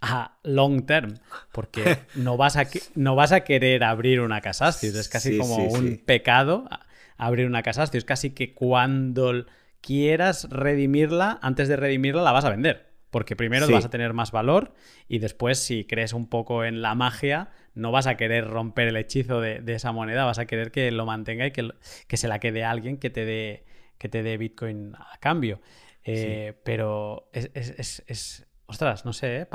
a 0.00 0.38
long 0.44 0.86
term, 0.86 1.18
porque 1.52 1.98
no 2.14 2.36
vas 2.36 2.56
a, 2.56 2.66
no 2.94 3.16
vas 3.16 3.32
a 3.32 3.40
querer 3.40 3.82
abrir 3.82 4.20
una 4.20 4.40
Casastius, 4.40 4.94
es 4.94 5.08
casi 5.08 5.36
como 5.38 5.66
un 5.66 6.00
pecado 6.04 6.68
abrir 7.16 7.46
una 7.46 7.62
Casastius, 7.62 8.02
es 8.02 8.04
casi 8.04 8.30
que 8.30 8.54
cuando 8.54 9.46
quieras 9.80 10.48
redimirla, 10.50 11.38
antes 11.42 11.68
de 11.68 11.76
redimirla 11.76 12.22
la 12.22 12.32
vas 12.32 12.44
a 12.44 12.50
vender, 12.50 12.90
porque 13.10 13.36
primero 13.36 13.68
vas 13.68 13.84
a 13.84 13.90
tener 13.90 14.12
más 14.12 14.32
valor 14.32 14.72
y 15.08 15.18
después 15.18 15.58
si 15.58 15.84
crees 15.84 16.12
un 16.12 16.28
poco 16.28 16.64
en 16.64 16.82
la 16.82 16.94
magia, 16.94 17.50
no 17.74 17.92
vas 17.92 18.06
a 18.06 18.16
querer 18.16 18.48
romper 18.48 18.88
el 18.88 18.96
hechizo 18.96 19.40
de, 19.40 19.62
esa 19.66 19.92
moneda, 19.92 20.24
vas 20.24 20.38
a 20.38 20.46
querer 20.46 20.70
que 20.70 20.90
lo 20.90 21.06
mantenga 21.06 21.46
y 21.46 21.50
que, 21.50 21.70
que 22.06 22.16
se 22.16 22.28
la 22.28 22.38
quede 22.38 22.64
alguien 22.64 22.98
que 22.98 23.10
te 23.10 23.24
dé 23.24 23.64
que 23.98 24.08
te 24.08 24.22
dé 24.22 24.36
Bitcoin 24.36 24.94
a 24.96 25.18
cambio. 25.18 25.60
Eh, 26.04 26.52
pero 26.62 27.30
es, 27.32 28.44
Ostras, 28.66 29.04
no 29.04 29.12
sé, 29.12 29.42
¿eh? 29.42 29.48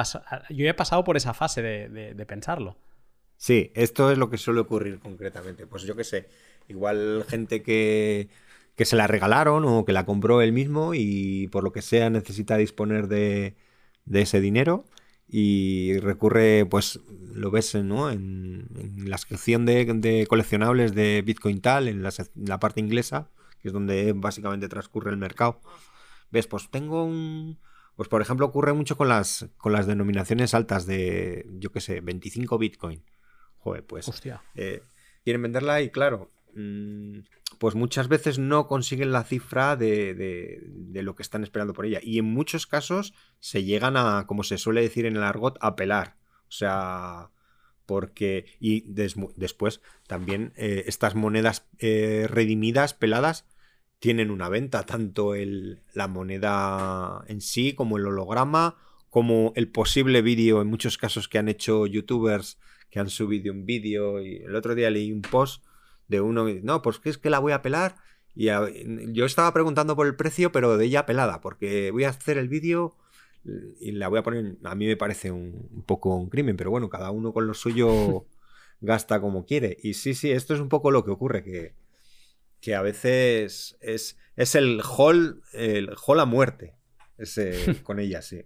yo 0.49 0.67
he 0.67 0.73
pasado 0.73 1.03
por 1.03 1.17
esa 1.17 1.33
fase 1.33 1.61
de, 1.61 2.25
pensarlo. 2.25 2.77
Sí, 3.37 3.71
esto 3.73 4.11
es 4.11 4.17
lo 4.17 4.29
que 4.29 4.37
suele 4.37 4.59
ocurrir 4.59 4.99
concretamente. 4.99 5.65
Pues 5.65 5.83
yo 5.83 5.95
qué 5.95 6.03
sé, 6.03 6.29
igual 6.69 7.25
gente 7.27 7.61
que, 7.61 8.29
que 8.75 8.85
se 8.85 8.95
la 8.95 9.07
regalaron 9.07 9.65
o 9.65 9.85
que 9.85 9.93
la 9.93 10.05
compró 10.05 10.41
él 10.41 10.53
mismo 10.53 10.93
y 10.93 11.47
por 11.49 11.63
lo 11.63 11.71
que 11.71 11.81
sea 11.81 12.09
necesita 12.09 12.57
disponer 12.57 13.07
de, 13.07 13.55
de 14.05 14.21
ese 14.21 14.39
dinero 14.41 14.85
y 15.31 15.97
recurre, 15.99 16.65
pues 16.65 16.99
lo 17.33 17.51
ves 17.51 17.75
¿no? 17.75 18.09
en, 18.09 18.67
la 19.05 19.17
sección 19.17 19.65
de, 19.65 20.25
coleccionables 20.27 20.95
de 20.95 21.21
Bitcoin 21.21 21.61
tal, 21.61 21.87
en 21.87 22.03
la, 22.03 22.59
parte 22.59 22.79
inglesa, 22.79 23.29
que 23.61 23.67
es 23.67 23.73
donde 23.73 24.13
básicamente 24.13 24.67
transcurre 24.67 25.11
el 25.11 25.17
mercado. 25.17 25.61
Ves, 26.31 26.47
pues 26.47 26.69
tengo 26.71 27.03
un, 27.03 27.59
pues 27.95 28.09
por 28.09 28.21
ejemplo 28.21 28.47
ocurre 28.47 28.73
mucho 28.73 28.97
con 28.97 29.07
las, 29.07 29.47
con 29.57 29.71
las 29.71 29.85
denominaciones 29.85 30.53
altas 30.55 30.87
de, 30.87 31.47
yo 31.59 31.71
qué 31.71 31.81
sé, 31.81 32.01
25 32.01 32.57
Bitcoin. 32.57 33.03
Joder, 33.59 33.85
pues 33.85 34.07
Hostia. 34.07 34.41
Eh, 34.55 34.81
quieren 35.23 35.43
venderla 35.43 35.81
y 35.81 35.89
claro, 35.89 36.31
pues 37.59 37.75
muchas 37.75 38.07
veces 38.07 38.39
no 38.39 38.67
consiguen 38.67 39.11
la 39.11 39.23
cifra 39.23 39.75
de, 39.75 40.13
de, 40.13 41.03
lo 41.03 41.15
que 41.15 41.23
están 41.23 41.43
esperando 41.43 41.73
por 41.73 41.85
ella. 41.85 41.99
Y 42.01 42.19
en 42.19 42.25
muchos 42.25 42.67
casos 42.67 43.13
se 43.39 43.63
llegan 43.63 43.97
a, 43.97 44.25
como 44.27 44.43
se 44.43 44.57
suele 44.57 44.81
decir 44.81 45.05
en 45.05 45.15
el 45.15 45.23
argot, 45.23 45.57
a 45.61 45.75
pelar. 45.75 46.17
O 46.47 46.51
sea, 46.51 47.31
porque... 47.85 48.45
Y 48.59 48.83
después 48.87 49.81
también 50.07 50.53
eh, 50.55 50.83
estas 50.87 51.15
monedas 51.15 51.67
eh, 51.79 52.27
redimidas, 52.29 52.93
peladas, 52.93 53.45
tienen 53.99 54.31
una 54.31 54.49
venta, 54.49 54.85
tanto 54.85 55.35
el, 55.35 55.81
la 55.93 56.07
moneda 56.07 57.23
en 57.27 57.41
sí 57.41 57.73
como 57.73 57.97
el 57.97 58.07
holograma, 58.07 58.77
como 59.09 59.53
el 59.55 59.69
posible 59.69 60.21
vídeo, 60.21 60.61
en 60.61 60.67
muchos 60.67 60.97
casos 60.97 61.27
que 61.27 61.37
han 61.37 61.49
hecho 61.49 61.85
youtubers 61.85 62.57
que 62.89 62.99
han 62.99 63.09
subido 63.09 63.53
un 63.53 63.65
vídeo 63.65 64.21
y 64.21 64.37
el 64.37 64.55
otro 64.55 64.75
día 64.75 64.89
leí 64.89 65.11
un 65.11 65.21
post 65.21 65.63
de 66.09 66.21
uno 66.21 66.45
que 66.45 66.61
no, 66.61 66.81
pues 66.81 66.99
que 66.99 67.09
es 67.09 67.17
que 67.17 67.29
la 67.29 67.39
voy 67.39 67.53
a 67.53 67.61
pelar 67.61 67.95
y 68.35 68.45
yo 69.13 69.25
estaba 69.25 69.53
preguntando 69.53 69.95
por 69.95 70.07
el 70.07 70.15
precio, 70.15 70.51
pero 70.51 70.77
de 70.77 70.85
ella 70.85 71.05
pelada, 71.05 71.41
porque 71.41 71.91
voy 71.91 72.03
a 72.03 72.09
hacer 72.09 72.37
el 72.37 72.49
vídeo 72.49 72.95
y 73.79 73.91
la 73.93 74.09
voy 74.09 74.19
a 74.19 74.23
poner, 74.23 74.57
a 74.63 74.75
mí 74.75 74.85
me 74.85 74.97
parece 74.97 75.31
un, 75.31 75.69
un 75.71 75.83
poco 75.83 76.15
un 76.15 76.29
crimen, 76.29 76.57
pero 76.57 76.71
bueno, 76.71 76.89
cada 76.89 77.11
uno 77.11 77.33
con 77.33 77.47
lo 77.47 77.53
suyo 77.53 78.25
gasta 78.81 79.21
como 79.21 79.45
quiere. 79.45 79.77
Y 79.81 79.93
sí, 79.93 80.13
sí, 80.13 80.31
esto 80.31 80.53
es 80.53 80.59
un 80.59 80.69
poco 80.69 80.91
lo 80.91 81.03
que 81.05 81.11
ocurre, 81.11 81.43
que 81.43 81.73
que 82.61 82.75
a 82.75 82.81
veces 82.81 83.77
es, 83.81 84.17
es 84.35 84.55
el 84.55 84.81
hall, 84.81 85.41
el 85.53 85.95
hall 86.05 86.19
a 86.19 86.25
muerte. 86.25 86.75
Ese, 87.17 87.81
con 87.83 87.99
ella, 87.99 88.21
sí. 88.21 88.45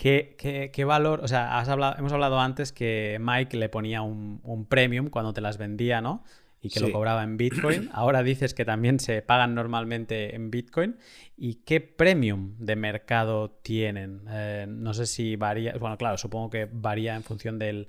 ¿Qué, 0.00 0.70
qué, 0.72 0.84
valor? 0.86 1.20
O 1.22 1.28
sea, 1.28 1.58
has 1.58 1.68
hablado, 1.68 1.94
hemos 1.98 2.10
hablado 2.14 2.40
antes 2.40 2.72
que 2.72 3.18
Mike 3.20 3.58
le 3.58 3.68
ponía 3.68 4.00
un, 4.00 4.40
un 4.44 4.64
premium 4.64 5.10
cuando 5.10 5.34
te 5.34 5.42
las 5.42 5.58
vendía, 5.58 6.00
¿no? 6.00 6.24
y 6.62 6.68
que 6.68 6.80
lo 6.80 6.90
cobraba 6.90 7.22
en 7.22 7.36
Bitcoin. 7.36 7.90
Ahora 7.92 8.22
dices 8.22 8.54
que 8.54 8.64
también 8.64 8.98
se 8.98 9.20
pagan 9.20 9.54
normalmente 9.54 10.34
en 10.34 10.50
Bitcoin. 10.50 10.96
¿Y 11.36 11.56
qué 11.66 11.80
premium 11.80 12.54
de 12.58 12.76
mercado 12.76 13.50
tienen? 13.62 14.22
Eh, 14.28 14.66
no 14.68 14.94
sé 14.94 15.04
si 15.06 15.36
varía, 15.36 15.74
bueno, 15.78 15.98
claro, 15.98 16.16
supongo 16.16 16.48
que 16.48 16.66
varía 16.70 17.14
en 17.14 17.22
función 17.22 17.58
del, 17.58 17.88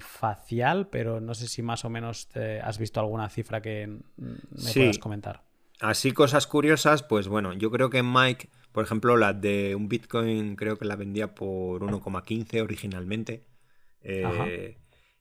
facial, 0.00 0.88
pero 0.88 1.20
no 1.20 1.34
sé 1.34 1.46
si 1.46 1.62
más 1.62 1.84
o 1.84 1.90
menos 1.90 2.28
has 2.62 2.78
visto 2.78 3.00
alguna 3.00 3.28
cifra 3.28 3.62
que 3.62 3.86
me 4.16 4.72
puedas 4.72 4.98
comentar. 4.98 5.42
Así 5.80 6.10
cosas 6.10 6.48
curiosas, 6.48 7.04
pues 7.04 7.28
bueno, 7.28 7.52
yo 7.52 7.70
creo 7.70 7.90
que 7.90 8.02
Mike, 8.02 8.48
por 8.72 8.84
ejemplo, 8.84 9.16
la 9.16 9.32
de 9.32 9.74
un 9.74 9.88
Bitcoin 9.88 10.56
creo 10.56 10.78
que 10.78 10.84
la 10.84 10.96
vendía 10.96 11.34
por 11.34 11.82
1,15 11.82 12.62
originalmente. 12.62 13.46
Eh, 14.02 14.78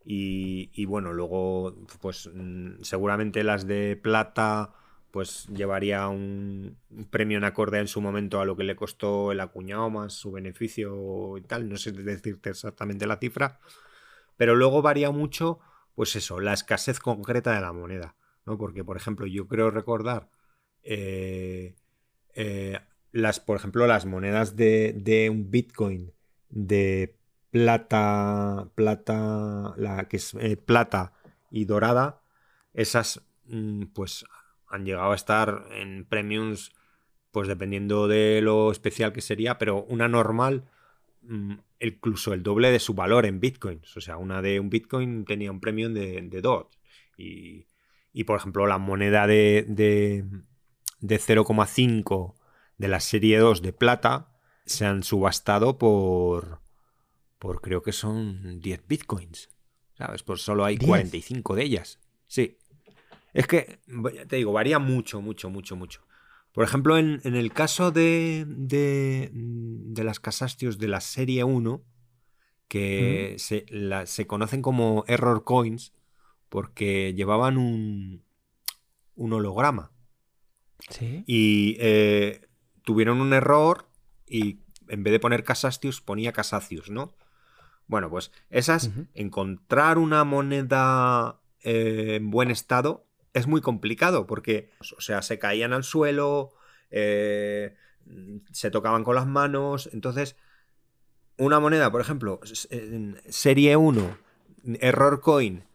y, 0.09 0.85
bueno, 0.85 1.11
luego, 1.11 1.75
pues 2.01 2.29
mm, 2.33 2.81
seguramente 2.81 3.43
las 3.43 3.67
de 3.67 3.99
plata, 4.01 4.73
pues 5.11 5.47
llevaría 5.47 6.07
un, 6.07 6.77
premio 7.09 7.37
en 7.37 7.43
acorde 7.43 7.79
en 7.79 7.87
su 7.87 8.01
momento 8.01 8.39
a 8.39 8.45
lo 8.45 8.55
que 8.55 8.63
le 8.63 8.75
costó 8.75 9.31
el 9.31 9.39
acuñado 9.41 9.89
más 9.89 10.13
su 10.13 10.31
beneficio 10.31 11.37
y 11.37 11.41
tal. 11.41 11.67
No 11.69 11.77
sé 11.77 11.91
decirte 11.91 12.51
exactamente 12.51 13.07
la 13.07 13.17
cifra. 13.17 13.59
Pero 14.37 14.55
luego 14.55 14.81
varía 14.81 15.11
mucho, 15.11 15.59
pues 15.95 16.15
eso, 16.15 16.39
la 16.39 16.53
escasez 16.53 16.99
concreta 16.99 17.53
de 17.53 17.61
la 17.61 17.73
moneda. 17.73 18.15
¿no? 18.45 18.57
Porque, 18.57 18.83
por 18.83 18.97
ejemplo, 18.97 19.27
yo 19.27 19.47
creo 19.47 19.71
recordar 19.71 20.29
eh, 20.83 21.75
eh, 22.33 22.79
las, 23.11 23.39
por 23.39 23.57
ejemplo, 23.57 23.87
las 23.87 24.05
monedas 24.05 24.55
de, 24.55 24.93
de 24.95 25.29
un 25.29 25.49
Bitcoin 25.49 26.13
de 26.49 27.17
plata, 27.51 28.69
plata, 28.75 29.73
la 29.77 30.07
que 30.07 30.17
es 30.17 30.33
eh, 30.35 30.57
plata 30.57 31.13
y 31.51 31.65
dorada, 31.65 32.21
esas 32.73 33.21
mm, 33.45 33.85
pues 33.93 34.25
han 34.67 34.85
llegado 34.85 35.11
a 35.11 35.15
estar 35.15 35.65
en 35.71 36.05
premiums, 36.05 36.71
pues 37.31 37.47
dependiendo 37.47 38.07
de 38.07 38.41
lo 38.41 38.71
especial 38.71 39.13
que 39.13 39.21
sería, 39.21 39.57
pero 39.57 39.83
una 39.85 40.07
normal, 40.07 40.69
mm, 41.23 41.55
incluso 41.79 42.33
el 42.33 42.43
doble 42.43 42.71
de 42.71 42.79
su 42.79 42.93
valor 42.93 43.25
en 43.25 43.39
bitcoins. 43.39 43.95
O 43.97 44.01
sea, 44.01 44.17
una 44.17 44.41
de 44.41 44.59
un 44.59 44.69
bitcoin 44.69 45.25
tenía 45.25 45.51
un 45.51 45.59
premium 45.59 45.93
de, 45.93 46.21
de 46.21 46.41
dos. 46.41 46.67
Y, 47.17 47.67
y, 48.13 48.23
por 48.25 48.37
ejemplo, 48.37 48.67
la 48.67 48.77
moneda 48.77 49.27
de, 49.27 49.65
de, 49.67 50.25
de 51.01 51.19
0,5 51.19 52.35
de 52.77 52.87
la 52.87 52.99
serie 52.99 53.37
2 53.37 53.61
de 53.61 53.73
plata 53.73 54.33
se 54.65 54.85
han 54.85 55.03
subastado 55.03 55.77
por 55.77 56.61
por 57.39 57.61
creo 57.61 57.81
que 57.81 57.91
son 57.91 58.59
10 58.59 58.87
bitcoins. 58.87 59.49
¿Sabes? 59.97 60.23
Pues 60.23 60.41
solo 60.41 60.63
hay 60.65 60.77
45 60.77 61.55
de 61.55 61.63
ellas. 61.63 61.99
Sí. 62.27 62.57
Es 63.33 63.47
que, 63.47 63.79
te 64.27 64.35
digo, 64.35 64.51
varía 64.51 64.79
mucho, 64.79 65.21
mucho, 65.21 65.49
mucho, 65.49 65.75
mucho. 65.75 66.05
Por 66.51 66.63
ejemplo, 66.63 66.97
en, 66.97 67.19
el 67.23 67.51
caso 67.53 67.91
de, 67.91 68.45
de, 68.47 69.29
de, 69.31 70.03
las 70.03 70.19
Casastios 70.19 70.77
de 70.79 70.87
la 70.87 71.01
serie 71.01 71.43
1, 71.43 71.83
que 72.67 73.35
se, 73.37 73.65
se, 74.05 74.27
conocen 74.27 74.61
como 74.61 75.03
error 75.07 75.43
coins 75.43 75.93
porque 76.49 77.13
llevaban 77.15 77.57
un, 77.57 78.23
un 79.15 79.33
holograma. 79.33 79.91
¿Sí? 80.89 81.23
Y 81.27 81.77
eh, 81.79 82.47
tuvieron 82.87 83.19
un 83.19 83.33
error 83.33 83.89
y 84.25 84.61
en 84.87 85.03
vez 85.03 85.11
de 85.11 85.19
poner 85.19 85.43
Casastius 85.43 85.99
ponía 85.99 86.31
Casacius, 86.31 86.89
¿no? 86.89 87.13
Bueno, 87.85 88.09
pues 88.09 88.31
esas, 88.49 88.91
encontrar 89.13 89.97
una 89.97 90.23
moneda 90.23 91.41
eh, 91.63 92.15
en 92.15 92.31
buen 92.31 92.49
estado 92.49 93.05
es 93.33 93.45
muy 93.45 93.59
complicado 93.59 94.25
porque, 94.25 94.71
o 94.97 95.01
sea, 95.01 95.21
se 95.21 95.37
caían 95.37 95.73
al 95.73 95.83
suelo, 95.83 96.53
eh, 96.89 97.75
se 98.53 98.71
tocaban 98.71 99.03
con 99.03 99.15
las 99.15 99.27
manos, 99.27 99.89
entonces, 99.91 100.37
una 101.37 101.59
moneda, 101.59 101.91
por 101.91 101.99
ejemplo, 101.99 102.39
serie 103.27 103.75
1, 103.75 104.17
error 104.79 105.19
coin, 105.19 105.65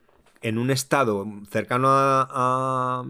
en 0.40 0.56
un 0.56 0.70
estado 0.70 1.26
cercano 1.50 1.88
a, 1.90 3.04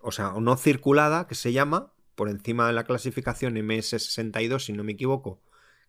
o 0.00 0.12
sea, 0.12 0.32
no 0.40 0.56
circulada, 0.56 1.26
que 1.26 1.34
se 1.34 1.52
llama, 1.52 1.93
por 2.14 2.28
encima 2.28 2.66
de 2.66 2.72
la 2.72 2.84
clasificación 2.84 3.54
MS62, 3.56 4.60
si 4.60 4.72
no 4.72 4.84
me 4.84 4.92
equivoco, 4.92 5.40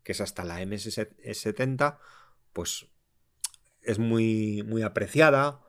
que 0.03 0.13
es 0.13 0.21
hasta 0.21 0.43
la 0.43 0.61
MS70, 0.61 1.97
pues 2.53 2.87
es 3.81 3.99
muy, 3.99 4.63
muy 4.63 4.81
apreciada. 4.81 5.61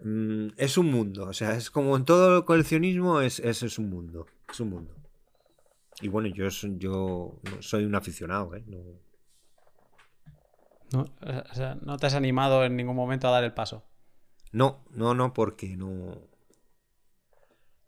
Mm, 0.00 0.48
es 0.56 0.76
un 0.78 0.90
mundo, 0.90 1.26
o 1.26 1.32
sea, 1.32 1.54
es 1.54 1.70
como 1.70 1.96
en 1.96 2.04
todo 2.04 2.38
el 2.38 2.44
coleccionismo, 2.44 3.20
es, 3.20 3.38
es, 3.40 3.78
un 3.78 3.90
mundo, 3.90 4.26
es 4.50 4.60
un 4.60 4.70
mundo. 4.70 4.94
Y 6.00 6.08
bueno, 6.08 6.28
yo, 6.28 6.48
yo 6.48 7.40
soy 7.60 7.84
un 7.84 7.94
aficionado, 7.94 8.54
¿eh? 8.54 8.64
No... 8.66 9.04
No, 10.92 11.96
te 11.96 12.06
has 12.06 12.14
animado 12.14 12.64
en 12.64 12.76
ningún 12.76 12.94
momento 12.94 13.26
a 13.26 13.32
dar 13.32 13.42
el 13.42 13.52
paso. 13.52 13.84
No, 14.52 14.84
no, 14.90 15.14
no, 15.14 15.32
porque 15.32 15.76
no. 15.76 16.20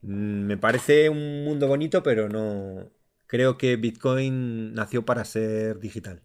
Mm, 0.06 0.46
me 0.46 0.56
parece 0.56 1.08
un 1.10 1.44
mundo 1.44 1.68
bonito, 1.68 2.02
pero 2.02 2.28
no. 2.28 2.90
Creo 3.26 3.58
que 3.58 3.76
Bitcoin 3.76 4.72
nació 4.74 5.04
para 5.04 5.24
ser 5.24 5.80
digital. 5.80 6.22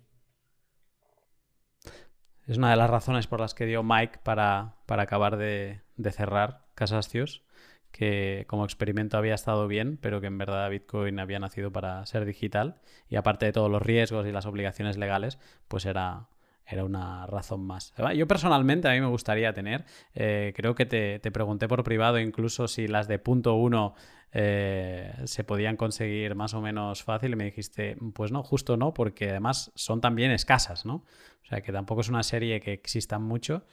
es 2.47 2.57
una 2.57 2.71
de 2.71 2.75
las 2.75 2.89
razones 2.89 3.27
por 3.27 3.39
las 3.39 3.53
que 3.53 3.65
dio 3.65 3.83
Mike 3.83 4.19
para, 4.23 4.75
para 4.85 5.03
acabar 5.03 5.37
de, 5.37 5.81
de 5.97 6.11
cerrar 6.11 6.65
Casastios, 6.75 7.43
que 7.91 8.45
como 8.47 8.65
experimento 8.65 9.17
había 9.17 9.35
estado 9.35 9.67
bien, 9.67 9.97
pero 9.97 10.21
que 10.21 10.27
en 10.27 10.37
verdad 10.37 10.69
Bitcoin 10.69 11.19
había 11.19 11.39
nacido 11.39 11.71
para 11.71 12.05
ser 12.05 12.25
digital 12.25 12.81
y 13.09 13.15
aparte 13.15 13.45
de 13.45 13.53
todos 13.53 13.71
los 13.71 13.81
riesgos 13.81 14.27
y 14.27 14.31
las 14.31 14.45
obligaciones 14.45 14.97
legales, 14.97 15.39
pues 15.67 15.85
era, 15.85 16.27
era 16.65 16.85
una 16.85 17.25
razón 17.27 17.65
más. 17.65 17.93
Yo 18.15 18.27
personalmente 18.27 18.87
a 18.87 18.91
mí 18.91 19.01
me 19.01 19.07
gustaría 19.07 19.53
tener, 19.53 19.85
eh, 20.13 20.53
creo 20.55 20.75
que 20.75 20.85
te, 20.85 21.19
pregunté 21.31 21.67
por 21.67 21.83
privado 21.83 22.19
incluso 22.19 22.67
si 22.67 22.87
las 22.87 23.07
de 23.07 23.19
punto 23.19 23.55
uno 23.55 23.93
eh, 24.31 25.13
se 25.25 25.43
podían 25.43 25.75
conseguir 25.75 26.35
más 26.35 26.53
o 26.53 26.61
menos 26.61 27.03
fácil 27.03 27.33
y 27.33 27.35
me 27.35 27.45
dijiste, 27.45 27.97
pues 28.13 28.31
no, 28.31 28.43
justo 28.43 28.77
no, 28.77 28.93
porque 28.93 29.29
además 29.29 29.71
son 29.75 30.01
también 30.01 30.31
escasas, 30.31 30.85
¿no? 30.85 31.03
O 31.43 31.45
sea 31.45 31.61
que 31.61 31.71
tampoco 31.71 32.01
es 32.01 32.09
una 32.09 32.23
serie 32.23 32.61
que 32.61 32.73
existan 32.73 33.23
mucho 33.23 33.65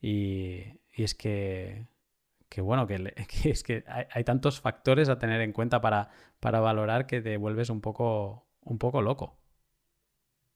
y, 0.00 0.80
es 0.92 1.14
que, 1.14 1.86
que 2.48 2.60
bueno, 2.60 2.86
que, 2.86 3.14
es 3.44 3.62
que 3.62 3.84
hay, 3.88 4.24
tantos 4.24 4.60
factores 4.60 5.08
a 5.08 5.18
tener 5.18 5.40
en 5.40 5.52
cuenta 5.52 5.80
para, 5.80 6.10
para 6.40 6.60
valorar 6.60 7.06
que 7.06 7.20
te 7.20 7.36
vuelves 7.36 7.70
un 7.70 7.80
poco, 7.80 8.46
un 8.60 8.78
poco 8.78 9.02
loco. 9.02 9.43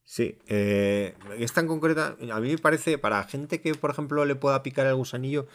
Sí, 0.09 0.39
eh, 0.47 1.15
es 1.37 1.53
tan 1.53 1.67
concreta. 1.67 2.17
A 2.33 2.41
mí 2.41 2.49
me 2.49 2.57
parece, 2.57 2.97
para 2.97 3.23
gente 3.25 3.61
que, 3.61 3.75
por 3.75 3.91
ejemplo, 3.91 4.25
le 4.25 4.37
pueda 4.37 4.63
picar 4.63 4.87
el 4.87 4.95
gusanillo, 4.95 5.47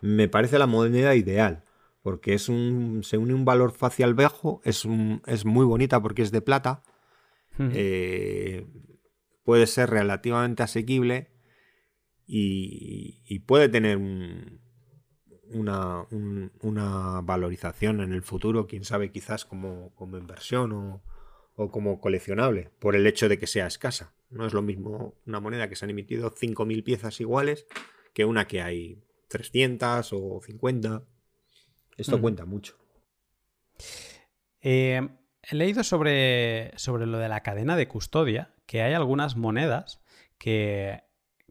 me 0.00 0.28
parece 0.28 0.58
la 0.58 0.66
moneda 0.66 1.14
ideal. 1.14 1.62
Porque 2.02 2.34
es 2.34 2.48
un. 2.48 3.04
se 3.04 3.16
une 3.16 3.32
un 3.32 3.44
valor 3.44 3.70
facial 3.70 4.14
bajo, 4.14 4.60
es, 4.64 4.88
es 5.26 5.44
muy 5.44 5.64
bonita 5.64 6.02
porque 6.02 6.22
es 6.22 6.32
de 6.32 6.40
plata. 6.40 6.82
Eh, 7.60 8.66
puede 9.44 9.68
ser 9.68 9.90
relativamente 9.90 10.64
asequible 10.64 11.30
y, 12.26 13.38
puede 13.46 13.68
tener 13.68 13.98
una, 15.44 16.08
una, 16.10 17.20
valorización 17.20 18.00
en 18.00 18.12
el 18.12 18.22
futuro, 18.22 18.66
quién 18.66 18.82
sabe, 18.82 19.12
quizás 19.12 19.44
como, 19.44 19.94
como 19.94 20.18
inversión 20.18 20.72
o, 20.72 21.02
o 21.62 21.70
como 21.70 22.00
coleccionable, 22.00 22.70
por 22.78 22.96
el 22.96 23.06
hecho 23.06 23.28
de 23.28 23.38
que 23.38 23.46
sea 23.46 23.66
escasa. 23.66 24.14
No 24.30 24.46
es 24.46 24.52
lo 24.52 24.62
mismo 24.62 25.14
una 25.26 25.40
moneda 25.40 25.68
que 25.68 25.76
se 25.76 25.84
han 25.84 25.90
emitido 25.90 26.34
5.000 26.34 26.84
piezas 26.84 27.20
iguales 27.20 27.66
que 28.14 28.24
una 28.24 28.46
que 28.46 28.62
hay 28.62 29.02
300 29.28 30.12
o 30.12 30.40
50. 30.44 31.02
Esto 31.96 32.18
mm. 32.18 32.20
cuenta 32.20 32.44
mucho. 32.44 32.76
Eh, 34.60 35.08
he 35.42 35.54
leído 35.54 35.82
sobre, 35.84 36.72
sobre 36.76 37.06
lo 37.06 37.18
de 37.18 37.28
la 37.28 37.42
cadena 37.42 37.76
de 37.76 37.88
custodia, 37.88 38.54
que 38.66 38.82
hay 38.82 38.92
algunas 38.94 39.36
monedas 39.36 40.00
que, 40.38 41.02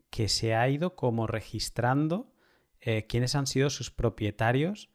que 0.09 0.27
se 0.27 0.55
ha 0.55 0.69
ido 0.69 0.95
como 0.95 1.27
registrando 1.27 2.31
eh, 2.79 3.05
quiénes 3.07 3.35
han 3.35 3.47
sido 3.47 3.69
sus 3.69 3.91
propietarios 3.91 4.90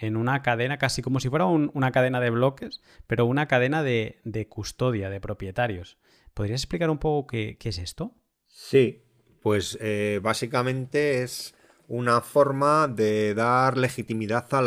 en 0.00 0.16
una 0.16 0.42
cadena, 0.42 0.78
casi 0.78 1.02
como 1.02 1.20
si 1.20 1.28
fuera 1.28 1.44
una 1.44 1.92
cadena 1.92 2.20
de 2.20 2.30
bloques, 2.30 2.80
pero 3.06 3.26
una 3.26 3.46
cadena 3.46 3.82
de, 3.82 4.46
custodia, 4.48 5.10
de 5.10 5.20
propietarios. 5.20 5.98
¿Podrías 6.32 6.62
explicar 6.62 6.88
un 6.88 6.98
poco 6.98 7.26
qué, 7.26 7.58
es 7.62 7.78
esto? 7.78 8.14
Sí, 8.46 9.02
pues 9.42 9.76
eh, 9.80 10.18
básicamente 10.22 11.22
es 11.22 11.54
una 11.86 12.22
forma 12.22 12.88
de 12.88 13.34
dar 13.34 13.76
legitimidad 13.76 14.46
a 14.52 14.62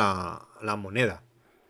la, 0.62 0.76
moneda. 0.76 1.24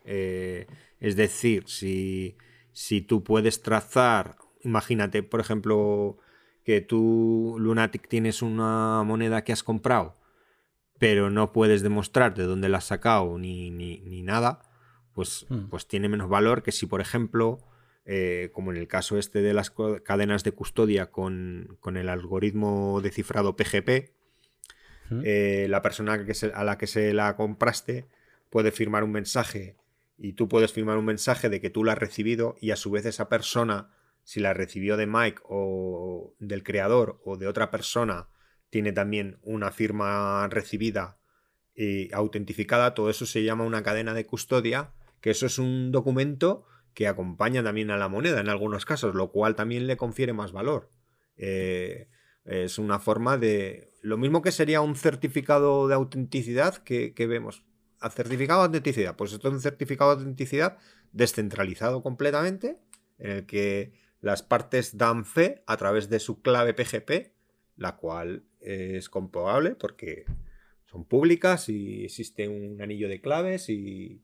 Eh, 0.03 0.67
es 0.99 1.15
decir, 1.15 1.63
si, 1.67 2.35
si 2.73 3.01
tú 3.01 3.23
puedes 3.23 3.61
trazar, 3.61 4.35
imagínate, 4.63 5.23
por 5.23 5.39
ejemplo, 5.39 6.17
que 6.65 6.81
tú, 6.81 7.55
Lunatic, 7.59 8.09
tienes 8.09 8.41
una 8.41 9.03
moneda 9.03 9.45
que 9.45 9.53
has 9.53 9.63
comprado 9.63 10.17
pero 11.03 11.29
no 11.29 11.51
puedes 11.51 11.81
demostrar 11.81 12.33
de 12.33 12.43
dónde 12.43 12.69
la 12.69 12.77
has 12.77 12.85
sacado 12.85 13.37
ni, 13.37 13.69
ni, 13.71 14.21
nada, 14.21 14.61
pues, 15.11 15.45
hmm. 15.49 15.65
pues 15.69 15.85
tiene 15.85 16.07
menos 16.07 16.29
valor 16.29 16.63
que 16.63 16.71
si, 16.71 16.85
por 16.85 17.01
ejemplo, 17.01 17.59
eh, 18.05 18.51
como 18.53 18.71
en 18.71 18.77
el 18.77 18.87
caso 18.87 19.17
este 19.17 19.41
de 19.41 19.53
las 19.53 19.73
cadenas 20.05 20.45
de 20.45 20.53
custodia 20.53 21.11
con, 21.11 21.77
el 21.93 22.07
algoritmo 22.07 23.01
de 23.01 23.11
cifrado 23.11 23.57
PGP, 23.57 24.13
eh, 25.25 25.67
la 25.69 25.81
persona 25.81 26.23
que 26.23 26.33
a 26.53 26.63
la 26.63 26.77
que 26.77 26.87
se 26.87 27.13
la 27.13 27.35
compraste 27.35 28.07
puede 28.49 28.71
firmar 28.71 29.03
un 29.03 29.11
mensaje 29.11 29.75
y 30.17 30.33
tú 30.33 30.47
puedes 30.47 30.71
firmar 30.71 30.97
un 30.97 31.03
mensaje 31.03 31.49
de 31.49 31.59
que 31.59 31.69
tú 31.69 31.83
la 31.83 31.91
has 31.91 31.97
recibido 31.97 32.55
y 32.61 32.71
a 32.71 32.77
su 32.77 32.91
vez 32.91 33.05
esa 33.05 33.27
persona, 33.27 33.91
si 34.23 34.39
la 34.39 34.53
recibió 34.53 34.95
de 34.95 35.07
Mike 35.07 35.41
o 35.49 36.33
del 36.39 36.63
creador 36.63 37.19
o 37.25 37.35
de 37.35 37.47
otra 37.47 37.71
persona, 37.71 38.29
tiene 38.73 38.91
también 38.91 39.37
una 39.43 39.69
firma 39.69 40.47
recibida 40.47 41.19
y 41.75 42.11
autentificada, 42.11 42.95
todo 42.95 43.11
eso 43.11 43.27
se 43.27 43.43
llama 43.43 43.65
una 43.65 43.83
cadena 43.83 44.15
de 44.15 44.25
custodia, 44.25 44.95
que 45.21 45.29
eso 45.29 45.45
es 45.45 45.59
un 45.59 45.91
documento 45.91 46.65
que 46.95 47.07
acompaña 47.07 47.63
también 47.63 47.91
a 47.91 47.97
la 47.97 48.09
moneda 48.09 48.41
en 48.41 48.49
algunos 48.49 48.83
casos, 48.85 49.13
lo 49.13 49.31
cual 49.31 49.53
también 49.53 49.85
le 49.85 49.95
confiere 49.95 50.33
más 50.33 50.53
valor. 50.53 50.89
Eh, 51.37 52.09
es 52.45 52.79
una 52.79 52.97
forma 52.97 53.37
de... 53.37 53.93
Lo 54.01 54.17
mismo 54.17 54.41
que 54.41 54.51
sería 54.51 54.81
un 54.81 54.95
certificado 54.95 55.87
de 55.87 55.93
autenticidad 55.93 56.77
que, 56.77 57.13
vemos. 57.27 57.63
¿A 57.99 58.09
certificado 58.09 58.61
de 58.61 58.65
autenticidad? 58.65 59.15
Pues 59.15 59.33
esto 59.33 59.49
es 59.49 59.53
un 59.53 59.61
certificado 59.61 60.15
de 60.15 60.21
autenticidad 60.21 60.79
descentralizado 61.11 62.01
completamente, 62.01 62.79
en 63.19 63.31
el 63.33 63.45
que 63.45 63.93
las 64.19 64.41
partes 64.41 64.97
dan 64.97 65.25
fe 65.25 65.63
a 65.67 65.77
través 65.77 66.09
de 66.09 66.19
su 66.19 66.41
clave 66.41 66.73
PGP, 66.73 67.33
la 67.75 67.97
cual 67.97 68.45
es 68.63 69.09
comprobable 69.09 69.75
porque 69.75 70.25
son 70.85 71.05
públicas 71.05 71.69
y 71.69 72.05
existe 72.05 72.47
un 72.47 72.81
anillo 72.81 73.09
de 73.09 73.19
claves 73.19 73.69
y, 73.69 74.21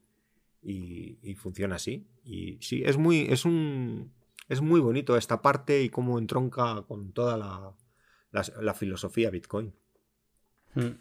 y, 0.61 1.35
funciona 1.35 1.75
así. 1.75 2.07
Y 2.23 2.57
sí, 2.61 2.83
es 2.85 2.97
muy, 2.97 3.21
es 3.29 3.45
un, 3.45 4.13
es 4.47 4.61
muy 4.61 4.79
bonito 4.79 5.17
esta 5.17 5.41
parte 5.41 5.81
y 5.81 5.89
cómo 5.89 6.19
entronca 6.19 6.83
con 6.87 7.11
toda 7.11 7.37
la, 7.37 7.73
la, 8.61 8.73
filosofía 8.73 9.29
Bitcoin. 9.29 9.73
Hmm. 10.75 10.97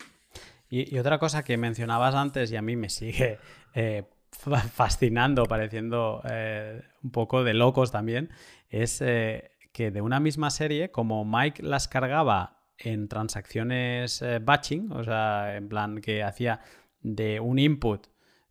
Y, 0.70 0.98
otra 0.98 1.18
cosa 1.18 1.44
que 1.44 1.56
mencionabas 1.56 2.14
antes 2.14 2.50
y 2.50 2.56
a 2.56 2.62
mí 2.62 2.76
me 2.76 2.88
sigue 2.88 3.38
eh, 3.74 4.04
fascinando, 4.72 5.44
pareciendo 5.44 6.22
eh, 6.30 6.82
un 7.02 7.10
poco 7.10 7.44
de 7.44 7.54
locos 7.54 7.90
también, 7.90 8.30
es 8.70 9.00
eh, 9.00 9.50
que 9.72 9.90
de 9.90 10.00
una 10.00 10.20
misma 10.20 10.50
serie, 10.50 10.90
como 10.90 11.24
Mike 11.24 11.62
las 11.62 11.88
cargaba 11.88 12.57
en 12.78 13.08
transacciones 13.08 14.22
eh, 14.22 14.38
batching, 14.38 14.92
o 14.92 15.04
sea, 15.04 15.56
en 15.56 15.68
plan 15.68 16.00
que 16.00 16.22
hacía 16.22 16.60
de 17.02 17.40
un 17.40 17.58
input, 17.58 18.06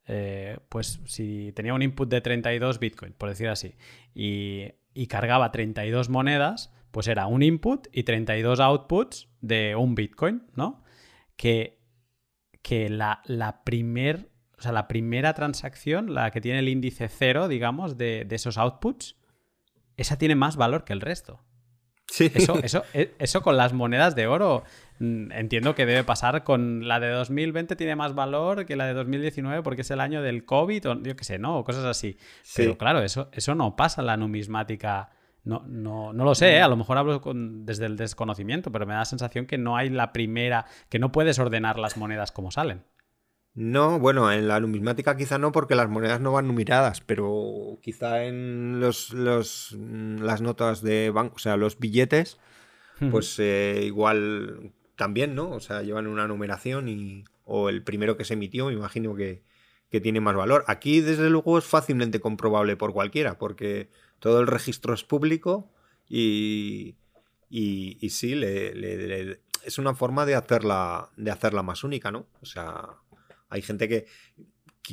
eh, 0.06 0.58
pues 0.70 1.00
si 1.06 1.52
tenía 1.54 1.74
un 1.74 1.82
input 1.82 2.10
de 2.10 2.22
32 2.22 2.80
Bitcoin, 2.80 3.14
por 3.14 3.30
decir 3.30 3.48
así, 3.50 3.76
y, 4.14 4.74
cargaba 5.08 5.52
32 5.52 6.10
monedas, 6.10 6.74
pues 6.92 7.08
era 7.08 7.28
un 7.28 7.44
input 7.44 7.88
y 7.92 8.04
32 8.04 8.60
outputs 8.60 9.30
de 9.42 9.76
un 9.76 9.94
Bitcoin, 9.96 10.44
¿no? 10.56 10.84
Que, 11.36 11.80
que 12.64 12.90
la, 12.90 13.22
la, 13.26 13.64
primer, 13.64 14.32
o 14.58 14.62
sea, 14.62 14.72
la 14.72 14.88
primera 14.88 15.34
transacción, 15.34 16.14
la 16.16 16.32
que 16.32 16.42
tiene 16.42 16.60
el 16.60 16.70
índice 16.70 17.08
cero, 17.10 17.48
digamos, 17.48 17.98
de, 17.98 18.26
de 18.26 18.36
esos 18.36 18.58
outputs, 18.58 19.18
esa 19.98 20.18
tiene 20.18 20.36
más 20.36 20.56
valor 20.56 20.84
que 20.84 20.94
el 20.94 21.02
resto. 21.02 21.42
Eso, 22.20 22.60
eso, 22.64 22.84
e, 22.94 23.14
eso 23.20 23.42
con 23.42 23.58
las 23.58 23.74
monedas 23.74 24.16
de 24.16 24.28
oro 24.28 24.64
mm, 25.00 25.32
entiendo 25.32 25.76
que 25.76 25.86
debe 25.86 26.04
pasar 26.04 26.44
con 26.44 26.88
la 26.88 27.00
de 27.00 27.10
2020 27.10 27.76
tiene 27.76 27.96
más 27.96 28.16
valor 28.16 28.66
que 28.66 28.76
la 28.76 28.86
de 28.86 28.94
2019 28.94 29.64
porque 29.64 29.82
es 29.82 29.92
el 29.92 30.00
año 30.00 30.22
del 30.22 30.46
COVID 30.46 30.90
o 30.90 31.02
yo 31.02 31.16
qué 31.16 31.24
sé, 31.24 31.40
¿no? 31.40 31.60
O 31.60 31.64
cosas 31.64 31.86
así. 31.86 32.18
Pero 32.56 32.78
claro, 32.78 33.02
eso, 33.02 33.30
eso 33.32 33.56
no 33.56 33.76
pasa 33.76 34.02
en 34.02 34.08
la 34.08 34.18
numismática. 34.18 35.10
No, 35.44 35.64
no, 35.66 36.12
no 36.12 36.26
lo 36.26 36.36
sé, 36.36 36.56
¿eh? 36.56 36.62
a 36.62 36.68
lo 36.68 36.76
mejor 36.76 36.98
hablo 36.98 37.22
desde 37.24 37.86
el 37.86 37.96
desconocimiento, 37.96 38.70
pero 38.70 38.86
me 38.86 38.94
da 38.94 39.00
la 39.00 39.06
sensación 39.06 39.46
que 39.46 39.58
no 39.58 39.78
hay 39.78 39.90
la 39.90 40.12
primera, 40.12 40.66
que 40.90 41.00
no 41.00 41.14
puedes 41.14 41.40
ordenar 41.40 41.80
las 41.80 41.96
monedas 41.96 42.34
como 42.34 42.52
salen. 42.52 42.84
No, 43.58 43.98
bueno, 43.98 44.32
en 44.32 44.48
la 44.48 44.60
numismática 44.60 45.18
quizá 45.18 45.40
no 45.40 45.52
porque 45.52 45.74
las 45.74 45.90
monedas 45.90 46.22
no 46.22 46.32
van 46.32 46.46
numeradas, 46.46 47.02
pero 47.02 47.80
quizá 47.82 48.24
en 48.24 48.80
los, 48.80 49.12
las 49.14 50.42
notas 50.42 50.84
de 50.84 51.10
banco, 51.10 51.38
o 51.38 51.40
sea, 51.40 51.58
los 51.58 51.80
billetes, 51.80 52.38
pues 53.10 53.40
eh, 53.40 53.82
igual 53.84 54.74
también, 54.96 55.34
¿no? 55.34 55.50
O 55.50 55.60
sea, 55.60 55.82
llevan 55.82 56.06
una 56.06 56.28
numeración 56.28 56.88
y 56.88 57.24
o 57.46 57.70
el 57.70 57.82
primero 57.82 58.16
que 58.16 58.26
se 58.26 58.36
emitió, 58.36 58.68
me 58.68 58.74
imagino 58.74 59.16
que, 59.16 59.42
tiene 59.90 60.22
más 60.22 60.36
valor. 60.36 60.64
Aquí, 60.68 61.02
desde 61.02 61.28
luego, 61.32 61.58
es 61.58 61.66
fácilmente 61.66 62.20
comprobable 62.20 62.76
por 62.78 62.94
cualquiera, 62.94 63.40
porque 63.40 63.90
todo 64.20 64.40
el 64.40 64.46
registro 64.46 64.94
es 64.94 65.04
público 65.04 65.72
y, 66.08 66.94
y, 67.50 68.08
sí, 68.12 68.36
le, 68.36 69.40
es 69.64 69.80
una 69.80 69.96
forma 69.96 70.28
de 70.28 70.36
hacerla, 70.36 71.10
de 71.18 71.32
hacerla 71.32 71.64
más 71.64 71.84
única, 71.84 72.12
¿no? 72.12 72.28
O 72.42 72.46
sea, 72.46 72.98
hay 73.50 73.62
gente 73.62 73.88
que, 73.88 74.06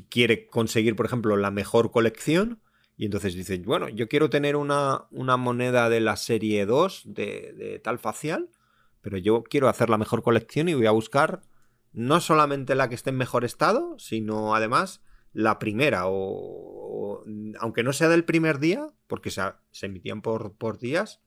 quiere 0.08 0.48
conseguir, 0.48 0.96
por 0.96 1.06
ejemplo, 1.06 1.36
la 1.36 1.52
mejor 1.52 1.92
colección 1.92 2.60
y 2.96 3.04
entonces 3.04 3.34
dicen, 3.34 3.62
bueno, 3.62 3.88
yo 3.88 4.08
quiero 4.08 4.28
tener 4.28 4.56
una, 4.56 5.06
una 5.12 5.36
moneda 5.36 5.88
de 5.88 6.00
la 6.00 6.16
serie 6.16 6.66
2 6.66 7.02
de, 7.06 7.80
tal 7.82 8.00
facial, 8.00 8.50
pero 9.00 9.18
yo 9.18 9.44
quiero 9.44 9.68
hacer 9.68 9.90
la 9.90 9.98
mejor 9.98 10.22
colección 10.22 10.68
y 10.68 10.74
voy 10.74 10.86
a 10.86 10.90
buscar 10.90 11.42
no 11.92 12.20
solamente 12.20 12.74
la 12.74 12.88
que 12.88 12.96
esté 12.96 13.10
en 13.10 13.18
mejor 13.18 13.44
estado, 13.44 13.96
sino 13.98 14.56
además 14.56 15.00
la 15.32 15.60
primera, 15.60 16.04
o, 16.06 17.24
aunque 17.60 17.84
no 17.84 17.92
sea 17.92 18.08
del 18.08 18.24
primer 18.24 18.58
día, 18.58 18.88
porque 19.06 19.30
se, 19.30 19.42
se 19.70 19.86
emitían 19.86 20.22
por, 20.22 20.56
por 20.56 20.78
días, 20.78 21.20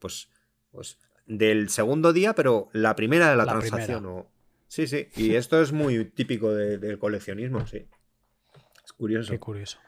pues, 0.00 0.28
pues 0.72 0.98
del 1.26 1.68
segundo 1.68 2.12
día, 2.12 2.34
pero 2.34 2.68
la 2.72 2.96
primera 2.96 3.30
de 3.30 3.36
la, 3.36 3.46
transacción. 3.46 4.06
O... 4.06 4.31
Sí, 4.72 4.86
sí, 4.86 5.08
y 5.16 5.34
esto 5.34 5.60
es 5.60 5.70
muy 5.70 6.02
típico 6.06 6.50
del 6.54 6.98
coleccionismo, 6.98 7.66
sí. 7.66 7.86
Es 8.82 8.92
curioso. 8.94 9.30
Qué 9.30 9.38
curioso. 9.38 9.78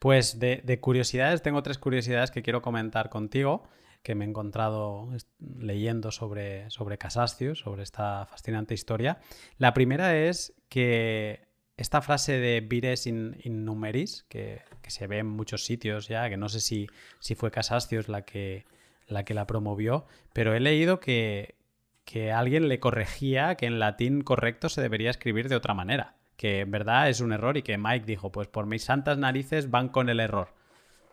Pues 0.00 0.40
de, 0.40 0.78
curiosidades, 0.80 1.42
tengo 1.42 1.62
tres 1.62 1.78
curiosidades 1.78 2.32
que 2.32 2.42
quiero 2.42 2.60
comentar 2.60 3.08
contigo, 3.08 3.62
que 4.02 4.16
me 4.16 4.24
he 4.24 4.28
encontrado 4.28 5.10
leyendo 5.38 6.10
sobre, 6.10 6.68
sobre 6.70 6.98
Casastius, 6.98 7.60
sobre 7.60 7.84
esta 7.84 8.26
fascinante 8.26 8.74
historia. 8.74 9.20
La 9.58 9.72
primera 9.74 10.18
es 10.18 10.54
que 10.68 11.46
esta 11.76 12.02
frase 12.02 12.40
de 12.40 12.62
vires 12.62 13.06
in, 13.06 13.36
numeris, 13.44 14.24
que, 14.28 14.62
se 14.88 15.06
ve 15.06 15.18
en 15.18 15.28
muchos 15.28 15.64
sitios 15.64 16.08
ya, 16.08 16.28
que 16.28 16.36
no 16.36 16.48
sé 16.48 16.58
si, 16.58 16.88
si 17.20 17.36
fue 17.36 17.52
Casastius 17.52 18.08
la 18.08 18.22
que, 18.22 18.64
la 19.06 19.24
que 19.24 19.34
la 19.34 19.46
promovió, 19.46 20.04
pero 20.32 20.52
he 20.52 20.58
leído 20.58 20.98
que, 20.98 21.61
que 22.04 22.32
alguien 22.32 22.68
le 22.68 22.80
corregía 22.80 23.54
que 23.54 23.66
en 23.66 23.78
latín 23.78 24.22
correcto 24.22 24.68
se 24.68 24.80
debería 24.80 25.10
escribir 25.10 25.48
de 25.48 25.56
otra 25.56 25.74
manera, 25.74 26.16
que 26.36 26.60
en 26.60 26.70
verdad 26.70 27.08
es 27.08 27.20
un 27.20 27.32
error 27.32 27.56
y 27.56 27.62
que 27.62 27.78
Mike 27.78 28.06
dijo, 28.06 28.32
pues 28.32 28.48
por 28.48 28.66
mis 28.66 28.84
santas 28.84 29.18
narices 29.18 29.70
van 29.70 29.88
con 29.88 30.08
el 30.08 30.20
error. 30.20 30.48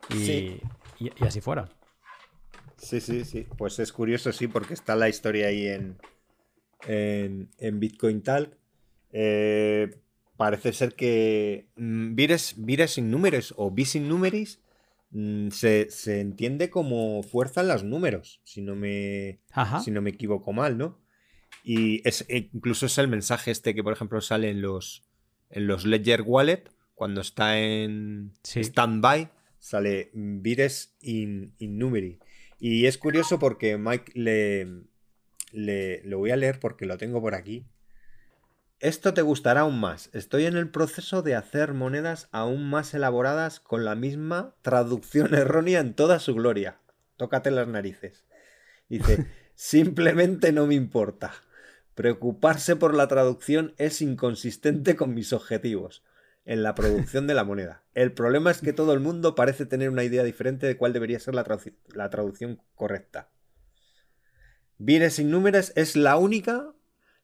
Y, 0.10 0.62
y, 1.00 1.12
así 1.22 1.42
fueron. 1.42 1.70
Sí, 2.78 3.02
sí, 3.02 3.26
sí. 3.26 3.48
Pues 3.58 3.78
es 3.80 3.92
curioso, 3.92 4.32
sí, 4.32 4.48
porque 4.48 4.74
está 4.74 4.96
la 4.96 5.10
historia 5.10 5.48
ahí 5.48 5.68
en, 5.68 5.98
en, 6.88 7.50
en 7.58 7.80
Bitcoin 7.80 8.24
Talk. 8.24 8.58
Eh, 9.12 9.90
parece 10.38 10.72
ser 10.72 10.96
que 10.96 11.68
mm, 11.76 12.16
vires, 12.16 12.56
vires 12.58 12.92
sin 12.92 13.12
números 13.12 13.54
o 13.58 13.72
bis 13.72 13.92
sin 13.92 14.08
numeris 14.08 14.62
mm, 15.12 15.50
se, 15.50 15.88
entiende 16.20 16.70
como 16.70 17.24
fuerza 17.24 17.62
en 17.62 17.68
los 17.68 17.84
números, 17.84 18.42
si 18.44 18.62
no 18.62 18.76
me, 18.76 19.42
si 19.84 19.92
no 19.92 20.02
me 20.02 20.12
equivoco 20.12 20.54
mal, 20.54 20.78
¿no? 20.78 21.00
Y 21.64 22.08
es, 22.08 22.26
e, 22.30 22.50
incluso 22.54 22.86
es 22.86 22.98
el 22.98 23.08
mensaje 23.08 23.52
este 23.52 23.76
que, 23.76 23.84
por 23.84 23.94
ejemplo, 23.94 24.22
sale 24.22 24.50
en 24.50 24.62
los, 24.62 25.04
en 25.50 25.68
los 25.68 25.86
Ledger 25.86 26.22
Wallet, 26.22 26.64
cuando 26.94 27.22
está 27.22 27.60
en 27.60 28.34
standby, 28.44 29.30
sale 29.58 30.12
vires 30.14 30.96
in, 31.02 31.54
in 31.60 31.78
numeri. 31.78 32.20
Y 32.60 32.86
es 32.86 32.98
curioso 32.98 33.40
porque 33.40 33.78
Mike 33.78 34.12
le, 34.16 34.68
le, 35.52 36.04
lo 36.04 36.18
voy 36.18 36.32
a 36.32 36.36
leer 36.36 36.60
porque 36.60 36.86
lo 36.86 36.98
tengo 36.98 37.22
por 37.22 37.36
aquí. 37.36 37.66
Esto 38.80 39.14
te 39.14 39.22
gustará 39.22 39.62
aún 39.62 39.78
más. 39.78 40.10
Estoy 40.14 40.46
en 40.46 40.56
el 40.56 40.70
proceso 40.70 41.22
de 41.22 41.36
hacer 41.36 41.74
monedas 41.74 42.30
aún 42.32 42.70
más 42.70 42.94
elaboradas 42.94 43.60
con 43.60 43.84
la 43.84 43.96
misma 43.96 44.56
traducción 44.62 45.34
errónea 45.36 45.82
en 45.82 45.94
toda 45.94 46.20
su 46.20 46.34
gloria. 46.34 46.80
Tócate 47.18 47.52
las 47.52 47.68
narices. 47.68 48.24
Dice, 48.88 49.28
simplemente 49.56 50.54
no 50.54 50.66
me 50.66 50.76
importa. 50.76 51.34
Preocuparse 51.94 52.78
por 52.78 52.94
la 52.94 53.10
traducción 53.10 53.74
es 53.78 54.02
inconsistente 54.02 54.96
con 54.96 55.14
mis 55.14 55.34
objetivos 55.34 56.02
en 56.46 56.64
la 56.64 56.74
producción 56.74 57.28
de 57.28 57.34
la 57.34 57.44
moneda. 57.44 57.84
El 57.94 58.14
problema 58.14 58.50
es 58.50 58.62
que 58.62 58.72
todo 58.72 58.94
el 58.94 59.02
mundo 59.02 59.36
parece 59.36 59.66
tener 59.66 59.90
una 59.90 60.06
idea 60.06 60.24
diferente 60.24 60.66
de 60.66 60.78
cuál 60.78 60.94
debería 60.94 61.20
ser 61.20 61.36
la, 61.36 61.46
la 61.94 62.10
traducción 62.10 62.62
correcta. 62.76 63.28
Vires 64.78 65.16
sin 65.16 65.30
números 65.30 65.74
es 65.76 65.98
la 65.98 66.16
única 66.16 66.72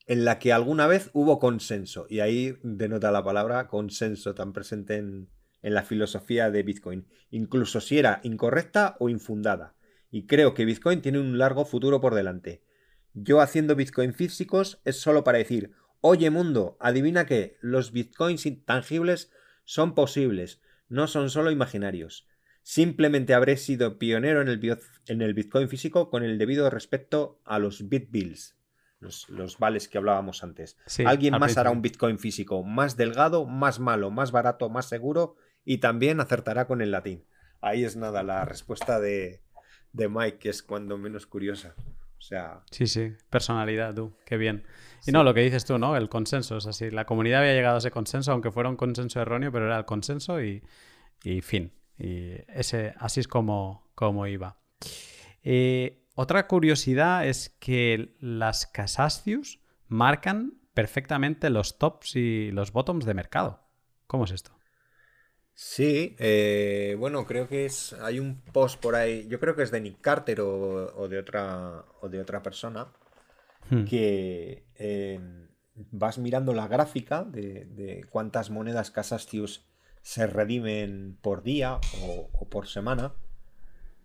en 0.07 0.23
la 0.23 0.39
que 0.39 0.53
alguna 0.53 0.87
vez 0.87 1.09
hubo 1.13 1.39
consenso. 1.39 2.05
Y 2.09 2.19
ahí 2.19 2.57
denota 2.63 3.11
la 3.11 3.23
palabra 3.23 3.67
consenso 3.67 4.35
tan 4.35 4.53
presente 4.53 4.97
en, 4.97 5.29
la 5.61 5.81
filosofía 5.81 6.51
de 6.51 6.61
Bitcoin. 6.61 7.07
Incluso 7.31 7.81
si 7.81 7.97
era 7.97 8.19
incorrecta 8.23 8.97
o 8.99 9.09
infundada. 9.09 9.73
Y 10.11 10.27
creo 10.27 10.53
que 10.53 10.63
Bitcoin 10.63 11.01
tiene 11.01 11.19
un 11.19 11.39
largo 11.39 11.65
futuro 11.65 11.99
por 11.99 12.13
delante. 12.13 12.61
Yo 13.13 13.41
haciendo 13.41 13.75
Bitcoin 13.75 14.13
físicos 14.13 14.79
es 14.85 14.99
solo 14.99 15.23
para 15.23 15.39
decir, 15.39 15.71
oye 16.01 16.29
mundo, 16.29 16.77
adivina 16.79 17.25
que 17.25 17.57
los 17.61 17.91
Bitcoins 17.93 18.45
intangibles 18.45 19.31
son 19.63 19.95
posibles, 19.95 20.61
no 20.87 21.07
son 21.07 21.31
solo 21.31 21.49
imaginarios. 21.49 22.27
Simplemente 22.61 23.33
habré 23.33 23.57
sido 23.57 23.97
pionero 23.97 24.41
en 24.41 24.49
el, 24.49 25.33
Bitcoin 25.33 25.67
físico 25.67 26.11
con 26.11 26.23
el 26.23 26.37
debido 26.37 26.69
respeto 26.69 27.41
a 27.43 27.57
los 27.57 27.89
Bitbills 27.89 28.55
los, 29.05 29.57
vales 29.59 29.87
que 29.87 29.97
hablábamos 29.97 30.43
antes. 30.43 30.77
Alguien 31.05 31.37
más 31.39 31.57
hará 31.57 31.71
un 31.71 31.81
Bitcoin 31.81 32.19
físico 32.19 32.63
más 32.63 32.97
delgado, 32.97 33.45
más 33.45 33.79
malo, 33.79 34.11
más 34.11 34.31
barato, 34.31 34.69
más 34.69 34.87
seguro 34.87 35.35
y 35.63 35.79
también 35.79 36.19
acertará 36.19 36.67
con 36.67 36.81
el 36.81 36.91
latín. 36.91 37.25
Ahí 37.61 37.83
es 37.83 37.95
nada, 37.95 38.23
la 38.23 38.45
respuesta 38.45 38.99
de, 38.99 39.41
Mike, 39.93 40.37
que 40.37 40.49
es 40.49 40.61
cuando 40.61 40.97
menos 40.97 41.25
curiosa. 41.25 41.73
O 42.17 42.21
sea. 42.21 42.61
Sí, 42.71 42.87
sí, 42.87 43.13
personalidad, 43.29 43.93
tú, 43.93 44.15
qué 44.25 44.37
bien. 44.37 44.63
Y 45.07 45.11
no, 45.11 45.23
lo 45.23 45.33
que 45.33 45.41
dices 45.41 45.65
tú, 45.65 45.77
¿no? 45.77 45.95
El 45.95 46.09
consenso, 46.09 46.57
es 46.57 46.67
así. 46.67 46.91
La 46.91 47.05
comunidad 47.05 47.41
había 47.41 47.53
llegado 47.53 47.75
a 47.75 47.77
ese 47.79 47.91
consenso, 47.91 48.31
aunque 48.31 48.51
fuera 48.51 48.69
un 48.69 48.75
consenso 48.75 49.21
erróneo, 49.21 49.51
pero 49.51 49.65
era 49.65 49.77
el 49.77 49.85
consenso 49.85 50.41
y, 50.41 50.61
fin. 51.41 51.73
Y 51.97 52.33
ese, 52.47 52.93
así 52.97 53.19
es 53.19 53.27
como, 53.27 53.89
como 53.95 54.27
iba. 54.27 54.59
Eh, 55.43 56.04
otra 56.15 56.47
curiosidad 56.47 57.27
es 57.27 57.49
que 57.59 58.15
las 58.19 58.65
Casastius 58.67 59.59
marcan 59.87 60.53
perfectamente 60.73 61.49
los 61.49 61.77
tops 61.77 62.15
y 62.15 62.51
los 62.51 62.71
bottoms 62.71 63.05
de 63.05 63.13
mercado. 63.13 63.61
¿Cómo 64.07 64.23
es 64.23 64.31
esto? 64.31 64.51
Sí, 65.53 66.15
eh, 66.19 66.95
bueno, 66.99 67.25
creo 67.25 67.47
que 67.47 67.65
es. 67.65 67.93
Hay 67.93 68.19
un 68.19 68.41
post 68.41 68.79
por 68.81 68.95
ahí. 68.95 69.27
Yo 69.27 69.39
creo 69.39 69.55
que 69.55 69.63
es 69.63 69.71
de 69.71 69.81
Nick 69.81 70.01
Carter 70.01 70.41
o, 70.41 71.07
de 71.07 71.17
otra. 71.17 71.85
o 72.01 72.09
de 72.09 72.19
otra 72.19 72.41
persona. 72.41 72.91
Hmm. 73.69 73.85
Que 73.85 74.67
eh, 74.75 75.19
vas 75.73 76.17
mirando 76.17 76.53
la 76.53 76.67
gráfica 76.67 77.23
de, 77.23 78.05
cuántas 78.09 78.51
monedas 78.51 78.91
Casastius 78.91 79.65
se 80.01 80.27
redimen 80.27 81.17
por 81.21 81.41
día 81.41 81.79
o, 82.01 82.29
o 82.31 82.49
por 82.49 82.67
semana. 82.67 83.13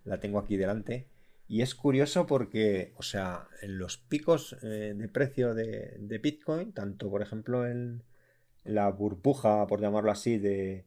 La 0.03 0.19
tengo 0.19 0.39
aquí 0.39 0.57
delante. 0.57 1.10
Y 1.51 1.61
es 1.61 1.75
curioso 1.75 2.25
porque, 2.27 2.93
o 2.95 3.03
sea, 3.03 3.49
en 3.61 3.77
los 3.77 3.97
picos 3.97 4.55
eh, 4.63 4.93
de 4.95 5.09
precio 5.09 5.53
de, 5.53 6.19
Bitcoin, 6.23 6.71
tanto 6.71 7.09
por 7.09 7.21
ejemplo 7.21 7.67
en, 7.67 8.03
la 8.63 8.87
burbuja, 8.89 9.67
por 9.67 9.81
llamarlo 9.81 10.11
así, 10.11 10.37
de, 10.37 10.85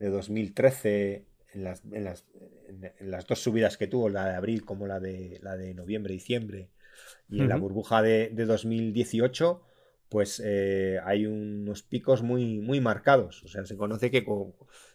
2013, 0.00 1.26
en 1.52 1.62
las, 1.62 1.82
en, 1.92 2.04
las, 2.04 2.24
en 2.70 3.10
las, 3.10 3.26
dos 3.26 3.42
subidas 3.42 3.76
que 3.76 3.86
tuvo, 3.86 4.08
la 4.08 4.30
de 4.30 4.36
abril 4.36 4.64
como 4.64 4.86
la 4.86 4.98
de, 4.98 5.40
la 5.42 5.58
de 5.58 5.74
noviembre-diciembre, 5.74 6.70
y 7.28 7.42
en 7.42 7.48
la 7.50 7.56
burbuja 7.56 8.00
de, 8.00 8.30
2018, 8.30 9.60
pues 10.08 10.40
eh, 10.42 11.00
hay 11.04 11.26
unos 11.26 11.82
picos 11.82 12.22
muy, 12.22 12.60
muy 12.60 12.80
marcados. 12.80 13.42
O 13.42 13.48
sea, 13.48 13.66
se 13.66 13.76
conoce 13.76 14.10
que 14.10 14.24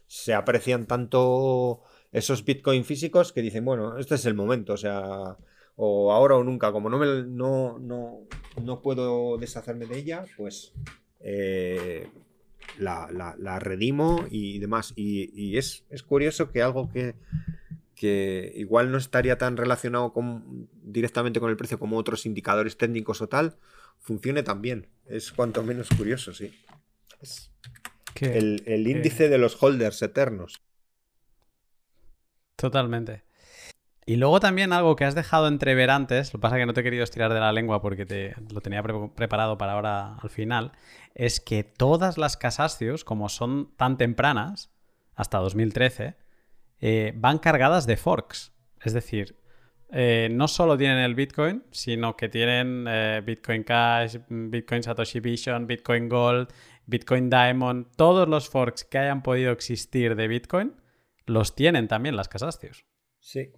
se 0.08 0.34
aprecian 0.34 0.88
tanto 0.88 1.84
esos 2.14 2.46
Bitcoin 2.46 2.86
físicos 2.86 3.34
que 3.34 3.42
dicen, 3.42 3.66
bueno, 3.66 3.98
este 3.98 4.16
es 4.16 4.26
el 4.26 4.36
momento, 4.36 4.74
o 4.74 4.78
sea, 4.78 5.36
o 5.76 6.14
ahora 6.14 6.36
o 6.36 6.44
nunca, 6.44 6.72
como 6.72 6.90
no, 6.90 7.00
me, 7.00 7.24
no, 7.24 7.80
no, 7.80 8.82
puedo 8.82 9.38
deshacerme 9.38 9.88
de 9.88 9.98
ella, 9.98 10.26
pues 10.38 10.74
eh, 11.20 12.08
la, 12.78 13.60
redimo 13.60 14.26
y 14.30 14.60
demás. 14.60 14.94
Y, 14.96 15.58
es, 15.58 15.84
curioso 16.08 16.52
que 16.52 16.62
algo 16.62 16.92
que, 16.92 17.16
que, 17.96 18.54
igual 18.56 18.92
no 18.92 19.00
estaría 19.00 19.40
tan 19.40 19.58
relacionado 19.58 20.14
con, 20.14 20.70
directamente 20.84 21.40
con 21.40 21.50
el 21.50 21.58
precio 21.58 21.80
como 21.80 21.98
otros 21.98 22.28
indicadores 22.28 22.78
técnicos 22.78 23.22
o 23.24 23.28
tal, 23.28 23.58
funcione 24.00 24.44
tan 24.44 24.62
bien. 24.62 24.88
Es 25.08 25.32
cuanto 25.32 25.64
menos 25.64 25.90
curioso, 25.90 26.32
sí. 26.32 26.54
Es 27.20 27.50
el, 28.22 28.62
el 28.68 28.88
índice 28.88 29.30
de 29.30 29.40
los 29.40 29.62
holders 29.62 30.04
eternos. 30.04 30.63
Totalmente. 32.64 33.26
Y 34.06 34.16
luego 34.16 34.40
también 34.40 34.72
algo 34.72 34.96
que 34.96 35.04
has 35.04 35.16
dejado 35.16 35.50
entrever 35.50 35.90
antes, 35.90 36.34
lo 36.34 36.40
que 36.40 36.44
pasa 36.44 36.56
es 36.56 36.62
que 36.62 36.66
no 36.66 36.74
te 36.74 36.80
he 36.80 36.84
querido 36.86 37.04
estirar 37.04 37.34
de 37.34 37.42
la 37.42 37.52
lengua 37.52 37.82
porque 37.82 38.06
te 38.06 38.34
lo 38.54 38.62
tenía 38.62 38.82
preparado 38.82 39.58
para 39.58 39.74
ahora 39.74 40.16
al 40.16 40.30
final, 40.30 40.72
es 41.14 41.42
que 41.42 41.66
todas 41.66 42.18
las 42.18 42.38
Casastios, 42.38 43.04
como 43.04 43.28
son 43.28 43.76
tan 43.76 43.98
tempranas, 43.98 44.72
hasta 45.14 45.40
2013, 45.40 46.16
eh, 46.80 47.12
van 47.18 47.38
cargadas 47.40 47.86
de 47.86 47.98
forks. 47.98 48.54
Es 48.82 48.94
decir, 48.94 49.38
eh, 49.92 50.30
no 50.32 50.48
solo 50.48 50.78
tienen 50.78 51.00
el 51.00 51.16
Bitcoin, 51.16 51.66
sino 51.72 52.16
que 52.16 52.30
tienen 52.30 52.86
eh, 52.88 53.22
Bitcoin 53.26 53.66
Cash, 53.66 54.20
Bitcoin 54.30 54.84
Satoshi 54.84 55.20
Vision, 55.20 55.68
Bitcoin 55.68 56.08
Gold, 56.08 56.48
Bitcoin 56.86 57.30
Diamond, 57.30 57.88
todos 57.98 58.26
los 58.26 58.48
forks 58.48 58.86
que 58.86 59.00
hayan 59.00 59.22
podido 59.22 59.52
existir 59.52 60.16
de 60.16 60.30
Bitcoin 60.30 60.76
los 61.26 61.56
tienen 61.56 61.88
también 61.88 62.16
las 62.16 62.28
Casastios. 62.28 62.86
Sí. 63.20 63.52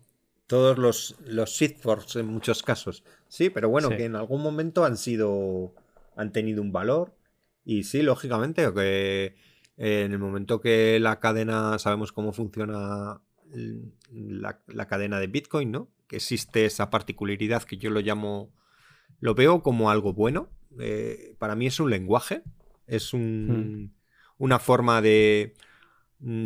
todos 0.48 0.78
los, 0.78 1.16
los 1.26 1.60
forks 1.82 2.18
en 2.18 2.28
muchos 2.28 2.62
casos. 2.62 3.04
Sí, 3.28 3.50
pero 3.50 3.70
bueno, 3.70 3.90
que 3.90 4.06
en 4.06 4.16
algún 4.16 4.42
momento 4.42 4.86
han 4.86 4.98
sido. 4.98 5.74
han 6.16 6.32
tenido 6.32 6.62
un 6.62 6.72
valor. 6.72 7.16
Y 7.64 7.84
sí, 7.84 8.04
lógicamente, 8.04 8.72
que 8.74 9.36
en 9.78 10.12
el 10.12 10.20
momento 10.20 10.62
que 10.62 11.00
la 11.00 11.20
cadena, 11.20 11.80
sabemos 11.80 12.12
cómo 12.12 12.32
funciona 12.32 13.22
la, 13.52 14.62
la, 14.68 14.88
cadena 14.88 15.20
de 15.20 15.28
Bitcoin, 15.28 15.72
¿no? 15.72 15.90
Que 16.08 16.18
existe 16.18 16.66
esa 16.66 16.90
particularidad 16.90 17.64
que 17.64 17.78
yo 17.78 17.90
lo 17.90 18.00
llamo, 18.02 18.54
lo 19.20 19.34
veo 19.34 19.62
como 19.62 19.90
algo 19.90 20.14
bueno. 20.14 20.50
Eh, 20.80 21.36
para 21.40 21.56
mí 21.56 21.68
es 21.68 21.80
un 21.80 21.90
lenguaje, 21.90 22.44
es 22.88 23.14
un, 23.14 23.48
hmm. 23.48 23.96
una 24.38 24.60
forma 24.60 25.02
de, 25.02 25.56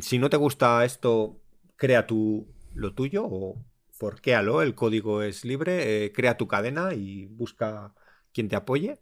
si 0.01 0.19
no 0.19 0.30
te 0.30 0.38
gusta 0.38 0.84
esto, 0.86 1.39
crea 1.75 2.07
tu, 2.07 2.47
lo 2.73 2.93
tuyo 2.93 3.25
o 3.25 3.63
forquéalo, 3.91 4.61
el 4.61 4.75
código 4.75 5.23
es 5.23 5.45
libre, 5.45 6.05
eh, 6.05 6.11
crea 6.11 6.38
tu 6.38 6.47
cadena 6.47 6.93
y 6.93 7.25
busca 7.25 7.93
quien 8.34 8.47
te 8.49 8.55
apoye. 8.55 8.99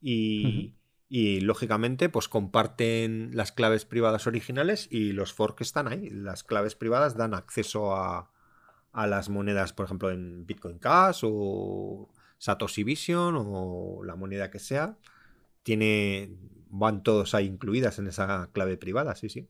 Y, 0.00 0.74
y 1.08 1.40
lógicamente, 1.40 2.08
pues 2.08 2.28
comparten 2.28 3.30
las 3.34 3.52
claves 3.52 3.84
privadas 3.84 4.26
originales 4.26 4.88
y 4.90 5.12
los 5.12 5.32
forks 5.32 5.62
están 5.62 5.88
ahí. 5.88 6.10
Las 6.10 6.44
claves 6.44 6.74
privadas 6.74 7.16
dan 7.16 7.34
acceso 7.34 7.94
a, 7.96 8.30
a 8.92 9.06
las 9.06 9.28
monedas, 9.28 9.72
por 9.72 9.86
ejemplo, 9.86 10.10
en 10.10 10.46
Bitcoin 10.46 10.78
Cash 10.78 11.20
o 11.24 12.10
Satoshi 12.38 12.84
Vision 12.84 13.34
o 13.38 14.02
la 14.04 14.16
moneda 14.16 14.50
que 14.50 14.58
sea. 14.58 14.96
Tiene, 15.62 16.36
van 16.68 17.02
todos 17.02 17.34
ahí 17.34 17.46
incluidas 17.46 17.98
en 17.98 18.06
esa 18.08 18.50
clave 18.52 18.76
privada, 18.76 19.14
sí, 19.14 19.28
sí. 19.28 19.48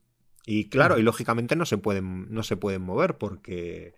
Y 0.49 0.69
claro, 0.69 0.97
y 0.97 1.03
lógicamente 1.03 1.57
no 1.57 1.65
se 1.65 1.77
pueden, 1.77 2.33
no 2.33 2.41
se 2.41 2.55
pueden 2.55 2.81
mover 2.81 3.17
porque 3.17 3.95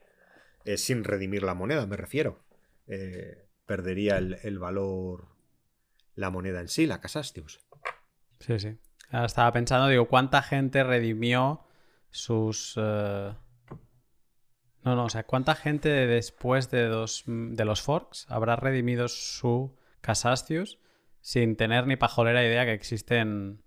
es 0.66 0.84
sin 0.84 1.04
redimir 1.04 1.43
la 1.43 1.54
moneda, 1.54 1.86
me 1.86 1.95
refiero. 1.95 2.43
Eh, 2.88 3.45
perdería 3.68 4.18
el, 4.18 4.39
el 4.41 4.58
valor 4.58 5.28
la 6.16 6.32
moneda 6.32 6.60
en 6.60 6.68
sí, 6.68 6.88
la 6.88 7.02
Casastius. 7.02 7.60
Sí, 8.39 8.58
sí. 8.58 8.80
estaba 9.12 9.52
pensando, 9.54 9.89
digo, 9.89 10.08
¿cuánta 10.08 10.41
gente 10.41 10.84
redimió 10.84 11.68
sus... 12.10 12.74
Eh, 12.78 13.32
no, 14.84 14.95
no, 14.95 15.06
o 15.06 15.10
sea, 15.10 15.28
¿cuánta 15.28 15.54
gente 15.54 15.89
después 15.89 16.72
de, 16.72 16.86
dos, 16.86 17.26
de 17.28 17.64
los 17.64 17.84
forks 17.84 18.26
habrá 18.28 18.56
redimido 18.56 19.08
su 19.08 19.78
Casastius 20.02 20.80
sin 21.22 21.58
tener 21.58 21.86
ni 21.86 21.95
pajolera 21.95 22.43
idea 22.43 22.66
que 22.66 22.74
existen 22.74 23.62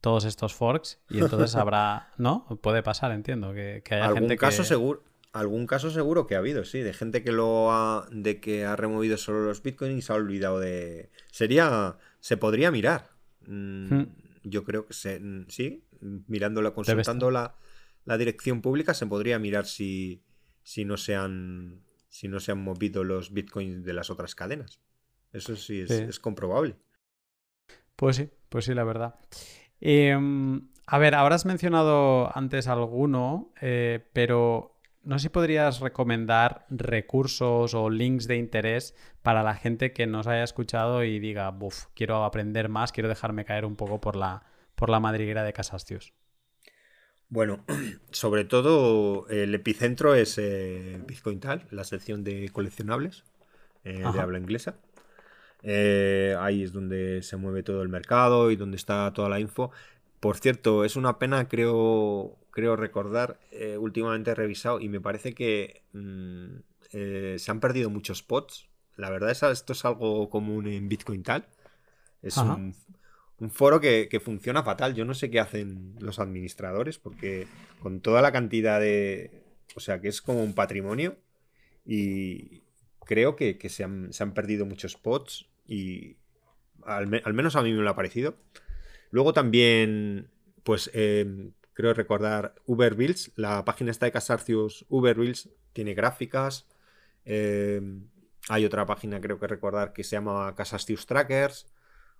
todos 0.00 0.24
estos 0.24 0.54
forks? 0.54 1.00
Y 1.08 1.18
entonces 1.20 1.54
habrá... 1.56 2.12
¿No? 2.18 2.46
Puede 2.62 2.82
pasar, 2.82 3.12
entiendo, 3.12 3.52
que, 3.52 3.82
haya 3.90 4.04
¿Algún 4.04 4.20
gente 4.20 4.36
caso 4.36 4.64
seguro 4.64 5.02
algún 5.32 5.66
caso 5.66 5.90
seguro 5.90 6.26
que 6.26 6.34
ha 6.34 6.38
habido, 6.38 6.64
sí, 6.64 6.80
de 6.80 6.92
gente 6.92 7.22
que 7.22 7.32
lo 7.32 7.70
ha, 7.72 8.08
de 8.10 8.40
que 8.40 8.64
ha 8.64 8.76
removido 8.76 9.16
solo 9.16 9.44
los 9.44 9.62
bitcoins 9.62 9.98
y 9.98 10.02
se 10.02 10.12
ha 10.12 10.16
olvidado 10.16 10.58
de. 10.58 11.10
Sería, 11.30 11.98
se 12.18 12.36
podría 12.36 12.70
mirar. 12.70 13.10
Mm, 13.46 13.94
hmm. 13.94 14.16
Yo 14.42 14.64
creo 14.64 14.86
que 14.86 14.94
se, 14.94 15.20
mm, 15.20 15.46
sí, 15.48 15.84
mirándola, 16.00 16.72
consultando 16.72 17.30
la, 17.30 17.54
la, 18.04 18.18
dirección 18.18 18.60
pública, 18.60 18.94
se 18.94 19.06
podría 19.06 19.38
mirar 19.38 19.66
si, 19.66 20.24
si 20.62 20.84
no 20.84 20.96
se 20.96 21.14
han, 21.14 21.84
si 22.08 22.28
no 22.28 22.40
se 22.40 22.52
han 22.52 22.62
movido 22.62 23.04
los 23.04 23.32
bitcoins 23.32 23.84
de 23.84 23.92
las 23.92 24.10
otras 24.10 24.34
cadenas. 24.34 24.80
Eso 25.32 25.54
sí 25.54 25.84
es, 25.88 26.18
comprobable. 26.18 26.76
Pues 27.94 28.16
sí, 28.16 28.30
pues 28.48 28.64
sí, 28.64 28.74
la 28.74 28.82
verdad. 28.82 29.14
Em, 29.80 30.68
a 30.86 30.98
ver, 30.98 31.14
ahora 31.14 31.36
has 31.36 31.46
mencionado 31.46 32.36
antes 32.36 32.68
alguno, 32.68 33.52
eh, 33.60 34.06
pero 34.12 34.80
no 35.02 35.18
sé 35.18 35.24
si 35.24 35.28
podrías 35.30 35.80
recomendar 35.80 36.66
recursos 36.68 37.74
o 37.74 37.90
links 37.90 38.26
de 38.26 38.36
interés 38.36 38.94
para 39.22 39.42
la 39.42 39.54
gente 39.54 39.92
que 39.92 40.06
nos 40.06 40.26
haya 40.26 40.44
escuchado 40.44 41.04
y 41.04 41.18
diga, 41.18 41.50
buf, 41.50 41.86
quiero 41.94 42.24
aprender 42.24 42.68
más, 42.68 42.92
quiero 42.92 43.08
dejarme 43.08 43.44
caer 43.44 43.64
un 43.64 43.76
poco 43.76 44.00
por 44.00 44.16
la, 44.16 44.44
por 44.74 44.90
la 44.90 45.00
madriguera 45.00 45.42
de 45.42 45.52
Casastius. 45.52 46.12
Bueno, 47.28 47.64
sobre 48.10 48.44
todo 48.44 49.26
el 49.28 49.54
epicentro 49.54 50.14
es 50.14 50.36
eh, 50.38 51.00
Bitcoin 51.06 51.40
Tal, 51.40 51.66
la 51.70 51.84
sección 51.84 52.24
de 52.24 52.50
coleccionables 52.50 53.24
eh, 53.84 54.02
de 54.12 54.20
habla 54.20 54.38
inglesa. 54.38 54.76
Eh, 55.62 56.34
ahí 56.38 56.62
es 56.62 56.72
donde 56.72 57.22
se 57.22 57.36
mueve 57.36 57.62
todo 57.62 57.82
el 57.82 57.88
mercado 57.88 58.50
y 58.50 58.56
donde 58.56 58.76
está 58.76 59.12
toda 59.12 59.28
la 59.28 59.40
info. 59.40 59.70
Por 60.20 60.36
cierto, 60.36 60.84
es 60.84 60.96
una 60.96 61.18
pena, 61.18 61.48
creo, 61.48 62.38
creo 62.50 62.76
recordar, 62.76 63.38
eh, 63.52 63.76
últimamente 63.78 64.30
he 64.30 64.34
revisado 64.34 64.80
y 64.80 64.88
me 64.88 65.00
parece 65.00 65.34
que 65.34 65.82
mm, 65.92 66.46
eh, 66.92 67.36
se 67.38 67.50
han 67.50 67.60
perdido 67.60 67.90
muchos 67.90 68.18
spots. 68.18 68.68
La 68.96 69.10
verdad 69.10 69.30
es 69.30 69.42
esto 69.42 69.72
es 69.72 69.84
algo 69.84 70.28
común 70.28 70.66
en 70.66 70.88
Bitcoin 70.88 71.22
tal. 71.22 71.46
Es 72.22 72.36
un, 72.36 72.74
foro 73.50 73.80
que, 73.80 74.20
funciona 74.22 74.62
fatal. 74.62 74.94
Yo 74.94 75.06
no 75.06 75.14
sé 75.14 75.30
qué 75.30 75.40
hacen 75.40 75.94
los 76.00 76.18
administradores 76.18 76.98
porque 76.98 77.46
con 77.80 78.00
toda 78.00 78.20
la 78.20 78.32
cantidad 78.32 78.78
de... 78.78 79.42
O 79.74 79.80
sea, 79.80 80.00
que 80.00 80.08
es 80.08 80.20
como 80.20 80.42
un 80.42 80.52
patrimonio 80.52 81.16
y 81.86 82.62
creo 83.10 83.34
que, 83.34 83.58
se, 83.68 83.82
han, 83.82 84.34
perdido 84.34 84.66
muchos 84.66 84.92
spots 84.92 85.48
y 85.66 86.16
al, 86.84 87.08
menos 87.08 87.56
a 87.56 87.62
mí 87.62 87.72
me 87.72 87.82
lo 87.82 87.90
ha 87.90 87.96
parecido. 87.96 88.36
Luego 89.10 89.32
también, 89.32 90.30
pues 90.62 90.92
eh, 90.94 91.50
creo 91.72 91.92
recordar 91.92 92.54
Uber 92.66 92.94
Builds, 92.94 93.32
la 93.34 93.64
página 93.64 93.90
está 93.90 94.06
de 94.06 94.12
Casarcius 94.12 94.86
Uber 94.88 95.16
Builds, 95.16 95.50
tiene 95.72 95.94
gráficas. 95.94 96.68
Eh, 97.24 97.82
hay 98.48 98.64
otra 98.64 98.86
página, 98.86 99.20
creo 99.20 99.40
que 99.40 99.48
recordar, 99.48 99.92
que 99.92 100.04
se 100.04 100.14
llama 100.14 100.54
Casastius 100.54 101.04
Trackers. 101.04 101.66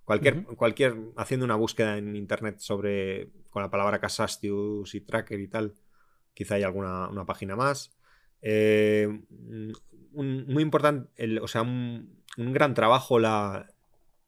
Cualquier, 0.03 0.43
cualquier, 0.43 0.97
haciendo 1.15 1.45
una 1.45 1.55
búsqueda 1.55 1.97
en 1.97 2.17
internet 2.17 2.59
sobre, 2.59 3.29
con 3.49 3.61
la 3.61 3.69
palabra 3.69 4.01
Casastius 4.01 4.93
y 4.93 4.99
Tracker 4.99 5.39
y 5.39 5.47
tal, 5.47 5.73
quizá 6.33 6.55
hay 6.55 6.63
alguna 6.63 7.07
una 7.07 7.25
página 7.25 7.55
más. 7.55 7.95
Eh, 8.41 9.07
muy 10.13 10.63
importante, 10.63 11.39
o 11.39 11.47
sea, 11.47 11.61
un, 11.61 12.21
gran 12.37 12.73
trabajo 12.73 13.19
la, 13.19 13.67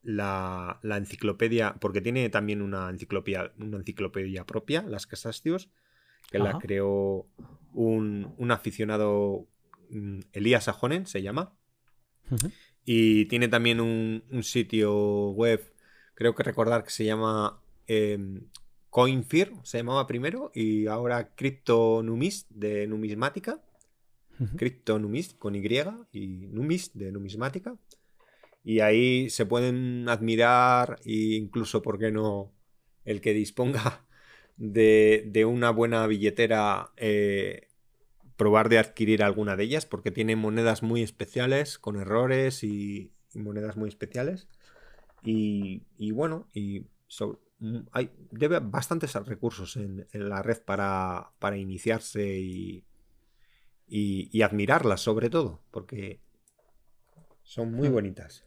la, 0.03 0.79
enciclopedia, 0.83 1.75
porque 1.79 2.01
tiene 2.01 2.29
también 2.29 2.61
una 2.61 2.89
enciclopedia, 2.89 3.51
una 3.57 3.77
enciclopedia 3.77 4.45
propia, 4.45 4.83
las 4.83 5.07
Casastios, 5.07 5.69
que 6.29 6.39
la 6.39 6.57
creó 6.59 7.27
un, 7.73 8.51
aficionado, 8.51 9.47
mm, 9.89 10.19
Elías 10.33 10.65
Sajonen 10.65 11.05
se 11.05 11.21
llama. 11.21 11.53
Y 12.85 13.25
tiene 13.25 13.47
también 13.47 13.79
un, 13.79 14.43
sitio 14.43 15.29
web, 15.31 15.73
creo 16.15 16.35
que 16.35 16.43
recordar 16.43 16.83
que 16.83 16.89
se 16.89 17.05
llama 17.05 17.61
eh, 17.87 18.41
Coinfir, 18.89 19.53
se 19.63 19.79
llamaba 19.79 20.07
primero, 20.07 20.51
y 20.53 20.87
ahora 20.87 21.33
Cryptonumist 21.35 22.49
de 22.51 22.87
numismática. 22.87 23.61
Cryptonumist 24.55 25.37
con 25.37 25.55
Y 25.55 25.63
y 26.11 26.27
Numist 26.47 26.95
de 26.95 27.11
numismática. 27.11 27.75
Y 28.63 28.79
ahí 28.79 29.29
se 29.29 29.45
pueden 29.45 30.07
admirar 30.07 30.99
e 31.05 31.35
incluso, 31.35 31.81
¿por 31.81 31.99
qué 31.99 32.11
no? 32.11 32.51
El 33.03 33.19
que 33.19 33.33
disponga 33.33 34.05
de, 34.57 35.45
una 35.45 35.71
buena 35.71 36.07
billetera, 36.07 36.91
eh, 36.97 37.67
probar 38.37 38.69
de 38.69 38.79
adquirir 38.79 39.23
alguna 39.23 39.55
de 39.55 39.65
ellas, 39.65 39.85
porque 39.85 40.11
tiene 40.11 40.35
monedas 40.35 40.83
muy 40.83 41.01
especiales, 41.01 41.77
con 41.77 41.97
errores 41.97 42.63
y, 42.63 43.11
monedas 43.33 43.77
muy 43.77 43.89
especiales. 43.89 44.47
Y, 45.23 45.81
bueno, 46.11 46.47
y 46.53 46.85
mm, 47.59 47.77
hay 47.91 48.11
debe 48.31 48.59
bastantes 48.59 49.15
recursos 49.25 49.77
en, 49.77 50.05
la 50.13 50.41
red 50.41 50.61
para, 50.63 51.31
para 51.39 51.57
iniciarse 51.57 52.39
y, 52.39 52.83
y, 53.95 54.41
admirarlas 54.41 55.01
sobre 55.01 55.29
todo, 55.29 55.61
porque 55.69 56.19
son 57.43 57.71
muy 57.71 57.89
hmm. 57.89 57.93
bonitas. 57.93 58.43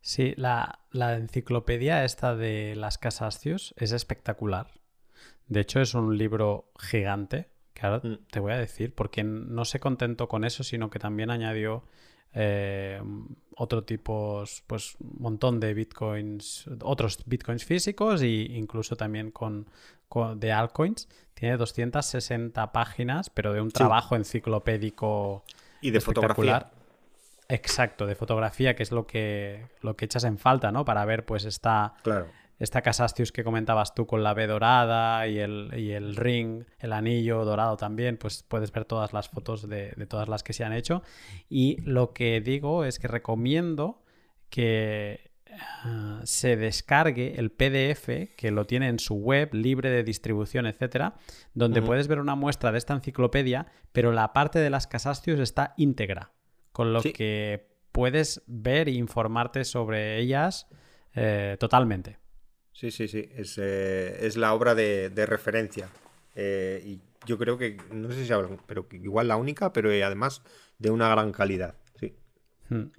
Sí, 0.00 0.34
la, 0.36 0.80
enciclopedia 0.92 2.04
esta 2.04 2.34
de 2.34 2.74
las 2.74 2.98
Casastios 2.98 3.74
es 3.78 3.92
espectacular. 3.92 4.72
De 5.46 5.60
hecho, 5.60 5.80
es 5.80 5.94
un 5.94 6.18
libro 6.18 6.72
gigante, 6.78 7.48
que 7.74 7.86
ahora 7.86 8.00
mm. 8.02 8.26
te 8.30 8.40
voy 8.40 8.52
a 8.52 8.58
decir, 8.58 8.94
porque 8.94 9.22
no 9.22 9.64
se 9.64 9.78
contentó 9.78 10.28
con 10.28 10.44
eso, 10.44 10.64
sino 10.64 10.90
que 10.90 10.98
también 10.98 11.30
añadió 11.30 11.84
eh, 12.34 13.00
otro 13.56 13.84
tipo, 13.84 14.44
pues 14.66 14.96
un 14.98 15.16
montón 15.20 15.60
de 15.60 15.74
bitcoins, 15.74 16.68
otros 16.82 17.18
bitcoins 17.24 17.64
físicos 17.64 18.22
e 18.22 18.28
incluso 18.28 18.96
también 18.96 19.30
con, 19.30 19.66
de 20.36 20.52
altcoins. 20.52 21.08
Tiene 21.34 21.56
260 21.56 22.72
páginas, 22.72 23.30
pero 23.30 23.52
de 23.52 23.60
un 23.60 23.70
trabajo 23.70 24.16
enciclopédico 24.16 25.44
y 25.80 25.90
de 25.90 26.00
fotografía. 26.00 26.70
Exacto, 27.48 28.06
de 28.06 28.14
fotografía, 28.14 28.74
que 28.74 28.82
es 28.82 28.90
lo 28.90 29.06
que, 29.06 29.66
lo 29.82 29.96
que 29.96 30.06
echas 30.06 30.24
en 30.24 30.38
falta, 30.38 30.72
¿no? 30.72 30.84
Para 30.84 31.04
ver, 31.04 31.26
pues, 31.26 31.44
esta, 31.44 31.94
esta 32.58 32.82
Casastius 32.82 33.32
que 33.32 33.42
comentabas 33.44 33.94
tú 33.94 34.06
con 34.06 34.22
la 34.22 34.32
B 34.34 34.46
dorada 34.46 35.26
y 35.26 35.38
el, 35.38 35.72
y 35.76 35.90
el 35.92 36.14
ring, 36.16 36.64
el 36.78 36.92
anillo 36.92 37.44
dorado 37.44 37.76
también, 37.76 38.16
pues 38.16 38.42
puedes 38.42 38.70
ver 38.72 38.84
todas 38.84 39.12
las 39.12 39.28
fotos 39.28 39.68
de, 39.68 39.92
de 39.96 40.06
todas 40.06 40.28
las 40.28 40.42
que 40.42 40.52
se 40.52 40.64
han 40.64 40.72
hecho. 40.72 41.02
Y 41.48 41.80
lo 41.82 42.12
que 42.12 42.40
digo 42.40 42.84
es 42.84 42.98
que 42.98 43.08
recomiendo 43.08 44.02
que 44.50 45.32
ah, 45.82 46.20
se 46.24 46.56
descargue 46.56 47.34
el 47.38 47.50
PDF 47.50 48.34
que 48.36 48.50
lo 48.50 48.66
tiene 48.66 48.88
en 48.88 48.98
su 48.98 49.16
web, 49.16 49.52
libre 49.52 49.90
de 49.90 50.04
distribución, 50.04 50.66
etcétera, 50.66 51.14
donde 51.54 51.82
puedes 51.82 52.08
ver 52.08 52.20
una 52.20 52.34
muestra 52.36 52.70
de 52.72 52.78
esta 52.78 52.94
enciclopedia, 52.94 53.66
pero 53.92 54.12
la 54.12 54.32
parte 54.32 54.58
de 54.60 54.70
las 54.70 54.86
Casastius 54.86 55.40
está 55.40 55.74
íntegra, 55.76 56.32
con 56.72 56.92
lo 56.92 57.00
Sí. 57.00 57.12
que 57.12 57.68
puedes 57.92 58.42
ver 58.46 58.88
e 58.88 58.92
informarte 58.92 59.64
sobre 59.64 60.18
ellas 60.18 60.66
eh, 61.16 61.56
totalmente. 61.60 62.18
Sí, 62.74 62.90
sí, 62.90 63.08
sí. 63.08 63.30
Es, 63.34 63.56
eh, 63.56 64.26
es 64.26 64.36
la 64.36 64.52
obra 64.52 64.74
de, 64.74 65.08
de 65.08 65.26
referencia. 65.26 65.88
Eh, 66.34 66.82
y 66.84 67.00
yo 67.24 67.38
creo 67.38 67.56
que, 67.56 67.78
no 67.92 68.10
sé 68.10 68.26
si 68.26 68.32
habrá, 68.32 68.48
pero 68.66 68.86
igual 68.90 69.28
la 69.28 69.36
única, 69.36 69.72
pero 69.72 69.90
eh, 69.90 70.02
además 70.02 70.42
de 70.78 70.90
una 70.90 71.08
gran 71.08 71.32
calidad. 71.32 71.76
Sí. 71.98 72.16
Hmm. 72.68 72.90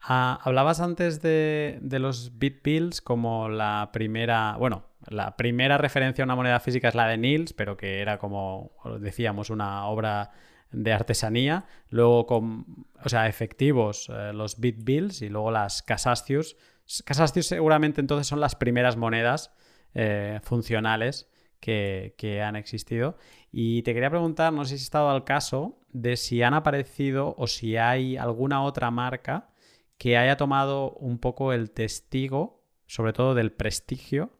Ah, 0.00 0.38
hablabas 0.44 0.80
antes 0.80 1.20
de, 1.20 1.78
de 1.82 1.98
los 1.98 2.38
bit 2.38 2.62
bills 2.62 3.00
como 3.00 3.48
la 3.48 3.90
primera, 3.92 4.56
bueno, 4.56 4.84
la 5.08 5.36
primera 5.36 5.78
referencia 5.78 6.22
a 6.22 6.26
una 6.26 6.36
moneda 6.36 6.60
física 6.60 6.86
es 6.88 6.94
la 6.94 7.08
de 7.08 7.18
Niels, 7.18 7.52
pero 7.52 7.76
que 7.76 8.00
era 8.00 8.18
como 8.18 8.72
decíamos 9.00 9.50
una 9.50 9.86
obra 9.86 10.30
de 10.70 10.92
artesanía. 10.92 11.66
Luego 11.90 12.24
con, 12.26 12.86
o 13.02 13.08
sea, 13.08 13.26
efectivos 13.26 14.08
los 14.32 14.60
bit 14.60 14.84
bills 14.84 15.22
y 15.22 15.28
luego 15.28 15.50
las 15.50 15.82
Casastius. 15.82 16.56
Casastius 17.04 17.46
seguramente 17.46 18.00
entonces 18.00 18.26
son 18.26 18.40
las 18.40 18.54
primeras 18.54 18.96
monedas 18.96 19.52
eh, 19.94 20.40
funcionales 20.42 21.28
que, 21.60 22.14
que 22.18 22.42
han 22.42 22.56
existido. 22.56 23.16
Y 23.50 23.82
te 23.82 23.94
quería 23.94 24.10
preguntar, 24.10 24.52
no 24.52 24.64
sé 24.64 24.70
si 24.70 24.74
has 24.76 24.82
estado 24.82 25.10
al 25.10 25.24
caso 25.24 25.80
de 25.88 26.16
si 26.16 26.42
han 26.42 26.54
aparecido 26.54 27.34
o 27.38 27.46
si 27.46 27.76
hay 27.76 28.16
alguna 28.16 28.62
otra 28.62 28.90
marca 28.90 29.50
que 29.98 30.16
haya 30.16 30.36
tomado 30.36 30.92
un 30.92 31.18
poco 31.18 31.52
el 31.52 31.70
testigo, 31.70 32.62
sobre 32.86 33.12
todo 33.12 33.34
del 33.34 33.52
prestigio 33.52 34.38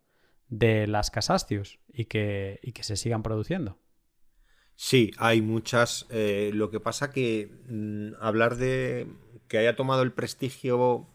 de 0.49 0.87
las 0.87 1.11
Casastius 1.11 1.81
y 1.89 2.05
que, 2.05 2.61
y 2.63 2.73
que 2.73 2.83
se 2.83 2.97
sigan 2.97 3.23
produciendo. 3.23 3.79
Sí, 4.75 5.11
hay 5.17 5.41
muchas. 5.41 6.07
eh, 6.11 6.51
lo 6.53 6.71
que 6.71 6.81
pasa 6.81 7.11
que 7.11 7.51
mm, 7.69 8.13
hablar 8.21 8.57
de 8.57 9.09
que 9.49 9.59
haya 9.59 9.75
tomado 9.77 10.03
el 10.03 10.13
prestigio 10.13 11.09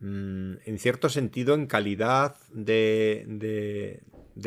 mm, 0.00 0.54
en 0.64 0.78
cierto 0.78 1.08
sentido 1.08 1.54
en 1.54 1.66
calidad 1.66 2.36
de, 2.52 3.24
de- 3.28 4.02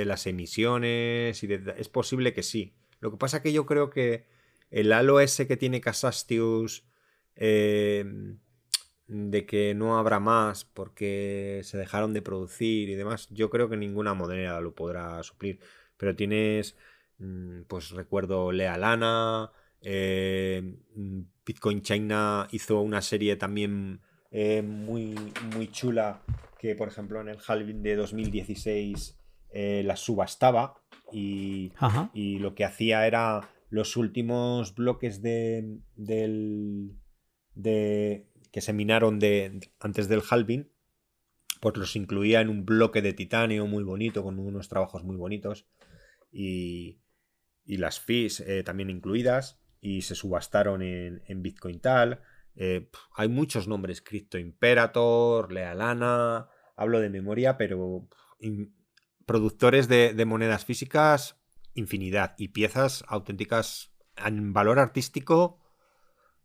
las 0.06 0.26
emisiones 0.28 1.44
y 1.44 1.48
de- 1.48 1.76
es 1.78 1.90
posible 1.90 2.34
que 2.34 2.44
sí. 2.44 2.74
Lo 3.02 3.12
que 3.12 3.18
pasa 3.18 3.42
que 3.42 3.54
yo 3.54 3.66
creo 3.66 3.90
que 3.90 4.26
el 4.72 4.94
halo 4.94 5.20
ese 5.20 5.48
que 5.48 5.58
tiene 5.58 5.82
Casastius 5.82 6.86
eh, 7.36 8.06
de 9.08 9.46
que 9.46 9.74
no 9.74 9.98
habrá 9.98 10.20
más 10.20 10.64
porque 10.66 11.62
se 11.64 11.78
dejaron 11.78 12.14
de 12.14 12.22
producir 12.22 12.90
y 12.90 12.96
demás, 12.96 13.28
yo 13.32 13.50
creo 13.50 13.70
que 13.70 13.78
ninguna 13.78 14.14
moneda 14.14 14.62
lo 14.62 14.74
podrá 14.76 15.22
suplir. 15.24 15.60
Pero 15.98 16.16
tienes 16.16 16.76
Mm, 17.24 17.64
Pues 17.68 17.92
recuerdo 17.92 18.52
Lea 18.52 18.78
Lana, 18.80 19.52
eh, 19.82 20.76
mm, 20.96 21.22
Bitcoin 21.46 21.82
China 21.84 22.48
hizo 22.52 22.82
una 22.82 23.00
serie 23.04 23.36
también 23.36 24.02
eh, 24.32 24.62
muy, 24.62 25.16
muy 25.54 25.70
chula 25.70 26.22
que, 26.60 26.76
por 26.76 26.88
ejemplo, 26.88 27.20
en 27.22 27.30
el 27.30 27.38
halving 27.46 27.84
de 27.84 27.96
2016 27.96 29.18
eh, 29.52 29.84
la 29.86 29.96
subastaba 29.96 30.82
y, 31.12 31.74
y 32.14 32.40
lo 32.40 32.56
que 32.56 32.64
hacía 32.64 33.06
era 33.06 33.50
los 33.70 33.98
últimos 33.98 34.76
bloques 34.76 35.22
de, 35.22 35.80
del, 35.96 36.94
de, 37.56 38.28
que 38.52 38.62
se 38.62 38.74
minaron 38.74 39.20
de, 39.20 39.60
antes 39.80 40.08
del 40.08 40.22
halving, 40.30 40.70
pues 41.60 41.78
los 41.78 41.96
incluía 41.96 42.42
en 42.42 42.50
un 42.50 42.66
bloque 42.66 43.02
de 43.02 43.14
titanio 43.14 43.68
muy 43.68 43.84
bonito, 43.84 44.24
con 44.24 44.40
unos 44.40 44.70
trabajos 44.70 45.04
muy 45.04 45.16
bonitos. 45.16 45.68
Y, 46.32 47.00
y 47.66 47.78
las 47.78 48.00
fees 48.00 48.40
eh, 48.42 48.64
también 48.64 48.90
incluidas 48.90 49.60
y 49.82 50.02
se 50.04 50.16
subastaron 50.16 50.82
en, 50.82 51.22
en 51.28 51.42
Bitcoin 51.42 51.80
Tal. 51.80 52.22
Eh, 52.56 52.90
hay 53.16 53.30
muchos 53.30 53.68
nombres, 53.68 54.02
Crypto 54.02 54.38
Imperator, 54.38 55.52
Lealana, 55.52 56.50
hablo 56.76 57.00
de 57.00 57.10
memoria, 57.10 57.58
pero 57.58 58.08
productores 59.26 59.88
de, 59.88 60.26
monedas 60.26 60.66
físicas, 60.66 61.38
infinidad 61.74 62.36
y 62.38 62.50
piezas 62.50 63.04
auténticas 63.08 63.94
en 64.18 64.54
valor 64.54 64.80
artístico, 64.80 65.60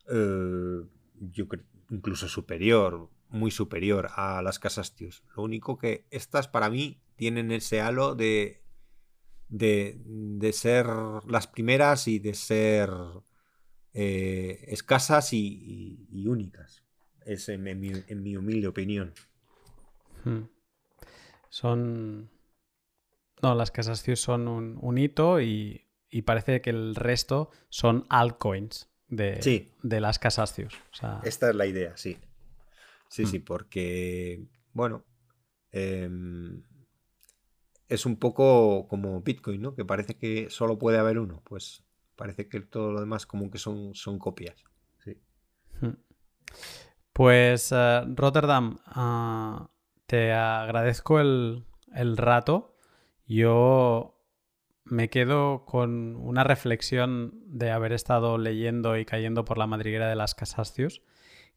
eh, 0.08 0.82
yo 1.14 1.48
creo 1.48 1.64
incluso 1.90 2.28
superior, 2.28 3.10
muy 3.28 3.50
superior 3.50 4.08
a 4.14 4.42
las 4.42 4.58
Casastius. 4.58 5.22
Lo 5.36 5.42
único 5.42 5.78
que 5.78 6.06
estas 6.10 6.48
para 6.48 6.70
mí 6.70 7.00
tienen 7.16 7.52
ese 7.52 7.80
halo 7.80 8.14
de, 8.14 8.62
de 9.48 10.52
ser 10.52 10.86
las 11.26 11.46
primeras 11.46 12.08
y 12.08 12.18
de 12.18 12.34
ser 12.34 12.90
eh, 13.98 14.62
escasas 14.68 15.32
y, 15.32 15.38
y- 15.38 16.08
y 16.12 16.26
únicas. 16.28 16.82
Es 17.24 17.48
en, 17.48 17.66
en 17.66 17.80
mi, 17.80 17.92
en 18.08 18.22
mi 18.22 18.36
humilde 18.36 18.68
opinión. 18.68 19.12
Hmm. 20.24 20.42
Son. 21.48 22.30
No, 23.42 23.54
las 23.54 23.70
Casastius 23.70 24.20
son 24.20 24.48
un, 24.48 24.78
un 24.80 24.98
hito 24.98 25.40
y, 25.40 25.86
y 26.10 26.22
parece 26.22 26.60
que 26.60 26.70
el 26.70 26.94
resto 26.94 27.50
son 27.68 28.04
altcoins 28.08 28.88
de, 29.08 29.40
Sí. 29.42 29.72
de 29.82 30.00
las. 30.00 30.18
O 30.24 30.94
sea, 30.94 31.20
Esta 31.24 31.50
es 31.50 31.56
la 31.56 31.66
idea, 31.66 31.96
sí. 31.96 32.18
Sí, 33.08 33.22
Mm. 33.22 33.26
sí, 33.26 33.38
porque, 33.38 34.46
bueno, 34.72 35.04
em, 35.70 36.62
es 37.88 38.04
un 38.04 38.16
poco 38.16 38.88
como 38.88 39.20
Bitcoin, 39.22 39.62
¿no? 39.62 39.74
Que 39.74 39.84
parece 39.84 40.16
que 40.16 40.50
solo 40.50 40.76
puede 40.78 40.98
haber 40.98 41.18
uno. 41.18 41.40
Pues 41.44 41.84
parece 42.16 42.48
que 42.48 42.60
todo 42.60 42.90
lo 42.92 43.00
demás 43.00 43.26
como 43.26 43.50
que 43.50 43.58
son, 43.58 43.94
son 43.94 44.18
copias. 44.18 44.56
Sí. 45.04 45.16
Hmm. 45.80 45.94
Pues 47.12 47.72
eh, 47.74 48.02
Rotterdam, 48.14 48.78
ah, 48.86 49.70
te 50.06 50.32
agradezco 50.32 51.20
el, 51.20 51.64
el 51.94 52.16
rato. 52.16 52.76
Yo 53.26 54.22
me 54.84 55.08
quedo 55.10 55.64
con 55.64 56.14
una 56.16 56.44
reflexión 56.44 57.32
de 57.46 57.70
haber 57.70 57.92
estado 57.92 58.38
leyendo 58.38 58.96
y 58.96 59.04
cayendo 59.04 59.44
por 59.44 59.58
la 59.58 59.66
madriguera 59.66 60.08
de 60.08 60.14
las 60.16 60.34
Casastius, 60.34 61.02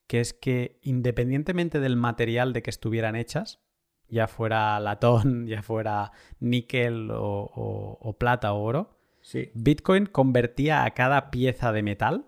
que 0.08 0.20
es 0.22 0.34
que 0.34 0.80
independientemente 0.82 1.80
del 1.80 1.96
material 1.96 2.54
de 2.54 2.64
que 2.64 2.72
estuvieran 2.72 3.16
hechas, 3.16 3.60
ya 4.08 4.28
fuera 4.28 4.80
latón, 4.80 5.46
ya 5.48 5.62
fuera 5.62 6.12
níquel 6.40 7.12
o, 7.12 7.22
o- 7.54 7.98
o 8.02 8.18
plata 8.18 8.54
o 8.54 8.62
oro, 8.64 8.99
Sí. 9.30 9.52
Bitcoin 9.54 10.08
convertía 10.08 10.86
a 10.86 10.94
cada 10.96 11.30
pieza 11.30 11.72
de 11.72 11.84
metal 11.84 12.26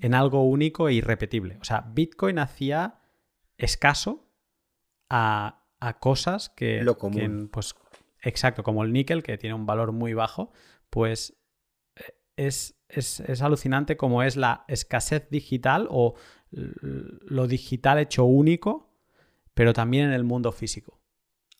en 0.00 0.12
algo 0.12 0.42
único 0.42 0.88
e 0.88 0.94
irrepetible. 0.94 1.56
O 1.60 1.64
sea, 1.64 1.82
Bitcoin 1.94 2.40
hacía 2.40 2.98
escaso 3.58 4.28
a, 5.08 5.64
a 5.78 5.98
cosas 6.00 6.48
que, 6.48 6.82
Lo 6.82 6.98
común. 6.98 7.42
que, 7.44 7.48
pues, 7.52 7.76
exacto, 8.22 8.64
como 8.64 8.82
el 8.82 8.92
níquel, 8.92 9.22
que 9.22 9.38
tiene 9.38 9.54
un 9.54 9.66
valor 9.66 9.92
muy 9.92 10.14
bajo, 10.14 10.50
pues 10.90 11.36
eh, 11.94 12.02
es, 12.36 12.76
es- 12.88 13.20
es 13.20 13.40
alucinante 13.40 13.96
como 13.96 14.24
es 14.24 14.34
la 14.36 14.64
escasez 14.66 15.30
digital 15.30 15.86
o 15.90 16.14
lo 16.50 17.46
digital 17.46 17.98
hecho 18.00 18.24
único, 18.24 18.90
pero 19.54 19.72
también 19.72 20.06
en 20.06 20.12
el 20.12 20.24
mundo 20.24 20.50
físico. 20.50 21.00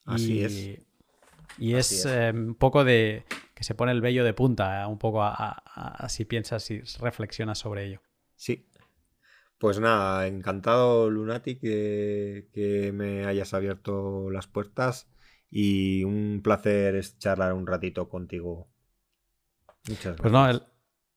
Así 0.03 0.39
Y- 0.39 0.43
es. 0.43 0.53
Y 1.59 1.73
Así 1.73 1.73
es, 1.75 1.91
es. 1.91 2.05
eh, 2.05 2.31
un 2.35 2.55
poco 2.55 2.83
de 2.83 3.23
que 3.57 3.63
se 3.63 3.73
pone 3.73 3.91
el 3.91 4.01
vello 4.01 4.23
de 4.23 4.35
punta, 4.35 4.83
eh, 4.83 4.85
un 4.85 4.99
poco 4.99 5.23
a, 5.23 5.33
a- 5.35 6.05
a- 6.05 6.09
si 6.09 6.25
piensas 6.25 6.69
y 6.69 6.81
reflexionas 6.99 7.57
sobre 7.57 7.85
ello. 7.85 8.01
Sí. 8.35 8.69
Pues 9.57 9.79
nada, 9.79 10.27
encantado 10.27 11.09
Lunatic 11.09 11.59
que, 11.59 12.49
que 12.53 12.91
me 12.93 13.25
hayas 13.25 13.55
abierto 13.55 14.29
las 14.29 14.45
puertas 14.45 15.09
y 15.49 16.03
un 16.03 16.41
placer 16.43 16.93
es 16.95 17.17
charlar 17.17 17.53
un 17.53 17.65
ratito 17.65 18.07
contigo. 18.09 18.69
Muchas 19.87 20.15
gracias. 20.17 20.21
Pues 20.21 20.31
no, 20.31 20.47
el, 20.47 20.61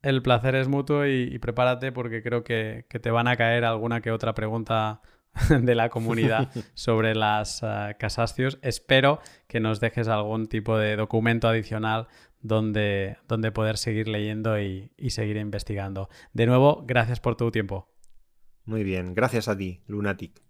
el 0.00 0.22
placer 0.22 0.54
es 0.54 0.68
mutuo 0.68 1.04
y, 1.06 1.24
y 1.30 1.38
prepárate 1.38 1.92
porque 1.92 2.22
creo 2.22 2.42
que, 2.42 2.86
que 2.88 2.98
te 2.98 3.10
van 3.10 3.28
a 3.28 3.36
caer 3.36 3.66
alguna 3.66 4.00
que 4.00 4.10
otra 4.12 4.32
pregunta 4.34 5.02
de 5.50 5.74
la 5.74 5.90
comunidad 5.90 6.50
sobre 6.74 7.14
las 7.14 7.60
Casastius. 7.98 8.58
Espero 8.62 9.20
que 9.48 9.60
nos 9.60 9.80
dejes 9.80 10.08
algún 10.08 10.46
tipo 10.48 10.78
de 10.78 10.96
documento 10.96 11.46
adicional 11.46 12.08
donde, 12.40 13.18
donde 13.28 13.52
poder 13.52 13.76
seguir 13.78 14.08
leyendo 14.08 14.60
y, 14.60 14.92
y 14.96 15.10
seguir 15.10 15.36
investigando. 15.36 16.08
De 16.32 16.46
nuevo, 16.46 16.84
gracias 16.86 17.20
por 17.20 17.36
tu 17.36 17.50
tiempo. 17.50 17.88
Muy 18.64 18.84
bien, 18.84 19.14
gracias 19.14 19.48
a 19.48 19.56
ti, 19.56 19.82
Lunatic. 19.86 20.49